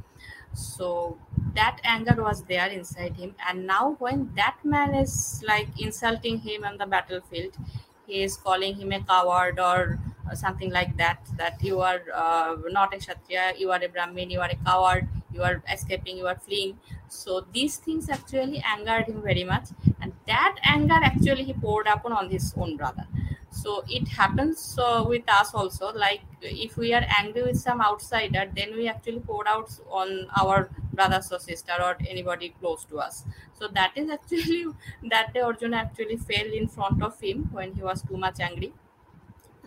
So 0.54 1.18
that 1.56 1.80
anger 1.84 2.16
was 2.22 2.44
there 2.44 2.68
inside 2.70 3.16
him. 3.18 3.36
And 3.48 3.66
now 3.68 3.96
when 4.00 4.34
that 4.36 4.58
man 4.64 4.94
is 4.94 5.44
like 5.48 5.68
insulting 5.80 6.40
him 6.40 6.64
on 6.64 6.78
the 6.78 6.86
battlefield 6.86 7.58
he 8.06 8.22
is 8.22 8.36
calling 8.38 8.76
him 8.76 8.92
a 8.92 9.02
coward 9.02 9.60
or 9.60 10.00
uh, 10.30 10.36
something 10.36 10.72
like 10.72 10.96
that 10.98 11.20
that 11.38 11.62
you 11.64 11.80
are 11.80 12.02
uh, 12.14 12.56
not 12.70 12.94
a 12.94 12.98
kshatriya 12.98 13.54
you 13.58 13.72
are 13.72 13.82
a 13.82 13.88
brahmin 13.88 14.30
you 14.30 14.42
are 14.42 14.50
a 14.50 14.60
coward 14.66 15.08
you 15.32 15.42
are 15.42 15.64
escaping 15.72 16.18
you 16.18 16.28
are 16.28 16.36
fleeing. 16.36 16.78
So 17.08 17.46
these 17.54 17.78
things 17.78 18.10
actually 18.10 18.64
angered 18.66 19.06
him 19.08 19.22
very 19.24 19.44
much. 19.44 19.70
And 20.02 20.14
that 20.28 20.58
anger 20.64 21.00
actually 21.02 21.44
he 21.46 21.54
poured 21.54 21.88
upon 21.88 22.12
on 22.14 22.30
his 22.30 22.54
own 22.58 22.78
brother 22.78 23.08
so 23.54 23.84
it 23.88 24.08
happens 24.08 24.62
uh, 24.80 25.04
with 25.08 25.30
us 25.30 25.54
also 25.54 25.92
like 25.94 26.22
if 26.42 26.76
we 26.78 26.94
are 26.94 27.06
angry 27.20 27.44
with 27.44 27.60
some 27.60 27.82
outsider 27.82 28.44
then 28.56 28.76
we 28.76 28.88
actually 28.88 29.20
pour 29.20 29.48
out 29.48 29.70
on 30.02 30.28
our 30.42 30.70
brothers 30.94 31.32
or 31.32 31.40
sister 31.40 31.76
or 31.88 31.96
anybody 32.10 32.50
close 32.60 32.84
to 32.86 33.00
us 33.00 33.24
so 33.54 33.68
that 33.68 33.92
is 33.96 34.10
actually 34.10 34.66
that 35.16 35.34
day 35.34 35.42
arjuna 35.42 35.78
actually 35.86 36.18
fell 36.18 36.54
in 36.62 36.68
front 36.68 37.02
of 37.04 37.20
him 37.22 37.44
when 37.52 37.74
he 37.74 37.84
was 37.92 38.02
too 38.02 38.18
much 38.18 38.40
angry 38.40 38.74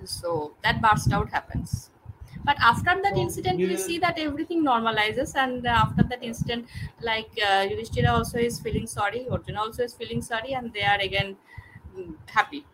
So 0.05 0.55
that 0.63 0.81
burst 0.81 1.13
out 1.13 1.31
happens. 1.31 1.91
But 2.45 2.57
after 2.61 2.95
that 3.03 3.17
incident, 3.17 3.59
we 3.59 3.67
we 3.67 3.77
see 3.77 3.99
that 3.99 4.19
everything 4.19 4.63
normalizes, 4.63 5.35
and 5.35 5.67
uh, 5.67 5.71
after 5.71 6.03
that 6.05 6.23
incident, 6.23 6.69
like 7.01 7.31
uh, 7.49 7.67
Yudhishthira 7.71 8.13
also 8.13 8.39
is 8.39 8.61
feeling 8.61 8.87
sorry, 8.87 9.29
Arjuna 9.29 9.61
also 9.63 9.83
is 9.85 9.95
feeling 9.95 10.23
sorry, 10.23 10.53
and 10.53 10.73
they 10.73 10.83
are 10.83 11.01
again 11.01 11.37
mm, 11.97 12.15
happy. 12.29 12.65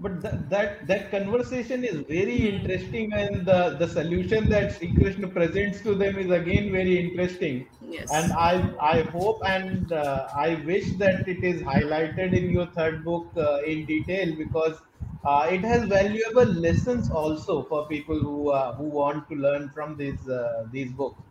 But 0.00 0.20
that 0.22 0.50
that 0.50 0.86
that 0.88 1.10
conversation 1.10 1.84
is 1.84 2.00
very 2.08 2.36
Hmm. 2.36 2.52
interesting, 2.54 3.12
and 3.12 3.46
the 3.46 3.76
the 3.78 3.88
solution 3.88 4.48
that 4.50 4.72
Sri 4.72 4.94
Krishna 4.94 5.28
presents 5.28 5.80
to 5.82 5.94
them 5.94 6.18
is 6.18 6.30
again 6.30 6.70
very 6.72 6.98
interesting. 6.98 7.66
yes 7.80 8.14
And 8.18 8.32
I 8.32 8.52
I 8.80 9.02
hope 9.02 9.40
and 9.46 9.92
uh, 9.92 10.28
I 10.36 10.56
wish 10.66 10.96
that 10.98 11.26
it 11.26 11.42
is 11.44 11.62
highlighted 11.62 12.36
in 12.36 12.50
your 12.50 12.66
third 12.72 13.04
book 13.04 13.32
uh, 13.36 13.60
in 13.64 13.86
detail 13.86 14.34
because 14.36 14.78
uh, 15.24 15.46
it 15.50 15.60
has 15.64 15.84
valuable 15.88 16.52
lessons 16.66 17.10
also 17.10 17.62
for 17.64 17.86
people 17.88 18.18
who 18.18 18.50
uh, 18.50 18.74
who 18.76 18.88
want 19.00 19.28
to 19.28 19.36
learn 19.36 19.70
from 19.70 19.96
these 19.96 20.28
uh, 20.28 20.64
these 20.72 20.92
books. 20.92 21.22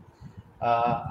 Uh, 0.61 1.01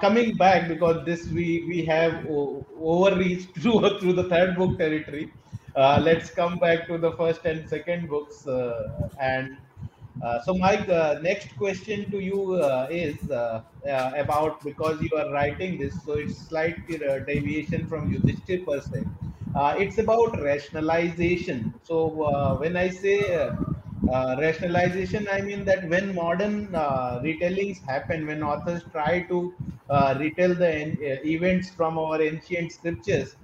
coming 0.00 0.36
back 0.36 0.68
because 0.68 1.04
this 1.06 1.28
we 1.30 1.64
we 1.68 1.84
have 1.84 2.24
overreached 2.28 3.54
through 3.60 3.98
through 4.00 4.14
the 4.14 4.28
third 4.28 4.56
book 4.56 4.78
territory. 4.78 5.32
Uh, 5.76 6.00
let's 6.02 6.30
come 6.30 6.58
back 6.58 6.86
to 6.86 6.96
the 6.98 7.12
first 7.12 7.44
and 7.44 7.68
second 7.68 8.08
books. 8.08 8.46
Uh, 8.46 9.08
and 9.20 9.58
uh, 10.24 10.40
so, 10.42 10.54
Mike, 10.54 10.88
uh, 10.88 11.18
next 11.20 11.54
question 11.58 12.10
to 12.10 12.18
you 12.18 12.54
uh, 12.54 12.86
is 12.90 13.30
uh, 13.30 13.62
about 14.16 14.64
because 14.64 15.00
you 15.02 15.10
are 15.18 15.30
writing 15.32 15.78
this, 15.78 16.02
so 16.04 16.14
it's 16.14 16.38
slight 16.48 16.86
deviation 16.88 17.86
from 17.86 18.10
Yudhishthir 18.10 18.64
per 18.64 18.80
se. 18.80 19.04
It's 19.82 19.98
about 19.98 20.40
rationalization. 20.40 21.74
So, 21.82 22.56
when 22.60 22.76
I 22.76 22.88
say 22.88 23.50
rationalization, 24.38 25.28
I 25.30 25.42
mean 25.42 25.64
that 25.66 25.86
when 25.88 26.14
modern 26.14 26.68
retellings 26.68 27.84
happen, 27.84 28.26
when 28.26 28.42
authors 28.42 28.82
try 28.92 29.20
to 29.28 29.54
retell 30.18 30.54
the 30.54 30.70
en- 30.74 30.98
events 31.36 31.68
from 31.70 31.98
our 31.98 32.20
ancient 32.22 32.72
scriptures, 32.72 33.36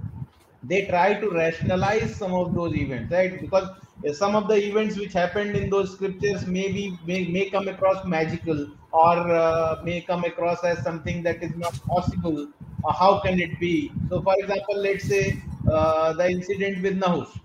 they 0.62 0.86
try 0.86 1.14
to 1.20 1.30
rationalize 1.30 2.16
some 2.16 2.32
of 2.32 2.54
those 2.54 2.74
events 2.74 3.12
right? 3.12 3.40
Because 3.40 3.68
uh, 4.08 4.12
some 4.12 4.34
of 4.36 4.48
the 4.48 4.56
events 4.56 4.96
which 4.98 5.12
happened 5.12 5.56
in 5.56 5.70
those 5.70 5.92
scriptures 5.94 6.46
maybe 6.46 6.98
may, 7.04 7.28
may 7.28 7.50
come 7.50 7.68
across 7.68 8.04
magical 8.04 8.66
or 8.92 9.16
uh, 9.42 9.76
may 9.84 10.00
come 10.02 10.24
across 10.24 10.62
as 10.64 10.82
something 10.82 11.22
that 11.22 11.42
is 11.42 11.54
not 11.56 11.74
possible. 11.86 12.48
Uh, 12.84 12.92
how 12.92 13.20
can 13.20 13.40
it 13.40 13.58
be? 13.60 13.92
So 14.08 14.22
for 14.22 14.34
example 14.38 14.76
let's 14.82 15.06
say 15.08 15.42
uh, 15.66 16.12
the 16.14 16.28
incident 16.28 16.82
with 16.82 16.98
nahush 16.98 17.38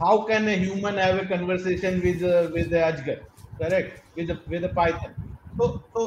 how 0.00 0.24
can 0.24 0.48
a 0.48 0.56
human 0.56 0.96
have 0.96 1.18
a 1.18 1.26
conversation 1.26 2.00
with 2.02 2.22
uh, 2.22 2.50
with 2.54 2.70
the 2.70 2.80
ajgar? 2.90 3.18
Correct? 3.60 4.02
With 4.16 4.30
a 4.30 4.40
with 4.48 4.64
a 4.64 4.70
python 4.80 5.14
so 5.58 5.66
so 5.94 6.02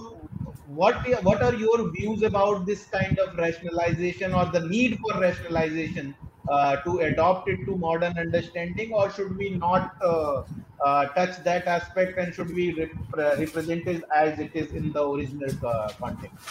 what 0.80 0.95
what 1.28 1.41
are 1.41 1.54
your 1.56 1.78
views 1.95 2.24
about 2.30 2.66
this 2.66 2.86
kind 2.89 3.18
of 3.20 3.36
rationalization 3.38 4.34
or 4.34 4.45
the 4.52 4.62
need 4.74 4.98
for 5.02 5.20
rationalization 5.22 6.16
uh, 6.48 6.76
to 6.86 7.00
adopt 7.00 7.50
it 7.50 7.60
to 7.66 7.78
modern 7.78 8.18
understanding 8.18 8.91
or 8.93 9.10
should 9.12 9.36
we 9.38 9.58
not 9.58 9.89
uh, 10.02 10.41
uh, 10.86 11.06
touch 11.20 11.38
that 11.43 11.66
aspect 11.68 12.18
and 12.18 12.34
should 12.34 12.54
we 12.54 12.68
rep- 12.80 13.39
represent 13.39 13.88
it 13.88 14.04
as 14.16 14.39
it 14.39 14.52
is 14.56 14.74
in 14.74 14.91
the 14.91 15.04
original 15.10 15.54
uh, 15.66 15.93
context 16.00 16.50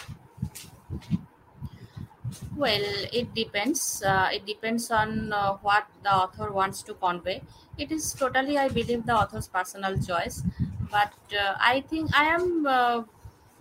Well, 2.56 2.82
it 3.12 3.34
depends. 3.34 4.02
Uh, 4.02 4.30
it 4.32 4.46
depends 4.46 4.90
on 4.90 5.32
uh, 5.32 5.56
what 5.58 5.86
the 6.02 6.12
author 6.12 6.50
wants 6.52 6.82
to 6.84 6.94
convey. 6.94 7.42
It 7.78 7.92
is 7.92 8.12
totally, 8.14 8.58
I 8.58 8.68
believe, 8.68 9.06
the 9.06 9.14
author's 9.14 9.46
personal 9.48 9.96
choice. 9.98 10.42
But 10.90 11.12
uh, 11.34 11.54
I 11.60 11.80
think 11.82 12.10
I 12.16 12.24
am 12.34 12.66
uh, 12.66 13.02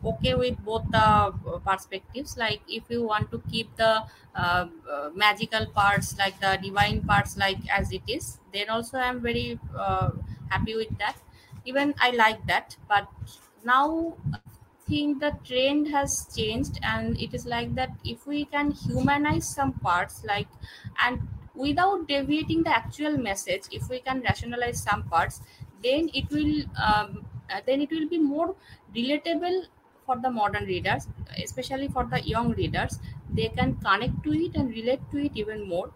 okay 0.03 0.35
with 0.35 0.57
both 0.63 0.89
the 0.91 0.97
uh, 0.99 1.31
perspectives. 1.65 2.37
Like, 2.37 2.61
if 2.67 2.83
you 2.89 3.03
want 3.03 3.31
to 3.31 3.41
keep 3.51 3.75
the 3.75 4.03
uh, 4.35 4.67
magical 5.13 5.65
parts, 5.67 6.17
like 6.17 6.39
the 6.39 6.59
divine 6.61 7.01
parts, 7.01 7.37
like 7.37 7.57
as 7.69 7.91
it 7.91 8.03
is, 8.07 8.39
then 8.53 8.69
also 8.69 8.97
I 8.97 9.07
am 9.07 9.21
very 9.21 9.59
uh, 9.77 10.11
happy 10.49 10.75
with 10.75 10.97
that. 10.99 11.17
Even 11.65 11.95
I 11.99 12.11
like 12.11 12.45
that. 12.47 12.75
But 12.87 13.07
now 13.63 14.15
think 14.87 15.19
the 15.19 15.31
trend 15.43 15.87
has 15.87 16.27
changed 16.35 16.79
and 16.83 17.19
it 17.19 17.33
is 17.33 17.45
like 17.45 17.73
that 17.75 17.89
if 18.05 18.27
we 18.27 18.45
can 18.45 18.69
humanize 18.71 19.47
some 19.47 19.73
parts 19.73 20.23
like 20.23 20.47
and 21.03 21.27
without 21.55 22.07
deviating 22.07 22.61
the 22.63 22.69
actual 22.69 23.17
message 23.17 23.63
if 23.71 23.89
we 23.89 23.99
can 23.99 24.21
rationalize 24.21 24.81
some 24.83 25.01
parts 25.03 25.41
then 25.83 26.09
it 26.13 26.29
will 26.29 26.63
um, 26.87 27.25
uh, 27.49 27.61
then 27.65 27.81
it 27.81 27.89
will 27.91 28.07
be 28.09 28.17
more 28.17 28.55
relatable 28.95 29.65
for 30.05 30.17
the 30.17 30.29
modern 30.29 30.65
readers 30.65 31.07
especially 31.43 31.87
for 31.87 32.05
the 32.05 32.21
young 32.21 32.51
readers. 32.53 32.99
They 33.31 33.49
can 33.49 33.75
connect 33.77 34.23
to 34.23 34.31
it 34.33 34.55
and 34.55 34.69
relate 34.69 35.01
to 35.11 35.17
it 35.25 35.31
even 35.35 35.67
more. 35.67 35.91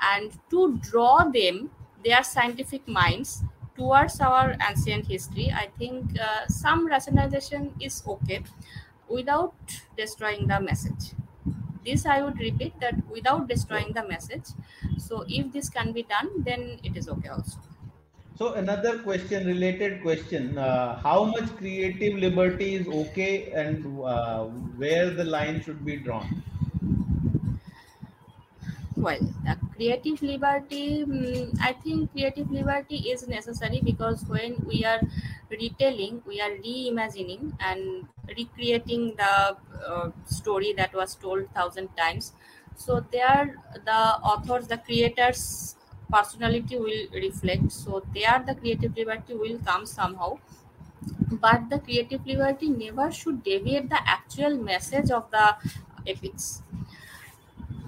And 0.00 0.32
to 0.50 0.76
draw 0.78 1.24
them 1.24 1.70
their 2.04 2.22
scientific 2.22 2.86
minds 2.86 3.42
towards 3.76 4.20
our 4.20 4.54
ancient 4.68 5.06
history 5.08 5.50
i 5.52 5.66
think 5.78 6.16
uh, 6.20 6.46
some 6.46 6.86
rationalization 6.86 7.74
is 7.80 8.04
okay 8.06 8.40
without 9.08 9.54
destroying 9.96 10.46
the 10.46 10.60
message. 10.60 11.12
This 11.84 12.06
i 12.06 12.22
would 12.22 12.38
repeat 12.38 12.78
that 12.80 12.94
without 13.10 13.48
destroying 13.48 13.92
the 13.92 14.06
message. 14.08 14.46
So 14.98 15.24
if 15.28 15.52
this 15.52 15.68
can 15.68 15.92
be 15.92 16.02
done 16.04 16.30
then 16.44 16.78
it 16.84 16.96
is 16.96 17.08
okay 17.08 17.28
also 17.28 17.58
So 18.34 18.52
another 18.52 19.02
question, 19.02 19.46
related 19.46 20.02
question: 20.02 20.58
uh, 20.58 21.00
How 21.00 21.24
much 21.24 21.56
creative 21.56 22.18
liberty 22.18 22.74
is 22.74 22.86
okay, 22.86 23.50
and 23.50 23.84
uh, 24.04 24.44
where 24.44 25.10
the 25.14 25.24
line 25.24 25.62
should 25.62 25.84
be 25.84 26.02
drawn? 26.02 26.30
well 28.96 29.20
the 29.46 29.54
creative 29.74 30.22
liberty 30.22 31.04
mm, 31.04 31.56
i 31.68 31.72
think 31.72 32.10
creative 32.12 32.50
liberty 32.50 32.98
is 33.12 33.26
necessary 33.26 33.80
because 33.82 34.24
when 34.34 34.54
we 34.70 34.84
are 34.84 35.00
retelling 35.50 36.22
we 36.26 36.40
are 36.40 36.50
reimagining 36.66 37.42
and 37.60 38.08
recreating 38.38 39.14
the 39.16 39.32
uh, 39.90 40.10
story 40.26 40.72
that 40.72 40.94
was 40.94 41.16
told 41.16 41.50
thousand 41.58 41.88
times 41.96 42.32
so 42.76 43.00
there 43.16 43.56
the 43.90 44.00
authors 44.32 44.68
the 44.68 44.78
creators 44.78 45.76
personality 46.12 46.76
will 46.78 47.06
reflect. 47.12 47.70
So 47.72 48.02
there 48.14 48.42
the 48.46 48.54
creative 48.54 48.96
liberty 48.96 49.34
will 49.34 49.58
come 49.64 49.86
somehow. 49.86 50.38
But 51.30 51.68
the 51.70 51.78
creative 51.80 52.26
liberty 52.26 52.68
never 52.70 53.10
should 53.12 53.42
deviate 53.44 53.88
the 53.90 54.00
actual 54.08 54.56
message 54.56 55.10
of 55.10 55.30
the 55.30 55.56
epics. 56.06 56.62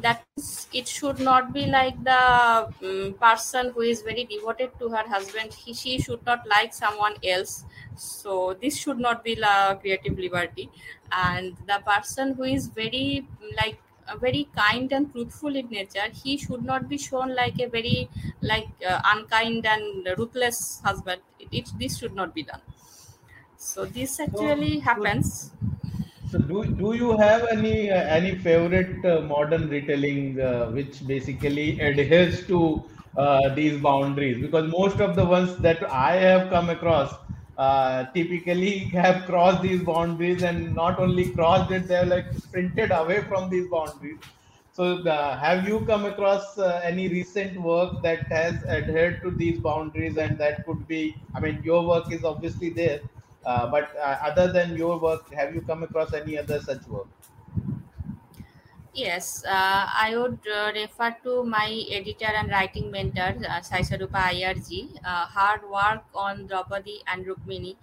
That 0.03 0.23
is, 0.37 0.69
it 0.73 0.87
should 0.87 1.19
not 1.19 1.53
be 1.53 1.67
like 1.67 2.03
the 2.05 2.69
um, 2.83 3.14
person 3.21 3.71
who 3.75 3.81
is 3.81 4.03
very 4.03 4.25
devoted 4.25 4.71
to 4.79 4.89
her 4.91 5.05
husband. 5.09 5.53
He 5.55 5.73
she 5.75 5.99
should 5.99 6.25
not 6.27 6.47
like 6.47 6.75
someone 6.75 7.14
else. 7.27 7.64
So 7.97 8.57
this 8.61 8.77
should 8.77 8.99
not 8.99 9.25
be 9.25 9.35
la 9.37 9.75
creative 9.77 10.19
liberty. 10.19 10.71
And 11.11 11.57
the 11.67 11.81
person 11.87 12.35
who 12.35 12.45
is 12.45 12.67
very 12.69 13.27
like 13.57 13.79
very 14.21 14.45
kind 14.57 14.93
and 14.93 15.13
truthful 15.13 15.55
in 15.57 15.69
nature 15.69 16.09
he 16.13 16.37
should 16.37 16.63
not 16.63 16.89
be 16.89 16.99
shown 16.99 17.35
like 17.35 17.59
a 17.61 17.67
very 17.69 18.09
like 18.41 18.69
uh, 18.87 19.01
unkind 19.05 19.67
and 19.67 20.09
ruthless 20.19 20.81
husband. 20.81 21.23
It, 21.39 21.49
it 21.53 21.69
this 21.79 21.99
should 21.99 22.15
not 22.15 22.35
be 22.35 22.43
done. 22.43 22.63
So 23.57 23.87
this 23.87 24.21
actually 24.21 24.79
so, 24.89 24.91
happens. 24.91 25.53
so 26.31 26.39
do 26.39 26.59
do 26.81 26.89
you 27.01 27.17
have 27.19 27.43
any 27.53 27.91
uh, 27.91 28.01
any 28.17 28.33
favorite 28.47 29.05
uh, 29.13 29.21
modern 29.33 29.69
retelling 29.69 30.41
uh, 30.41 30.71
which 30.77 31.07
basically 31.07 31.67
adheres 31.89 32.47
to 32.49 32.61
uh, 33.17 33.55
these 33.55 33.81
boundaries? 33.81 34.41
Because 34.41 34.71
most 34.71 35.01
of 35.01 35.15
the 35.17 35.25
ones 35.25 35.57
that 35.59 35.83
I 35.91 36.17
have 36.17 36.51
come 36.51 36.69
across 36.71 37.15
uh, 37.59 38.05
typically 38.13 38.79
have 39.05 39.25
crossed 39.25 39.63
these 39.63 39.83
boundaries, 39.83 40.43
and 40.43 40.75
not 40.75 40.99
only 40.99 41.31
crossed 41.31 41.71
it, 41.71 41.89
they 41.89 41.97
have 41.97 42.09
like 42.09 42.33
sprinted 42.35 42.91
away 42.91 43.23
from 43.23 43.51
these 43.51 43.69
boundaries. 43.69 44.19
So, 44.73 44.99
uh, 45.09 45.39
have 45.39 45.67
you 45.67 45.81
come 45.87 46.05
across 46.05 46.59
uh, 46.59 46.81
any 46.85 47.09
recent 47.09 47.59
work 47.61 48.03
that 48.03 48.27
has 48.27 48.63
adhered 48.65 49.23
to 49.23 49.31
these 49.31 49.59
boundaries, 49.59 50.19
and 50.19 50.37
that 50.39 50.67
could 50.67 50.87
be? 50.87 51.17
I 51.35 51.41
mean, 51.41 51.63
your 51.65 51.87
work 51.87 52.13
is 52.13 52.25
obviously 52.25 52.71
there, 52.71 53.01
uh, 53.47 53.71
but 53.71 53.97
uh, 53.97 54.19
other 54.23 54.53
than 54.53 54.77
your 54.77 54.99
work, 54.99 55.33
have 55.33 55.55
you 55.55 55.63
come 55.63 55.83
across 55.83 56.13
any 56.13 56.37
other 56.37 56.61
such 56.61 56.87
work? 56.89 57.07
Yes, 58.97 59.45
uh, 59.45 59.87
I 60.05 60.17
would 60.17 60.41
uh, 60.49 60.73
refer 60.75 61.11
to 61.25 61.45
my 61.45 61.85
editor 61.91 62.25
and 62.41 62.49
writing 62.51 62.91
mentor, 62.91 63.35
uh, 63.47 63.61
Sai 63.61 63.81
Sarupa 63.83 64.23
IRG. 64.33 64.99
Uh, 65.05 65.27
her 65.27 65.69
work 65.69 66.05
on 66.15 66.47
Draupadi 66.47 67.03
and 67.07 67.27
Rukmini 67.27 67.77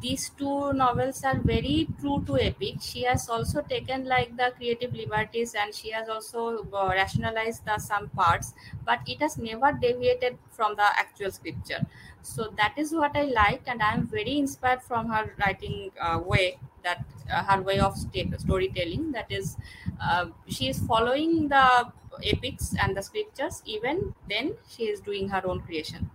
these 0.00 0.30
two 0.30 0.72
novels 0.74 1.24
are 1.24 1.38
very 1.40 1.88
true 2.00 2.24
to 2.26 2.38
epic 2.40 2.76
she 2.82 3.02
has 3.02 3.28
also 3.28 3.62
taken 3.62 4.04
like 4.06 4.36
the 4.36 4.52
creative 4.56 4.94
liberties 4.94 5.54
and 5.54 5.74
she 5.74 5.90
has 5.90 6.08
also 6.08 6.66
uh, 6.72 6.88
rationalized 6.88 7.64
the 7.66 7.78
some 7.78 8.08
parts 8.10 8.54
but 8.84 9.00
it 9.06 9.20
has 9.20 9.38
never 9.38 9.72
deviated 9.72 10.38
from 10.50 10.76
the 10.76 10.88
actual 11.04 11.30
scripture 11.30 11.86
so 12.22 12.48
that 12.56 12.74
is 12.76 12.92
what 12.92 13.16
i 13.16 13.24
like 13.24 13.62
and 13.66 13.82
i 13.82 13.92
am 13.92 14.06
very 14.06 14.36
inspired 14.38 14.82
from 14.82 15.08
her 15.08 15.34
writing 15.40 15.90
uh, 16.00 16.20
way 16.24 16.58
that 16.82 17.04
uh, 17.30 17.42
her 17.44 17.62
way 17.62 17.78
of 17.78 17.96
st- 17.96 18.40
storytelling 18.40 19.12
that 19.12 19.30
is 19.30 19.56
uh, 20.00 20.26
she 20.48 20.68
is 20.68 20.78
following 20.86 21.48
the 21.48 21.92
epics 22.34 22.74
and 22.82 22.96
the 22.96 23.02
scriptures 23.02 23.62
even 23.64 24.14
then 24.28 24.56
she 24.68 24.84
is 24.88 25.00
doing 25.00 25.28
her 25.28 25.42
own 25.46 25.60
creation 25.60 26.10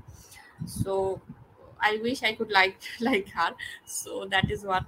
so 0.66 1.22
I 1.80 1.98
wish 2.02 2.24
I 2.24 2.36
could 2.36 2.52
like 2.52 2.80
like 3.02 3.30
her. 3.30 3.56
So 3.86 4.26
that 4.28 4.50
is 4.52 4.64
what 4.66 4.86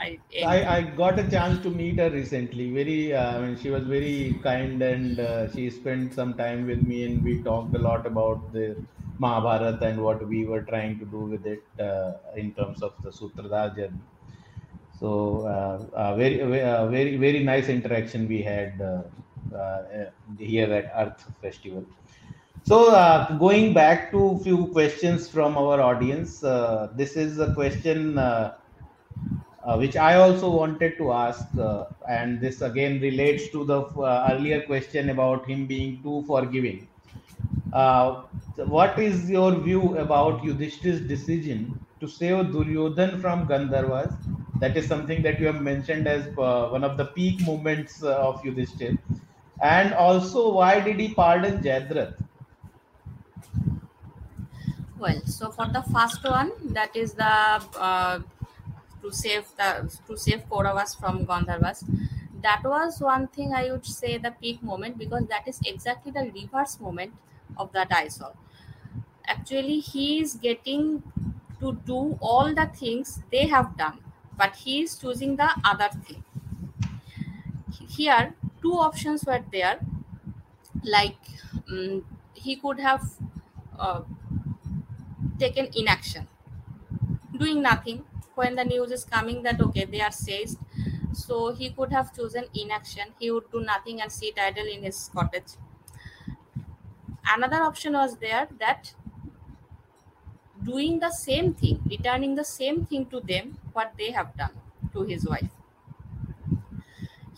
I. 0.00 0.20
I, 0.42 0.64
I 0.76 0.82
got 0.82 1.18
a 1.18 1.28
chance 1.30 1.58
to 1.62 1.70
meet 1.70 1.98
her 1.98 2.10
recently. 2.10 2.70
Very, 2.72 3.12
uh, 3.12 3.38
I 3.38 3.46
mean, 3.46 3.56
she 3.56 3.70
was 3.70 3.86
very 3.86 4.40
kind, 4.42 4.80
and 4.82 5.18
uh, 5.18 5.50
she 5.52 5.68
spent 5.70 6.14
some 6.14 6.36
time 6.36 6.66
with 6.66 6.82
me, 6.82 7.04
and 7.04 7.22
we 7.24 7.42
talked 7.42 7.74
a 7.74 7.78
lot 7.78 8.06
about 8.06 8.52
the 8.52 8.86
Mahabharata 9.18 9.86
and 9.86 10.02
what 10.02 10.26
we 10.26 10.44
were 10.44 10.62
trying 10.62 10.98
to 10.98 11.04
do 11.04 11.20
with 11.32 11.46
it 11.46 11.62
uh, 11.80 12.12
in 12.36 12.52
terms 12.52 12.82
of 12.82 12.92
the 13.02 13.10
Sutradhar 13.10 13.74
journey. 13.76 14.00
So, 14.98 15.46
uh, 15.46 16.16
very, 16.16 16.38
very, 16.38 17.16
very 17.16 17.44
nice 17.44 17.68
interaction 17.68 18.26
we 18.28 18.42
had 18.42 18.80
uh, 18.80 19.02
uh, 19.54 19.82
here 20.38 20.72
at 20.72 20.90
Earth 20.96 21.24
Festival. 21.42 21.84
So, 22.64 22.90
uh, 22.92 23.36
going 23.38 23.74
back 23.74 24.10
to 24.12 24.40
few 24.42 24.66
questions 24.68 25.28
from 25.28 25.56
our 25.56 25.80
audience, 25.80 26.40
this 26.94 27.16
is 27.16 27.38
a 27.38 27.54
question 27.54 28.16
which 29.76 29.96
I 29.96 30.14
also 30.16 30.50
wanted 30.50 30.96
to 30.96 31.12
ask, 31.12 31.46
and 32.08 32.40
this 32.40 32.60
again 32.62 33.00
relates 33.00 33.50
to 33.50 33.64
the 33.64 33.84
earlier 34.30 34.62
question 34.62 35.10
about 35.10 35.46
him 35.46 35.66
being 35.66 36.02
too 36.02 36.24
forgiving. 36.26 36.88
Uh, 37.76 38.22
what 38.76 38.98
is 38.98 39.28
your 39.30 39.54
view 39.60 39.96
about 39.98 40.42
Yudhishthir's 40.42 41.00
decision 41.06 41.58
to 42.00 42.08
save 42.08 42.46
Duryodhan 42.54 43.20
from 43.20 43.46
Gandharvas? 43.46 44.16
That 44.60 44.76
is 44.76 44.86
something 44.88 45.22
that 45.22 45.38
you 45.38 45.46
have 45.46 45.60
mentioned 45.62 46.08
as 46.08 46.26
uh, 46.38 46.68
one 46.70 46.84
of 46.84 46.96
the 46.96 47.06
peak 47.18 47.40
moments 47.42 48.02
uh, 48.02 48.16
of 48.28 48.42
Yudhishthir. 48.42 48.96
And 49.60 49.92
also, 49.94 50.52
why 50.54 50.80
did 50.80 50.98
he 50.98 51.14
pardon 51.14 51.62
Jayadratha? 51.62 52.16
Well, 54.98 55.20
so 55.26 55.50
for 55.50 55.66
the 55.68 55.82
first 55.82 56.24
one, 56.24 56.50
that 56.72 56.96
is 56.96 57.14
the 57.14 57.24
uh, 57.24 58.20
to 59.02 59.12
save 59.12 59.46
the 59.58 59.70
to 60.06 60.16
save 60.16 60.48
Kauravas 60.50 60.98
from 60.98 61.26
Gandharvas. 61.26 61.80
That 62.46 62.62
was 62.64 63.00
one 63.00 63.28
thing 63.28 63.54
I 63.54 63.70
would 63.72 63.86
say 63.86 64.18
the 64.18 64.32
peak 64.32 64.62
moment 64.62 64.98
because 64.98 65.26
that 65.28 65.46
is 65.48 65.60
exactly 65.66 66.12
the 66.12 66.24
reverse 66.40 66.80
moment 66.80 67.14
of 67.56 67.72
the 67.72 67.86
Daisal. 67.90 68.36
Actually, 69.26 69.80
he 69.80 70.20
is 70.20 70.34
getting 70.34 71.02
to 71.60 71.74
do 71.86 72.18
all 72.20 72.54
the 72.54 72.66
things 72.66 73.22
they 73.32 73.46
have 73.46 73.76
done, 73.76 74.00
but 74.36 74.56
he 74.56 74.82
is 74.82 74.98
choosing 74.98 75.36
the 75.36 75.50
other 75.64 75.90
thing. 76.04 76.24
Here, 77.88 78.34
two 78.60 78.72
options 78.74 79.24
were 79.24 79.44
there. 79.52 79.80
Like 80.84 81.18
mm 81.68 82.04
he 82.34 82.54
could 82.56 82.78
have 82.80 83.02
uh, 83.78 84.02
taken 85.38 85.68
inaction, 85.76 86.26
doing 87.38 87.62
nothing 87.62 88.04
when 88.34 88.56
the 88.56 88.64
news 88.64 88.90
is 88.90 89.04
coming 89.04 89.42
that 89.42 89.60
okay 89.60 89.84
they 89.84 90.00
are 90.00 90.10
seized. 90.12 90.58
So 91.12 91.52
he 91.54 91.70
could 91.70 91.92
have 91.92 92.14
chosen 92.14 92.44
inaction. 92.54 93.14
He 93.18 93.30
would 93.30 93.50
do 93.50 93.60
nothing 93.60 94.00
and 94.02 94.12
sit 94.12 94.38
idle 94.38 94.66
in 94.66 94.82
his 94.82 95.10
cottage. 95.14 95.52
Another 97.26 97.62
option 97.62 97.92
was 97.92 98.16
there 98.16 98.48
that 98.58 98.94
doing 100.64 100.98
the 100.98 101.10
same 101.10 101.54
thing, 101.54 101.80
returning 101.88 102.34
the 102.34 102.44
same 102.44 102.84
thing 102.84 103.06
to 103.06 103.20
them 103.20 103.58
what 103.72 103.92
they 103.96 104.10
have 104.10 104.36
done 104.36 104.60
to 104.92 105.02
his 105.04 105.24
wife. 105.24 105.50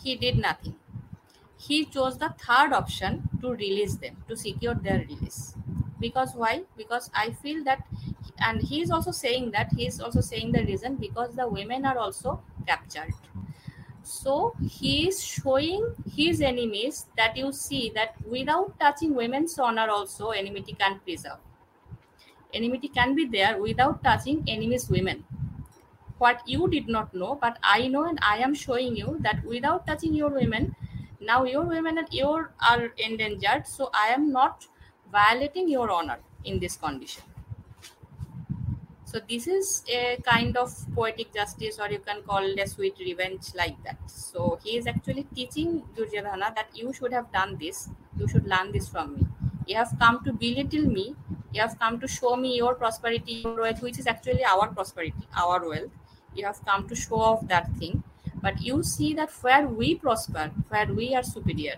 He 0.01 0.15
did 0.15 0.37
nothing. 0.37 0.75
He 1.57 1.85
chose 1.85 2.17
the 2.19 2.29
third 2.39 2.73
option 2.73 3.29
to 3.41 3.51
release 3.51 3.95
them, 3.97 4.23
to 4.29 4.37
secure 4.37 4.75
their 4.75 4.99
release. 4.99 5.55
Because 5.99 6.35
why? 6.35 6.63
Because 6.77 7.09
I 7.15 7.31
feel 7.31 7.63
that, 7.65 7.85
and 8.39 8.61
he 8.61 8.81
is 8.81 8.91
also 8.91 9.11
saying 9.11 9.51
that 9.51 9.73
he 9.73 9.87
is 9.87 10.01
also 10.01 10.21
saying 10.21 10.53
the 10.53 10.65
reason 10.65 10.95
because 10.97 11.35
the 11.35 11.47
women 11.47 11.85
are 11.85 11.97
also 11.97 12.43
captured. 12.67 13.13
So 14.09 14.55
he 14.67 15.07
is 15.07 15.23
showing 15.23 15.95
his 16.15 16.41
enemies 16.41 17.05
that 17.15 17.37
you 17.37 17.51
see 17.51 17.91
that 17.95 18.15
without 18.25 18.79
touching 18.79 19.13
women's 19.15 19.57
honor, 19.59 19.87
also 19.89 20.31
enmity 20.31 20.73
can 20.73 20.99
preserve. 20.99 21.37
Enmity 22.53 22.87
can 22.89 23.15
be 23.15 23.25
there 23.25 23.61
without 23.61 24.03
touching 24.03 24.43
enemies' 24.47 24.89
women 24.89 25.25
what 26.19 26.41
you 26.47 26.67
did 26.69 26.87
not 26.95 27.13
know 27.13 27.35
but 27.43 27.57
i 27.63 27.87
know 27.93 28.03
and 28.09 28.19
i 28.31 28.37
am 28.47 28.53
showing 28.53 28.95
you 29.01 29.17
that 29.27 29.43
without 29.53 29.85
touching 29.87 30.13
your 30.13 30.29
women 30.29 30.75
now 31.29 31.43
your 31.43 31.63
women 31.73 31.97
and 31.97 32.13
your 32.19 32.51
are 32.71 32.87
endangered 33.09 33.65
so 33.67 33.89
i 34.03 34.07
am 34.17 34.31
not 34.31 34.67
violating 35.19 35.69
your 35.69 35.89
honor 35.91 36.19
in 36.43 36.59
this 36.59 36.77
condition 36.77 37.23
so 39.11 39.19
this 39.27 39.47
is 39.47 39.83
a 39.91 40.17
kind 40.23 40.55
of 40.55 40.71
poetic 40.93 41.33
justice 41.33 41.79
or 41.79 41.89
you 41.89 41.97
can 41.97 42.21
call 42.21 42.43
it 42.43 42.59
a 42.59 42.67
sweet 42.67 42.95
revenge 42.99 43.55
like 43.55 43.75
that. 43.83 43.97
So 44.05 44.59
he 44.63 44.77
is 44.77 44.85
actually 44.85 45.23
teaching 45.33 45.81
duryodhana 45.95 46.53
that 46.55 46.67
you 46.75 46.93
should 46.93 47.11
have 47.13 47.31
done 47.31 47.57
this. 47.59 47.89
You 48.19 48.27
should 48.27 48.45
learn 48.45 48.71
this 48.71 48.87
from 48.87 49.15
me. 49.15 49.25
You 49.65 49.77
have 49.77 49.95
come 49.97 50.23
to 50.25 50.31
belittle 50.31 50.85
me. 50.85 51.15
You 51.51 51.61
have 51.61 51.79
come 51.79 51.99
to 52.01 52.07
show 52.07 52.35
me 52.35 52.55
your 52.55 52.75
prosperity 52.75 53.41
your 53.45 53.55
wealth 53.55 53.81
which 53.81 53.97
is 53.97 54.05
actually 54.05 54.45
our 54.45 54.67
prosperity 54.67 55.27
our 55.35 55.67
wealth. 55.67 55.89
You 56.35 56.45
have 56.45 56.63
come 56.63 56.87
to 56.87 56.95
show 56.95 57.19
off 57.29 57.47
that 57.47 57.71
thing. 57.79 58.03
But 58.43 58.61
you 58.61 58.83
see 58.83 59.15
that 59.15 59.31
where 59.41 59.67
we 59.67 59.95
prosper 59.95 60.51
where 60.67 60.93
we 61.01 61.15
are 61.15 61.23
superior. 61.23 61.77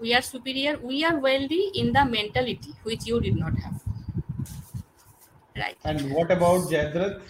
We 0.00 0.14
are 0.14 0.22
superior 0.22 0.78
we 0.78 1.04
are 1.04 1.18
wealthy 1.18 1.72
in 1.74 1.92
the 1.92 2.06
mentality 2.06 2.74
which 2.84 3.06
you 3.06 3.20
did 3.20 3.36
not 3.36 3.58
have 3.58 3.77
right 5.58 5.78
And 5.84 6.12
what 6.12 6.30
about 6.30 6.70
Jayadratha? 6.70 7.20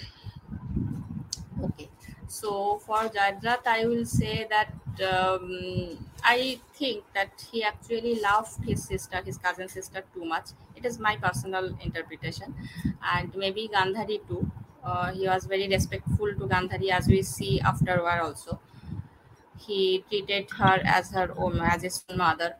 okay. 1.62 1.88
So 2.26 2.78
for 2.78 3.08
Jayadrath, 3.16 3.66
i 3.66 3.86
will 3.86 4.04
say 4.04 4.46
that 4.50 4.72
um, 5.12 6.06
i 6.24 6.58
think 6.74 7.04
that 7.14 7.44
he 7.50 7.62
actually 7.62 8.14
loved 8.20 8.64
his 8.64 8.84
sister 8.84 9.22
his 9.24 9.38
cousin 9.38 9.68
sister 9.68 10.02
too 10.14 10.24
much. 10.24 10.50
It 10.76 10.84
is 10.84 10.98
my 10.98 11.16
personal 11.16 11.66
interpretation. 11.88 12.54
And 13.02 13.34
maybe 13.36 13.68
gandhari 13.74 14.18
too. 14.28 14.50
Uh, 14.84 15.12
he 15.12 15.26
was 15.28 15.44
very 15.46 15.68
respectful 15.68 16.34
to 16.34 16.46
gandhari 16.54 16.90
as 16.90 17.06
we 17.08 17.22
see 17.22 17.60
afterward 17.60 18.20
also. 18.28 18.60
He 19.58 20.04
treated 20.08 20.50
her 20.52 20.80
as 20.84 21.10
her 21.12 21.34
own 21.36 21.60
as 21.60 21.82
his 21.82 22.04
own 22.08 22.18
mother. 22.18 22.56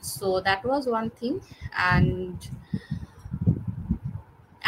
So 0.00 0.40
that 0.40 0.64
was 0.64 0.86
one 0.86 1.10
thing. 1.10 1.40
And 1.76 2.38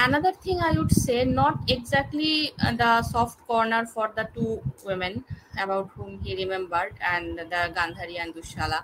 another 0.06 0.32
thing 0.44 0.58
i 0.68 0.70
would 0.78 0.92
say 0.92 1.24
not 1.24 1.70
exactly 1.74 2.52
uh, 2.64 2.72
the 2.82 3.02
soft 3.02 3.38
corner 3.46 3.84
for 3.94 4.06
the 4.16 4.26
two 4.34 4.60
women 4.84 5.24
about 5.64 5.88
whom 5.94 6.18
he 6.24 6.36
remembered 6.42 6.94
and 7.12 7.38
the 7.52 7.62
gandhari 7.78 8.16
and 8.22 8.34
dushala 8.34 8.80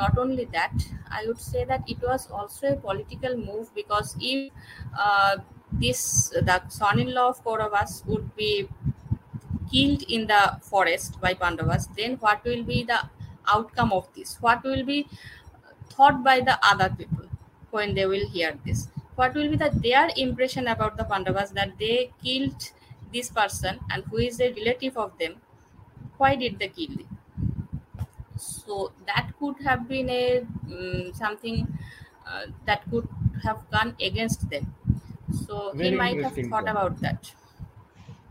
not 0.00 0.18
only 0.24 0.46
that 0.56 0.86
i 1.18 1.24
would 1.26 1.40
say 1.50 1.64
that 1.72 1.82
it 1.94 2.00
was 2.10 2.28
also 2.30 2.72
a 2.72 2.76
political 2.88 3.36
move 3.36 3.74
because 3.74 4.16
if 4.20 4.52
uh, 5.06 5.36
this 5.84 6.02
the 6.50 6.60
son-in-law 6.80 7.28
of 7.32 7.44
kauravas 7.44 7.92
would 8.06 8.28
be 8.36 8.52
killed 9.72 10.02
in 10.16 10.26
the 10.26 10.42
forest 10.70 11.20
by 11.20 11.32
pandavas 11.42 11.86
then 11.98 12.16
what 12.24 12.44
will 12.44 12.62
be 12.62 12.82
the 12.84 13.00
outcome 13.52 13.92
of 13.92 14.08
this? 14.14 14.36
What 14.40 14.62
will 14.64 14.84
be 14.84 15.08
thought 15.90 16.22
by 16.22 16.40
the 16.40 16.58
other 16.62 16.94
people 16.96 17.26
when 17.70 17.94
they 17.94 18.06
will 18.06 18.28
hear 18.28 18.56
this 18.64 18.88
what 19.16 19.34
will 19.34 19.50
be 19.50 19.56
the 19.56 19.70
their 19.86 20.08
impression 20.16 20.68
about 20.68 20.96
the 20.96 21.04
pandavas 21.04 21.50
that 21.52 21.78
they 21.78 22.12
killed 22.24 22.70
this 23.12 23.30
person 23.30 23.80
and 23.90 24.04
who 24.04 24.18
is 24.18 24.40
a 24.40 24.52
relative 24.52 24.96
of 24.96 25.16
them? 25.18 25.40
Why 26.18 26.36
did 26.36 26.58
they 26.58 26.68
kill 26.68 26.90
him 26.98 27.18
so 28.36 28.92
that 29.06 29.32
could 29.38 29.56
have 29.58 29.86
been 29.88 30.08
a 30.10 30.40
um, 30.40 31.12
something 31.14 31.66
uh, 32.26 32.46
that 32.64 32.88
could 32.90 33.08
have 33.42 33.68
gone 33.70 33.96
against 34.00 34.48
them. 34.50 34.74
So 35.30 35.74
he 35.78 35.90
might 35.90 36.20
have 36.22 36.36
thought 36.48 36.68
about 36.68 37.00
that. 37.00 37.34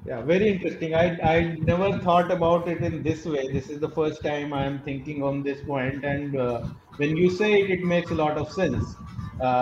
Yeah, 0.05 0.21
very 0.21 0.47
interesting. 0.49 0.93
I 0.95 1.05
I 1.33 1.55
never 1.69 1.89
thought 1.99 2.31
about 2.31 2.67
it 2.73 2.81
in 2.89 3.03
this 3.03 3.25
way. 3.25 3.43
This 3.51 3.69
is 3.69 3.79
the 3.79 3.89
first 3.97 4.23
time 4.23 4.53
I 4.53 4.63
am 4.65 4.81
thinking 4.83 5.21
on 5.23 5.43
this 5.43 5.61
point, 5.71 6.05
and 6.05 6.35
uh, 6.37 6.67
when 6.95 7.17
you 7.17 7.29
say 7.29 7.51
it, 7.61 7.69
it 7.77 7.83
makes 7.83 8.11
a 8.11 8.15
lot 8.15 8.37
of 8.37 8.51
sense 8.51 8.95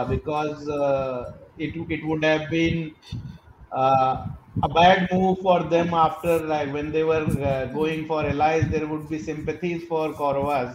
because 0.05 0.67
uh, 0.69 1.23
it 1.57 1.73
it 1.95 2.05
would 2.05 2.23
have 2.23 2.49
been 2.49 2.95
uh, 3.71 4.25
a 4.63 4.69
bad 4.69 5.07
move 5.11 5.37
for 5.41 5.63
them 5.63 5.93
after 5.93 6.39
like 6.39 6.71
when 6.73 6.91
they 6.91 7.03
were 7.03 7.27
uh, 7.51 7.65
going 7.79 8.05
for 8.07 8.25
allies 8.25 8.69
there 8.69 8.87
would 8.87 9.07
be 9.09 9.19
sympathies 9.19 9.83
for 9.91 10.05
kauravas 10.21 10.73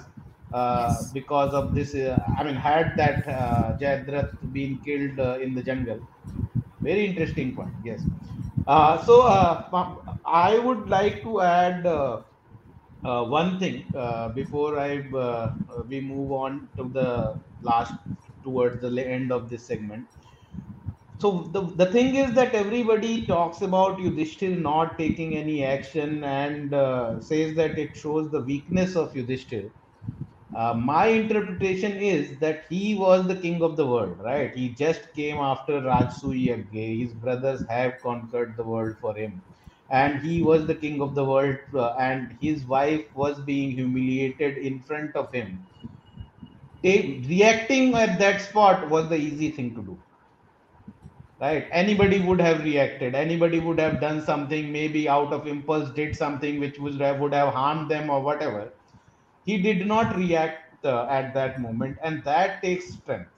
uh, 0.53 1.03
Yes. 1.03 1.17
because 1.19 1.53
of 1.61 1.75
this 1.75 1.95
uh, 1.95 2.19
i 2.39 2.45
mean 2.45 2.55
had 2.69 2.97
that 3.03 3.27
uh, 3.39 3.77
Jayadratha 3.81 4.53
been 4.59 4.79
killed 4.87 5.19
uh, 5.29 5.39
in 5.47 5.55
the 5.55 5.63
jungle 5.71 6.01
very 6.89 7.05
interesting 7.11 7.55
point 7.59 7.77
yes 7.91 8.03
uh, 8.67 8.95
so 9.09 9.17
uh, 9.27 9.99
i 10.27 10.59
would 10.59 10.89
like 10.89 11.23
to 11.23 11.41
add 11.41 11.87
uh, 11.87 12.23
uh, 13.05 13.25
one 13.25 13.59
thing 13.59 13.91
uh, 13.95 14.29
before 14.31 14.79
I 14.79 14.99
uh, 15.13 15.19
uh, 15.19 15.83
we 15.89 16.01
move 16.01 16.33
on 16.33 16.69
to 16.77 16.89
the 16.89 17.37
last 17.61 17.95
towards 18.43 18.81
the 18.81 19.07
end 19.09 19.33
of 19.33 19.49
this 19.51 19.67
segment. 19.67 20.09
So 21.21 21.49
the 21.53 21.63
the 21.77 21.87
thing 21.91 22.17
is 22.17 22.35
that 22.35 22.55
everybody 22.55 23.27
talks 23.27 23.63
about 23.63 23.99
Yudhishthir 23.99 24.59
not 24.61 24.99
taking 24.99 25.35
any 25.37 25.65
action 25.65 26.23
and 26.23 26.75
uh, 26.75 27.19
says 27.21 27.55
that 27.57 27.79
it 27.79 27.97
shows 27.97 28.31
the 28.31 28.43
weakness 28.43 28.95
of 28.97 29.15
Yudhishthir. 29.15 29.73
Uh, 30.55 30.75
my 30.75 31.07
interpretation 31.09 31.93
is 31.99 32.39
that 32.41 32.65
he 32.71 32.95
was 32.95 33.27
the 33.29 33.37
king 33.37 33.63
of 33.63 33.77
the 33.77 33.87
world, 33.87 34.19
right? 34.21 34.55
He 34.55 34.75
just 34.75 35.13
came 35.15 35.39
after 35.39 35.81
Rajsuya 35.81 36.57
Yagya. 36.73 36.99
His 37.05 37.15
brothers 37.15 37.65
have 37.69 38.01
conquered 38.03 38.57
the 38.57 38.65
world 38.65 38.97
for 39.01 39.17
him. 39.17 39.45
And 39.91 40.21
he 40.23 40.43
was 40.43 40.67
the 40.67 40.75
king 40.77 41.01
of 41.03 41.15
the 41.15 41.25
world, 41.25 41.59
uh, 41.75 41.95
and 41.99 42.39
his 42.41 42.67
wife 42.67 43.07
was 43.15 43.41
being 43.43 43.73
humiliated 43.73 44.59
in 44.59 44.81
front 44.83 45.17
of 45.17 45.33
him. 45.33 45.69
Reacting 46.85 47.95
at 47.95 48.19
that 48.21 48.41
spot 48.41 48.89
was 48.89 49.09
the 49.09 49.17
easy 49.17 49.51
thing 49.51 49.75
to 49.75 49.83
do, 49.83 50.03
right? 51.41 51.67
Anybody 51.71 52.21
would 52.21 52.41
have 52.41 52.65
reacted. 52.65 53.15
Anybody 53.15 53.61
would 53.61 53.79
have 53.81 54.01
done 54.01 54.25
something, 54.25 54.73
maybe 54.73 55.09
out 55.09 55.33
of 55.33 55.47
impulse, 55.47 55.91
did 55.93 56.17
something 56.17 56.61
which 56.61 56.79
would 56.79 57.01
have, 57.01 57.21
would 57.21 57.35
have 57.35 57.53
harmed 57.53 57.91
them 57.91 58.11
or 58.11 58.23
whatever. 58.23 58.75
He 59.45 59.61
did 59.63 59.87
not 59.87 60.17
react 60.17 60.85
uh, 60.85 61.07
at 61.11 61.35
that 61.35 61.61
moment 61.61 61.99
and 62.03 62.25
that 62.25 62.63
takes 62.63 62.95
strength. 62.95 63.31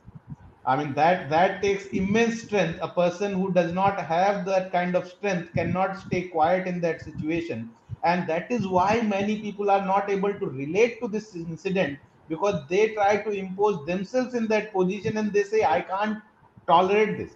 I 0.66 0.76
mean 0.76 0.94
that 0.94 1.30
that 1.30 1.62
takes 1.62 1.86
immense 1.88 2.42
strength. 2.42 2.78
A 2.82 2.88
person 2.88 3.34
who 3.34 3.52
does 3.52 3.72
not 3.72 4.00
have 4.00 4.46
that 4.46 4.72
kind 4.72 4.96
of 4.96 5.08
strength 5.08 5.54
cannot 5.54 5.98
stay 5.98 6.28
quiet 6.28 6.66
in 6.66 6.80
that 6.82 7.02
situation. 7.02 7.74
And 8.02 8.28
that 8.28 8.50
is 8.50 8.66
why 8.66 9.02
many 9.02 9.40
people 9.40 9.70
are 9.70 9.84
not 9.84 10.10
able 10.10 10.34
to 10.34 10.46
relate 10.46 11.00
to 11.02 11.08
this 11.08 11.34
incident 11.34 11.98
because 12.28 12.66
they 12.68 12.88
try 12.94 13.16
to 13.18 13.30
impose 13.30 13.84
themselves 13.86 14.34
in 14.34 14.46
that 14.48 14.72
position 14.72 15.16
and 15.18 15.32
they 15.32 15.42
say 15.44 15.64
i 15.64 15.80
can't 15.80 16.18
tolerate 16.66 17.18
this. 17.18 17.34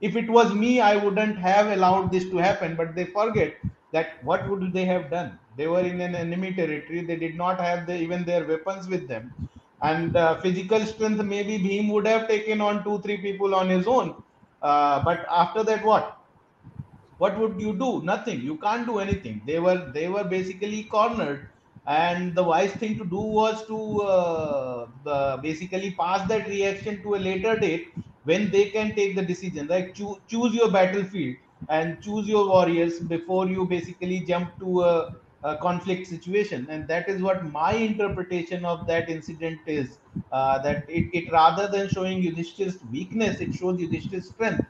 If 0.00 0.14
it 0.16 0.30
was 0.30 0.54
me 0.54 0.80
i 0.80 0.96
wouldn't 0.96 1.38
have 1.38 1.66
allowed 1.76 2.12
this 2.12 2.24
to 2.30 2.36
happen. 2.36 2.76
But 2.76 2.94
they 2.94 3.04
forget 3.06 3.56
that 3.92 4.22
what 4.24 4.48
would 4.48 4.72
they 4.72 4.84
have 4.84 5.10
done? 5.10 5.38
They 5.56 5.66
were 5.66 5.80
in 5.80 6.00
an 6.00 6.14
enemy 6.14 6.54
territory. 6.54 7.04
They 7.04 7.16
did 7.16 7.36
not 7.36 7.60
have 7.60 7.86
the, 7.86 7.96
even 7.96 8.24
their 8.24 8.46
weapons 8.46 8.88
with 8.88 9.08
them. 9.08 9.32
And 9.82 10.16
uh, 10.16 10.40
physical 10.40 10.80
strength 10.86 11.22
maybe 11.22 11.58
Bhim 11.58 11.90
would 11.92 12.06
have 12.06 12.28
taken 12.28 12.60
on 12.60 12.84
two 12.84 13.00
three 13.00 13.18
people 13.18 13.54
on 13.54 13.68
his 13.68 13.86
own. 13.86 14.14
Uh, 14.62 15.02
but 15.04 15.26
after 15.30 15.62
that 15.64 15.84
what? 15.84 16.16
What 17.18 17.38
would 17.38 17.60
you 17.60 17.74
do? 17.76 18.02
Nothing. 18.02 18.40
You 18.40 18.56
can't 18.58 18.86
do 18.86 18.98
anything. 18.98 19.42
They 19.46 19.58
were 19.58 19.90
they 19.92 20.08
were 20.08 20.24
basically 20.24 20.84
cornered 20.84 21.50
and 21.88 22.34
the 22.36 22.42
wise 22.44 22.72
thing 22.74 22.98
to 22.98 23.04
do 23.04 23.20
was 23.38 23.66
to 23.66 23.78
uh, 24.02 24.86
uh, 25.06 25.36
basically 25.38 25.92
pass 25.92 26.28
that 26.28 26.48
reaction 26.48 27.02
to 27.02 27.14
a 27.16 27.20
later 27.28 27.56
date 27.58 27.88
when 28.24 28.50
they 28.50 28.70
can 28.70 28.94
take 28.94 29.16
the 29.16 29.22
decision 29.22 29.66
like 29.68 29.94
choo- 29.94 30.18
choose 30.28 30.54
your 30.54 30.70
battlefield 30.70 31.36
and 31.68 32.02
choose 32.02 32.28
your 32.28 32.46
warriors 32.48 33.00
before 33.00 33.48
you 33.48 33.66
basically 33.66 34.20
jump 34.20 34.58
to 34.60 34.82
a, 34.82 35.12
a 35.44 35.56
conflict 35.58 36.06
situation. 36.06 36.66
And 36.70 36.88
that 36.88 37.08
is 37.08 37.22
what 37.22 37.44
my 37.52 37.72
interpretation 37.72 38.64
of 38.64 38.86
that 38.88 39.08
incident 39.08 39.60
is 39.66 39.98
uh, 40.32 40.58
that 40.62 40.84
it, 40.88 41.08
it 41.12 41.32
rather 41.32 41.68
than 41.68 41.88
showing 41.88 42.22
Yudhishthir's 42.22 42.78
weakness 42.90 43.40
it 43.40 43.54
shows 43.54 43.80
Yudhishthir's 43.80 44.28
strength. 44.28 44.64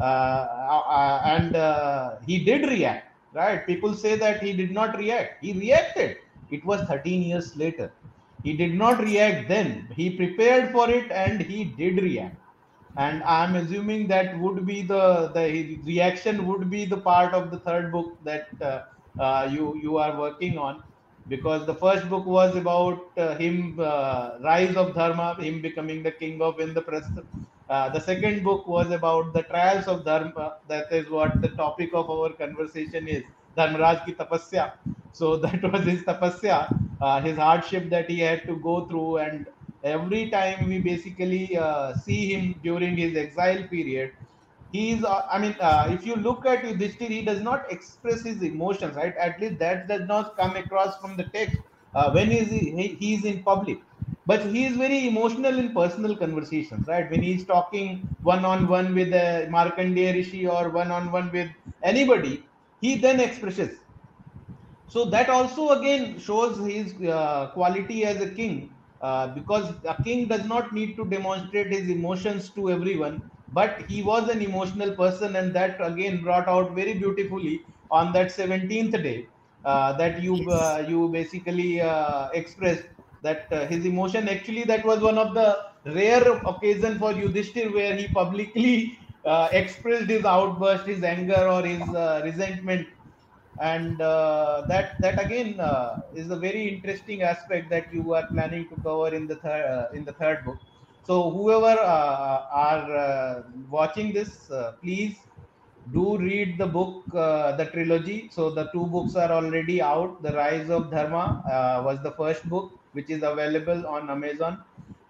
Uh, 0.00 0.02
uh, 0.02 1.22
and 1.24 1.54
uh, 1.56 2.16
he 2.26 2.44
did 2.44 2.68
react 2.68 3.08
right? 3.34 3.66
People 3.66 3.94
say 3.94 4.16
that 4.16 4.42
he 4.42 4.52
did 4.54 4.72
not 4.72 4.96
react. 4.98 5.42
He 5.42 5.52
reacted 5.54 6.18
it 6.52 6.64
was 6.64 6.82
13 6.88 7.22
years 7.22 7.56
later. 7.56 7.92
He 8.42 8.56
did 8.56 8.74
not 8.74 9.00
react 9.02 9.48
then. 9.48 9.88
He 9.96 10.16
prepared 10.16 10.72
for 10.72 10.90
it 10.90 11.10
and 11.10 11.40
he 11.40 11.64
did 11.64 12.02
react. 12.02 12.38
And 12.96 13.22
i'm 13.24 13.54
assuming 13.56 14.08
that 14.08 14.38
would 14.38 14.66
be 14.66 14.82
the 14.82 15.04
the 15.36 15.44
reaction 15.90 16.46
would 16.46 16.64
be 16.70 16.84
the 16.84 17.00
part 17.10 17.32
of 17.34 17.50
the 17.50 17.60
third 17.60 17.90
book 17.92 18.18
that 18.30 18.48
uh, 18.60 18.80
uh, 19.18 19.48
you 19.50 19.74
you 19.84 19.96
are 19.98 20.18
working 20.18 20.58
on. 20.58 20.82
Because 21.28 21.66
the 21.66 21.74
first 21.74 22.08
book 22.10 22.26
was 22.26 22.56
about 22.56 22.98
uh, 23.16 23.36
him 23.36 23.78
uh, 23.80 24.38
rise 24.42 24.76
of 24.76 24.94
dharma 24.94 25.28
him 25.40 25.62
becoming 25.62 26.02
the 26.02 26.12
king 26.22 26.42
of 26.42 26.56
indraprastha 26.66 27.24
uh, 27.68 27.88
the 27.90 28.00
second 28.00 28.42
book 28.44 28.66
was 28.66 28.90
about 28.90 29.32
the 29.32 29.42
trials 29.44 29.86
of 29.86 30.04
dharma. 30.04 30.56
That 30.68 30.92
is 30.92 31.08
what 31.10 31.40
the 31.40 31.50
topic 31.50 31.90
of 31.94 32.10
our 32.10 32.32
conversation 32.34 33.08
is. 33.08 33.24
Dharmaraj 33.56 34.04
ki 34.06 34.14
tapasya 34.14 34.72
so 35.12 35.36
that 35.44 35.62
was 35.72 35.84
his 35.84 36.02
tapasya 36.04 36.58
uh, 37.00 37.20
his 37.20 37.36
hardship 37.36 37.90
that 37.90 38.08
he 38.08 38.20
had 38.20 38.46
to 38.46 38.56
go 38.60 38.86
through. 38.86 39.18
And 39.18 39.48
every 39.82 40.30
time 40.30 40.68
we 40.68 40.80
basically 40.80 41.56
uh, 41.56 41.94
see 41.94 42.32
him 42.34 42.60
during 42.62 42.96
his 42.96 43.16
exile 43.16 43.66
period 43.68 44.12
he's 44.70 45.04
uh, 45.04 45.22
i 45.30 45.38
mean 45.38 45.54
uh, 45.60 45.86
if 45.90 46.06
you 46.06 46.16
look 46.16 46.46
at 46.46 46.64
Yudhishthir, 46.64 47.08
he 47.08 47.22
does 47.24 47.40
not 47.42 47.70
express 47.70 48.22
his 48.24 48.42
emotions 48.42 48.96
right? 48.96 49.14
At 49.16 49.40
least 49.40 49.58
that 49.58 49.88
does 49.88 50.06
not 50.08 50.36
come 50.36 50.56
across 50.56 50.98
from 51.00 51.16
the 51.16 51.24
text 51.34 51.58
uh, 51.94 52.10
when 52.12 52.30
he's 52.30 52.50
he, 52.50 52.96
he's 53.00 53.24
in 53.24 53.42
public. 53.42 53.78
But 54.24 54.46
he 54.46 54.64
is 54.66 54.76
very 54.76 55.08
emotional 55.08 55.58
in 55.58 55.74
personal 55.74 56.16
conversations 56.16 56.86
right? 56.86 57.10
When 57.10 57.22
he's 57.22 57.44
talking 57.46 58.08
one 58.22 58.44
on 58.44 58.68
one 58.68 58.94
with 58.94 59.12
a 59.12 59.48
markandeya 59.50 60.14
rishi 60.14 60.46
or 60.46 60.70
one 60.70 60.90
on 60.90 61.10
one 61.12 61.30
with 61.32 61.50
anybody 61.82 62.48
he 62.80 62.96
then 62.98 63.20
expresses 63.20 63.81
so 64.92 65.04
that 65.14 65.28
also 65.30 65.64
again 65.78 66.18
shows 66.18 66.58
his 66.66 66.94
uh, 67.18 67.50
quality 67.54 68.04
as 68.04 68.20
a 68.20 68.30
king 68.34 68.76
uh, 69.00 69.26
because 69.34 69.74
a 69.84 69.96
king 70.04 70.28
does 70.28 70.44
not 70.46 70.72
need 70.72 70.96
to 70.96 71.04
demonstrate 71.14 71.72
his 71.76 71.88
emotions 71.96 72.52
to 72.54 72.70
everyone 72.70 73.16
but 73.50 73.82
he 73.90 74.02
was 74.02 74.28
an 74.28 74.40
emotional 74.42 74.94
person 75.02 75.36
and 75.36 75.54
that 75.54 75.76
again 75.90 76.22
brought 76.22 76.48
out 76.48 76.74
very 76.74 76.94
beautifully 76.94 77.54
on 77.90 78.12
that 78.12 78.30
17th 78.30 78.92
day 79.08 79.18
uh, 79.64 79.92
that 79.96 80.22
you 80.22 80.36
Yes. 80.36 80.60
uh, 80.60 80.84
you 80.88 81.08
basically 81.08 81.80
uh, 81.80 82.28
expressed 82.30 82.84
that 83.22 83.46
uh, 83.52 83.66
his 83.66 83.84
emotion 83.86 84.28
actually 84.28 84.64
that 84.64 84.84
was 84.84 85.00
one 85.00 85.18
of 85.18 85.34
the 85.34 85.48
rare 85.86 86.26
occasion 86.52 86.98
for 86.98 87.12
Yudhishthir 87.12 87.72
where 87.72 87.96
he 87.96 88.08
publicly 88.08 88.98
uh, 89.24 89.48
expressed 89.52 90.08
his 90.10 90.24
outburst 90.24 90.86
his 90.86 91.02
anger 91.02 91.42
or 91.48 91.62
his 91.64 91.92
uh, 91.94 92.20
resentment 92.24 92.86
and 93.60 94.00
uh, 94.00 94.62
that 94.68 95.00
that 95.00 95.22
again 95.24 95.60
uh, 95.60 96.00
is 96.14 96.30
a 96.30 96.36
very 96.36 96.68
interesting 96.68 97.22
aspect 97.22 97.68
that 97.70 97.92
you 97.92 98.14
are 98.14 98.26
planning 98.28 98.68
to 98.68 98.76
cover 98.82 99.14
in 99.14 99.26
the 99.26 99.36
third 99.36 99.64
uh, 99.64 99.88
in 99.94 100.04
the 100.04 100.12
third 100.12 100.44
book. 100.44 100.58
So 101.04 101.30
whoever 101.30 101.80
uh, 101.80 102.46
are 102.52 102.96
uh, 102.96 103.42
watching 103.70 104.12
this 104.12 104.50
uh, 104.50 104.72
please 104.82 105.16
do 105.92 106.16
read 106.16 106.58
the 106.58 106.66
book 106.66 107.04
the 107.12 107.68
trilogy. 107.72 108.30
So 108.32 108.50
the 108.50 108.70
two 108.72 108.86
books 108.86 109.16
are 109.16 109.30
already 109.30 109.82
out. 109.82 110.22
The 110.22 110.32
rise 110.32 110.70
of 110.70 110.90
dharma 110.90 111.42
was 111.84 111.98
the 112.02 112.12
first 112.12 112.48
book 112.48 112.72
which 112.92 113.10
is 113.10 113.22
available 113.22 113.86
on 113.86 114.08
amazon. 114.08 114.62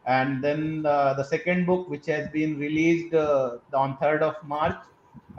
And 0.07 0.43
then 0.43 0.83
the 0.83 1.25
second 1.25 1.67
book 1.67 1.91
which 1.91 2.07
has 2.07 2.31
been 2.31 2.59
released 2.59 3.15
on 3.15 3.99
3rd 3.99 4.23
of 4.23 4.49
march 4.49 4.81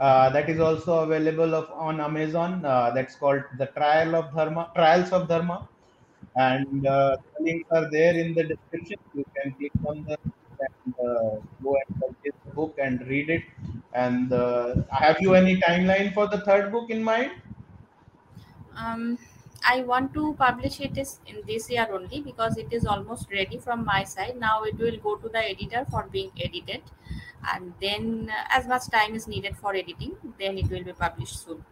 uh, 0.00 0.30
that 0.30 0.48
is 0.50 0.60
also 0.60 1.00
available 1.04 1.54
of, 1.54 1.70
on 1.70 2.00
amazon. 2.00 2.64
Uh, 2.64 2.90
that's 2.90 3.16
called 3.16 3.42
the 3.58 3.66
trial 3.66 4.14
of 4.14 4.34
dharma 4.34 4.70
trials 4.74 5.12
of 5.12 5.28
dharma. 5.28 5.68
And 6.36 6.86
uh, 6.86 7.16
links 7.40 7.68
are 7.70 7.90
there 7.90 8.14
in 8.14 8.34
the 8.34 8.44
description. 8.44 8.98
You 9.14 9.24
can 9.36 9.54
click 9.54 9.72
on 9.86 10.04
the 10.04 10.18
and 10.60 10.94
uh, 11.00 11.40
go 11.62 11.76
and 11.76 12.00
purchase 12.00 12.38
the 12.44 12.52
book 12.54 12.76
and 12.78 13.06
read 13.06 13.30
it. 13.30 13.42
And 13.92 14.32
uh, 14.32 14.82
have 14.90 15.18
you 15.20 15.34
any 15.34 15.60
timeline 15.60 16.12
for 16.14 16.28
the 16.28 16.40
third 16.40 16.72
book 16.72 16.90
in 16.90 17.02
mind? 17.02 17.32
Um, 18.76 19.18
I 19.66 19.82
want 19.82 20.12
to 20.14 20.34
publish 20.34 20.80
it 20.80 20.98
is 20.98 21.20
in 21.26 21.40
this 21.46 21.70
year 21.70 21.86
only 21.90 22.20
because 22.20 22.58
it 22.58 22.72
is 22.72 22.84
almost 22.84 23.30
ready 23.32 23.58
from 23.58 23.84
my 23.84 24.04
side. 24.04 24.36
Now 24.38 24.62
it 24.64 24.76
will 24.76 24.98
go 24.98 25.16
to 25.16 25.28
the 25.28 25.38
editor 25.38 25.86
for 25.90 26.04
being 26.10 26.32
edited, 26.38 26.82
and 27.52 27.74
then 27.80 28.30
uh, 28.30 28.44
as 28.50 28.66
much 28.66 28.88
time 28.90 29.14
is 29.14 29.26
needed 29.28 29.56
for 29.56 29.74
editing, 29.74 30.16
then 30.38 30.58
it 30.58 30.68
will 30.70 30.84
be 30.84 30.92
published 30.92 31.42
soon. 31.44 31.64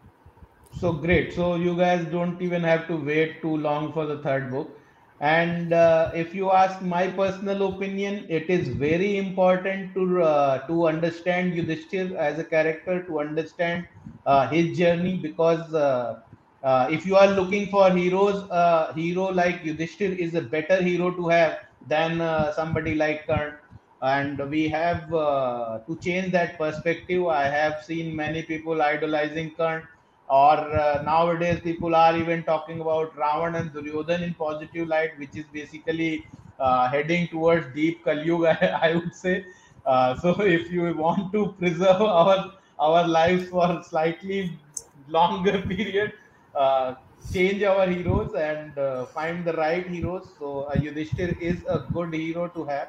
So 0.72 0.92
great. 0.92 1.32
So 1.32 1.54
you 1.56 1.76
guys 1.76 2.04
don't 2.06 2.40
even 2.42 2.62
have 2.64 2.86
to 2.88 2.96
wait 2.96 3.40
too 3.42 3.56
long 3.56 3.92
for 3.92 4.06
the 4.06 4.22
third 4.22 4.50
book. 4.50 4.78
And 5.20 5.72
uh, 5.72 6.10
if 6.14 6.34
you 6.34 6.50
ask 6.50 6.82
my 6.82 7.08
personal 7.08 7.74
opinion, 7.74 8.26
it 8.28 8.50
is 8.50 8.68
very 8.68 9.18
important 9.18 9.94
to 9.94 10.22
uh, 10.22 10.66
to 10.66 10.86
understand 10.88 11.52
Yudhishthir 11.54 12.14
as 12.16 12.38
a 12.40 12.44
character, 12.44 13.04
to 13.04 13.20
understand 13.20 13.86
uh, 14.26 14.48
his 14.48 14.76
journey 14.76 15.18
because 15.18 15.72
uh, 15.74 16.20
uh, 16.64 16.88
if 16.90 17.06
you 17.06 17.14
are 17.16 17.28
looking 17.28 17.68
for 17.68 17.90
heroes, 17.92 18.44
a 18.50 18.92
hero 18.94 19.26
like 19.30 19.62
Yudhishthir 19.62 20.16
is 20.18 20.34
a 20.34 20.42
better 20.42 20.82
hero 20.82 21.14
to 21.14 21.28
have 21.28 21.58
than 21.86 22.18
somebody 22.54 22.96
like 22.96 23.26
Karn. 23.26 23.58
And 24.02 24.50
we 24.50 24.68
have 24.68 25.12
uh, 25.14 25.78
to 25.86 25.98
change 26.00 26.32
that 26.32 26.58
perspective. 26.58 27.26
I 27.26 27.44
have 27.44 27.82
seen 27.84 28.16
many 28.16 28.42
people 28.42 28.82
idolizing 28.82 29.54
Karn, 29.56 29.82
or 30.28 30.56
uh, 30.58 31.02
nowadays 31.02 31.60
people 31.60 31.94
are 31.94 32.16
even 32.16 32.42
talking 32.44 32.80
about 32.80 33.14
Ravan 33.14 33.58
and 33.60 33.70
Duryodhan 33.72 34.22
in 34.22 34.34
positive 34.34 34.88
light, 34.88 35.10
which 35.18 35.36
is 35.36 35.46
basically 35.52 36.26
uh, 36.58 36.88
heading 36.88 37.28
towards 37.28 37.72
deep 37.74 38.04
Kali 38.04 38.30
I, 38.46 38.54
I 38.90 38.94
would 38.96 39.14
say. 39.14 39.44
Uh, 39.84 40.16
so 40.16 40.40
if 40.42 40.70
you 40.70 40.94
want 40.96 41.32
to 41.32 41.52
preserve 41.58 42.02
our 42.20 42.52
our 42.78 43.06
lives 43.06 43.48
for 43.48 43.82
slightly 43.84 44.60
longer 45.06 45.62
period, 45.72 46.12
uh, 46.54 46.94
change 47.32 47.62
our 47.62 47.86
heroes 47.86 48.34
and 48.34 48.76
uh, 48.78 49.06
find 49.06 49.44
the 49.44 49.52
right 49.52 49.86
heroes. 49.88 50.34
So 50.38 50.62
uh, 50.62 50.74
Yudhishthir 50.76 51.36
is 51.38 51.64
a 51.68 51.88
good 51.92 52.12
hero 52.14 52.48
to 52.48 52.64
have. 52.64 52.88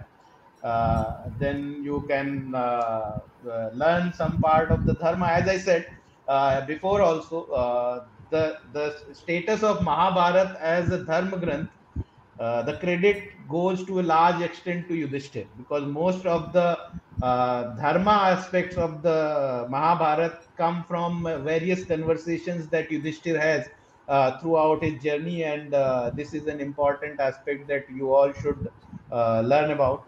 Uh, 0.63 1.29
then 1.37 1.83
you 1.83 2.05
can 2.07 2.53
uh, 2.55 3.19
uh, 3.49 3.69
learn 3.73 4.13
some 4.13 4.39
part 4.39 4.71
of 4.71 4.85
the 4.85 4.93
dharma. 4.95 5.27
As 5.27 5.47
I 5.47 5.57
said 5.57 5.87
before, 6.67 7.01
also 7.01 8.07
the 8.29 8.57
the 8.71 9.13
status 9.13 9.61
of 9.63 9.83
Mahabharat 9.83 10.55
as 10.59 10.89
a 10.91 11.05
dharma 11.05 11.37
granth 11.37 11.69
the 12.37 12.77
credit 12.79 13.47
goes 13.47 13.85
to 13.85 13.99
a 13.99 14.05
large 14.15 14.41
extent 14.41 14.87
to 14.87 14.93
Yudhishthir 14.93 15.49
because 15.57 15.85
most 15.85 16.25
of 16.25 16.53
the 16.53 16.77
uh, 17.21 17.75
dharma 17.75 18.11
aspects 18.35 18.75
of 18.77 19.01
the 19.01 19.67
Mahabharata 19.69 20.39
come 20.57 20.83
from 20.85 21.23
various 21.43 21.85
conversations 21.85 22.69
that 22.69 22.89
Yudhishthir 22.89 23.39
has 23.39 23.67
uh, 24.07 24.37
throughout 24.39 24.83
his 24.83 25.01
journey, 25.01 25.43
and 25.43 25.73
uh, 25.73 26.11
this 26.15 26.33
is 26.33 26.47
an 26.47 26.59
important 26.59 27.19
aspect 27.19 27.67
that 27.67 27.83
you 27.89 28.13
all 28.13 28.33
should 28.33 28.67
learn 29.11 29.71
about. 29.71 30.07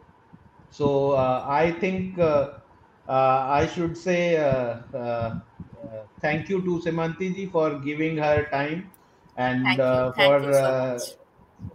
So 0.70 1.12
uh, 1.12 1.46
I 1.48 1.72
think 1.80 2.20
uh, 2.20 2.60
uh, 3.08 3.46
I 3.62 3.68
should 3.68 3.98
say 3.98 4.38
uh, 4.38 4.82
uh, 4.94 4.98
uh, 4.98 6.08
thank 6.22 6.50
you 6.50 6.62
to 6.64 6.80
Semanti 6.86 7.34
ji 7.36 7.46
for 7.50 7.80
giving 7.80 8.18
her 8.18 8.48
time 8.52 8.92
and 9.38 9.80
uh, 9.80 10.14
for 10.14 10.52
so 10.52 10.66
uh, 10.66 11.06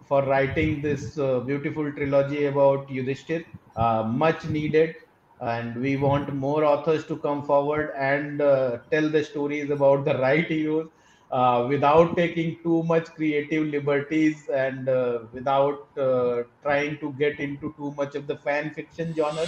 for 0.04 0.22
writing 0.24 0.82
this 0.82 1.18
uh, 1.18 1.40
beautiful 1.40 1.92
trilogy 1.92 2.46
about 2.46 2.88
Yudhishthir. 2.88 3.44
Uh, 3.76 4.02
much 4.02 4.44
needed, 4.48 4.94
and 5.40 5.76
we 5.80 5.96
want 5.96 6.34
more 6.34 6.64
authors 6.64 7.06
to 7.06 7.18
come 7.18 7.44
forward 7.44 7.92
and 7.96 8.40
uh, 8.42 8.78
tell 8.90 9.08
the 9.08 9.22
stories 9.24 9.70
about 9.70 10.04
the 10.04 10.18
right 10.18 10.46
heroes 10.46 10.88
uh, 11.30 11.66
without 11.68 12.16
taking 12.16 12.58
too 12.62 12.82
much 12.84 13.06
creative 13.14 13.66
liberties 13.66 14.48
and 14.52 14.88
uh, 14.88 15.20
without 15.32 15.86
uh, 15.98 16.42
trying 16.62 16.98
to 16.98 17.12
get 17.12 17.38
into 17.38 17.74
too 17.76 17.92
much 17.96 18.14
of 18.14 18.26
the 18.26 18.36
fan 18.36 18.70
fiction 18.74 19.14
genre. 19.14 19.46